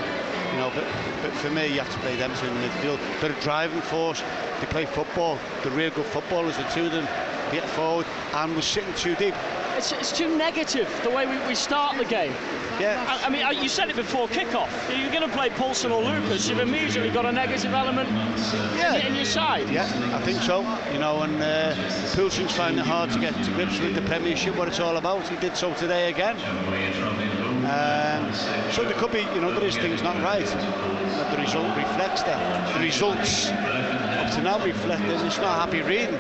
Know, 0.61 0.71
but, 0.75 0.85
but 1.23 1.33
for 1.33 1.49
me, 1.49 1.69
you 1.69 1.79
have 1.81 1.91
to 1.91 1.99
play 2.01 2.17
them 2.17 2.31
two 2.37 2.47
in 2.47 2.53
the 2.61 2.69
midfield. 2.69 3.21
Bit 3.23 3.31
of 3.31 3.41
driving 3.41 3.81
force. 3.81 4.23
They 4.61 4.67
play 4.67 4.85
football. 4.85 5.39
They're 5.63 5.73
real 5.73 5.91
good 5.91 6.05
footballers, 6.05 6.59
the 6.59 6.65
two 6.65 6.85
of 6.85 6.93
them. 6.93 7.09
Get 7.51 7.67
forward, 7.71 8.05
and 8.35 8.55
we're 8.55 8.61
sitting 8.61 8.93
too 8.93 9.15
deep. 9.15 9.35
It's, 9.75 9.93
it's 9.93 10.13
too 10.13 10.37
negative 10.37 10.87
the 11.03 11.09
way 11.09 11.25
we, 11.27 11.39
we 11.49 11.55
start 11.55 11.97
the 11.97 12.05
game. 12.05 12.35
Yeah. 12.79 13.03
I, 13.09 13.27
I 13.27 13.31
mean, 13.31 13.63
you 13.63 13.71
said 13.71 13.89
it 13.89 13.97
before 13.97 14.29
kickoff. 14.29 14.71
You're 15.01 15.11
going 15.11 15.29
to 15.29 15.35
play 15.35 15.49
Poulsen 15.49 15.91
or 15.93 16.03
Lucas. 16.03 16.47
You've 16.47 16.61
immediately 16.61 17.11
got 17.11 17.25
a 17.25 17.33
negative 17.33 17.73
element 17.73 18.11
Yeah. 18.77 18.97
in, 18.97 19.07
in 19.07 19.15
your 19.15 19.25
side. 19.25 19.71
Yeah, 19.71 19.85
I 20.15 20.21
think 20.21 20.43
so. 20.43 20.61
You 20.93 20.99
know, 20.99 21.23
and 21.23 21.43
uh, 21.43 21.75
Poulsen's 22.15 22.53
finding 22.55 22.85
it 22.85 22.87
hard 22.87 23.11
to 23.13 23.19
get 23.19 23.33
to 23.45 23.51
grips 23.53 23.81
with 23.81 23.95
the 23.95 24.03
Premiership, 24.03 24.57
what 24.57 24.69
it's 24.69 24.79
all 24.81 24.99
about. 24.99 25.27
He 25.27 25.37
did 25.37 25.57
so 25.57 25.73
today 25.73 26.11
again. 26.11 26.37
Um, 27.71 28.35
so 28.73 28.83
there 28.83 28.95
could 28.95 29.13
be, 29.13 29.21
you 29.35 29.41
know, 29.41 29.53
there 29.53 29.65
is 29.65 29.77
things 29.77 30.03
not 30.03 30.21
right. 30.23 30.45
But 30.45 31.31
the 31.31 31.39
result 31.39 31.77
reflects 31.77 32.25
that. 32.25 32.75
The 32.75 32.81
results 32.81 33.47
up 33.49 34.33
to 34.35 34.43
now 34.43 34.65
reflect 34.65 35.03
that 35.03 35.25
it's 35.25 35.39
not 35.39 35.61
happy 35.61 35.83
reading. 35.83 36.19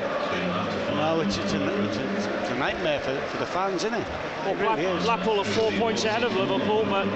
Know, 1.01 1.23
it's, 1.23 1.39
it's, 1.39 1.55
a, 1.55 1.85
it's, 1.89 1.97
a, 1.97 2.41
it's 2.41 2.51
a 2.51 2.57
nightmare 2.57 3.01
for, 3.01 3.19
for 3.29 3.39
the 3.39 3.47
fans, 3.47 3.85
isn't 3.85 3.95
it? 3.95 4.07
Well, 4.45 4.55
It 4.55 4.61
really 4.61 4.85
is. 4.85 5.05
Blackpool 5.05 5.41
are 5.41 5.45
four 5.45 5.73
points 5.73 6.05
ahead 6.05 6.25
of 6.25 6.37
Liverpool, 6.37 6.85
but 6.85 7.07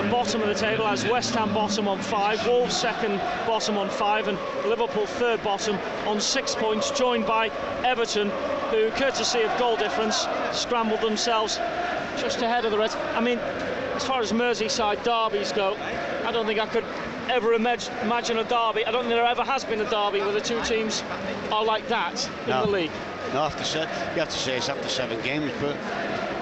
the 0.00 0.08
bottom 0.08 0.40
of 0.40 0.48
the 0.48 0.54
table 0.54 0.86
has 0.86 1.04
West 1.04 1.34
Ham 1.34 1.52
bottom 1.52 1.88
on 1.88 1.98
five, 1.98 2.46
Wolves 2.46 2.76
second 2.76 3.18
bottom 3.46 3.76
on 3.76 3.90
five, 3.90 4.28
and 4.28 4.38
Liverpool 4.66 5.06
third 5.06 5.42
bottom 5.42 5.76
on 6.06 6.20
six 6.20 6.54
points, 6.54 6.90
joined 6.92 7.26
by 7.26 7.48
Everton, 7.84 8.30
who, 8.70 8.90
courtesy 8.92 9.42
of 9.42 9.58
goal 9.58 9.76
difference, 9.76 10.26
scrambled 10.52 11.00
themselves 11.00 11.58
just 12.16 12.42
ahead 12.42 12.64
of 12.64 12.70
the 12.70 12.78
Reds. 12.78 12.96
I 13.14 13.20
mean, 13.20 13.38
as 13.38 14.04
far 14.04 14.20
as 14.20 14.32
Merseyside 14.32 15.02
derbies 15.04 15.52
go, 15.52 15.76
I 16.24 16.32
don't 16.32 16.46
think 16.46 16.58
I 16.60 16.66
could 16.66 16.84
ever 17.28 17.54
imagine 17.54 18.38
a 18.38 18.44
derby. 18.44 18.84
I 18.84 18.90
don't 18.90 19.04
think 19.04 19.14
there 19.14 19.24
ever 19.24 19.44
has 19.44 19.64
been 19.64 19.80
a 19.80 19.90
derby 19.90 20.20
where 20.20 20.32
the 20.32 20.40
two 20.40 20.60
teams 20.62 21.02
are 21.50 21.64
like 21.64 21.88
that 21.88 22.28
in 22.44 22.50
no. 22.50 22.66
the 22.66 22.70
league. 22.70 22.90
No, 23.32 23.40
after 23.40 23.64
se- 23.64 23.88
you 24.14 24.20
have 24.20 24.28
to 24.30 24.38
say 24.38 24.56
it's 24.56 24.68
after 24.68 24.88
seven 24.88 25.20
games, 25.22 25.52
but 25.60 25.76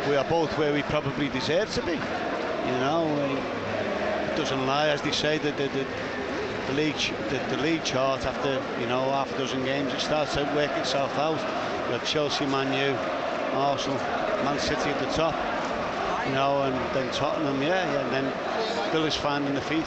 we 0.09 0.16
are 0.16 0.25
both 0.25 0.57
where 0.59 0.73
we 0.73 0.83
probably 0.83 1.29
deserve 1.29 1.73
to 1.75 1.83
be. 1.83 1.93
You 1.93 2.79
know, 2.79 3.07
it 4.31 4.37
doesn't 4.37 4.66
lie, 4.66 4.89
as 4.89 5.03
they 5.03 5.12
say, 5.12 5.39
that 5.39 5.57
the, 5.57 5.68
the, 5.68 5.87
the, 6.68 6.73
league 6.75 6.97
the, 7.29 7.39
the, 7.55 7.62
league 7.62 7.85
chart 7.85 8.25
after 8.27 8.62
you 8.81 8.87
know 8.87 9.11
half 9.11 9.33
a 9.35 9.39
dozen 9.39 9.64
games 9.64 9.93
it 9.93 10.01
starts 10.01 10.35
to 10.35 10.45
work 10.55 10.70
itself 10.73 11.16
out. 11.18 11.41
You 11.87 11.99
have 11.99 12.07
Chelsea, 12.07 12.47
Man 12.47 12.73
U, 12.73 12.97
Arsenal, 13.57 13.99
Man 14.45 14.59
City 14.59 14.91
at 14.91 14.99
the 14.99 15.12
top. 15.14 15.35
You 16.27 16.33
know, 16.33 16.62
and 16.62 16.75
then 16.95 17.12
Tottenham, 17.12 17.61
yeah, 17.62 17.93
yeah, 17.93 18.05
and 18.05 18.12
then 18.12 18.93
Villa's 18.93 19.16
finding 19.16 19.55
the 19.55 19.61
feet 19.61 19.87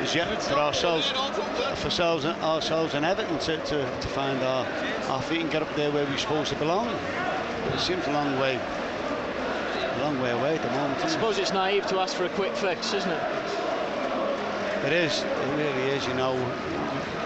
is 0.00 0.14
yet 0.14 0.42
for 0.42 0.54
ourselves, 0.54 1.10
for 1.10 1.86
ourselves, 1.86 2.24
ourselves 2.24 2.94
and 2.94 3.04
Everton 3.04 3.38
to, 3.40 3.58
to, 3.58 4.00
to 4.00 4.08
find 4.08 4.42
our, 4.42 4.66
our 5.08 5.20
feet 5.22 5.42
and 5.42 5.50
get 5.50 5.62
up 5.62 5.74
there 5.76 5.90
where 5.90 6.06
we're 6.06 6.16
supposed 6.16 6.50
to 6.50 6.58
belong. 6.58 6.86
But 7.64 7.74
it 7.74 7.80
seems 7.80 8.06
a 8.06 8.12
long 8.12 8.38
way, 8.38 8.56
a 8.56 9.98
long 10.00 10.20
way 10.20 10.30
away 10.30 10.56
at 10.56 10.62
the 10.62 10.70
moment. 10.70 11.04
I 11.04 11.08
suppose 11.08 11.38
it? 11.38 11.42
it's 11.42 11.52
naive 11.52 11.86
to 11.88 11.98
ask 11.98 12.16
for 12.16 12.24
a 12.24 12.30
quick 12.30 12.54
fix, 12.54 12.94
isn't 12.94 13.10
it? 13.10 13.22
It 14.86 14.92
is. 14.94 15.22
It 15.22 15.56
really 15.56 15.90
is. 15.90 16.06
You 16.06 16.14
know, 16.14 16.34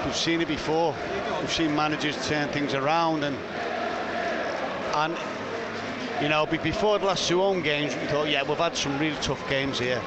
we've 0.05 0.17
seen 0.17 0.41
it 0.41 0.49
before. 0.49 0.95
We've 1.41 1.53
seen 1.53 1.75
managers 1.77 2.17
turn 2.27 2.49
things 2.49 2.75
around, 2.75 3.23
and 3.23 3.39
and 4.95 5.17
you 6.21 6.29
know, 6.29 6.47
before 6.47 6.99
the 6.99 7.07
last 7.07 7.29
two 7.29 7.39
home 7.39 7.63
games, 7.63 7.95
we 7.97 8.07
thought, 8.07 8.29
yeah, 8.29 8.43
we've 8.43 8.57
had 8.59 8.77
some 8.77 8.99
really 8.99 9.17
tough 9.17 9.49
games 9.49 9.79
here. 9.79 10.01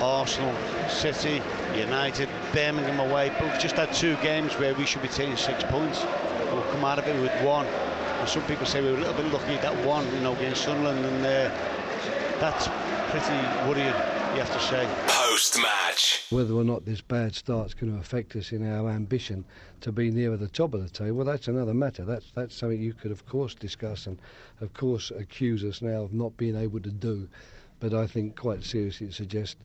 Arsenal, 0.00 0.54
City, 0.88 1.42
United, 1.74 2.28
Birmingham 2.52 3.00
away, 3.00 3.30
but 3.38 3.50
we've 3.50 3.60
just 3.60 3.76
had 3.76 3.92
two 3.92 4.16
games 4.16 4.54
where 4.58 4.74
we 4.74 4.86
should 4.86 5.02
be 5.02 5.08
taking 5.08 5.36
six 5.36 5.64
points. 5.64 6.04
We'll 6.52 6.62
come 6.72 6.84
out 6.84 6.98
of 6.98 7.06
it 7.06 7.20
with 7.20 7.32
one. 7.42 7.66
And 7.66 8.28
some 8.28 8.42
people 8.44 8.66
say 8.66 8.80
we 8.80 8.90
were 8.90 8.98
a 8.98 9.00
little 9.00 9.14
bit 9.14 9.32
lucky 9.32 9.54
at 9.54 9.62
that 9.62 9.86
one, 9.86 10.06
you 10.14 10.20
know, 10.20 10.34
against 10.34 10.64
Sunderland, 10.64 11.04
and 11.04 11.26
uh, 11.26 11.50
that's 12.40 12.68
pretty 13.10 13.36
worrying, 13.68 14.15
you 14.36 14.42
have 14.42 14.52
to 14.52 14.60
say. 14.60 14.86
Post 15.06 15.58
match. 15.62 16.26
Whether 16.28 16.52
or 16.52 16.62
not 16.62 16.84
this 16.84 17.00
bad 17.00 17.34
start's 17.34 17.72
going 17.72 17.90
to 17.94 17.98
affect 17.98 18.36
us 18.36 18.52
in 18.52 18.70
our 18.70 18.90
ambition 18.90 19.46
to 19.80 19.90
be 19.90 20.10
nearer 20.10 20.36
the 20.36 20.46
top 20.46 20.74
of 20.74 20.82
the 20.82 20.90
table, 20.90 21.16
well, 21.16 21.26
that's 21.26 21.48
another 21.48 21.72
matter. 21.72 22.04
That's 22.04 22.32
that's 22.34 22.54
something 22.54 22.78
you 22.78 22.92
could, 22.92 23.12
of 23.12 23.24
course, 23.24 23.54
discuss 23.54 24.06
and, 24.06 24.18
of 24.60 24.74
course, 24.74 25.10
accuse 25.10 25.64
us 25.64 25.80
now 25.80 26.02
of 26.02 26.12
not 26.12 26.36
being 26.36 26.54
able 26.54 26.80
to 26.80 26.90
do. 26.90 27.26
But 27.80 27.94
I 27.94 28.06
think 28.06 28.36
quite 28.36 28.62
seriously 28.62 29.10
suggest 29.10 29.56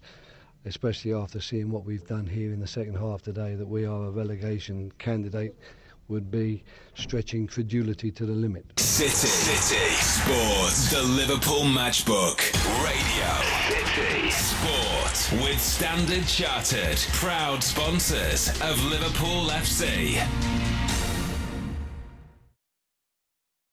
especially 0.63 1.11
after 1.11 1.41
seeing 1.41 1.71
what 1.71 1.83
we've 1.83 2.07
done 2.07 2.27
here 2.27 2.53
in 2.53 2.59
the 2.59 2.67
second 2.67 2.95
half 2.95 3.23
today, 3.23 3.55
that 3.55 3.67
we 3.67 3.83
are 3.83 4.05
a 4.05 4.11
relegation 4.11 4.91
candidate 4.99 5.55
would 6.07 6.29
be 6.29 6.63
stretching 6.95 7.47
credulity 7.47 8.11
to 8.11 8.25
the 8.25 8.33
limit. 8.33 8.65
City, 8.79 9.09
City, 9.09 9.95
Sports, 9.95 10.91
the 10.91 11.03
Liverpool 11.03 11.63
Matchbook, 11.63 12.39
Radio, 12.83 13.31
City, 13.95 14.29
Sport, 14.31 15.43
with 15.43 15.59
Standard 15.61 16.27
Chartered, 16.27 16.97
proud 17.13 17.63
sponsors 17.63 18.49
of 18.61 18.83
Liverpool 18.85 19.47
FC. 19.47 20.70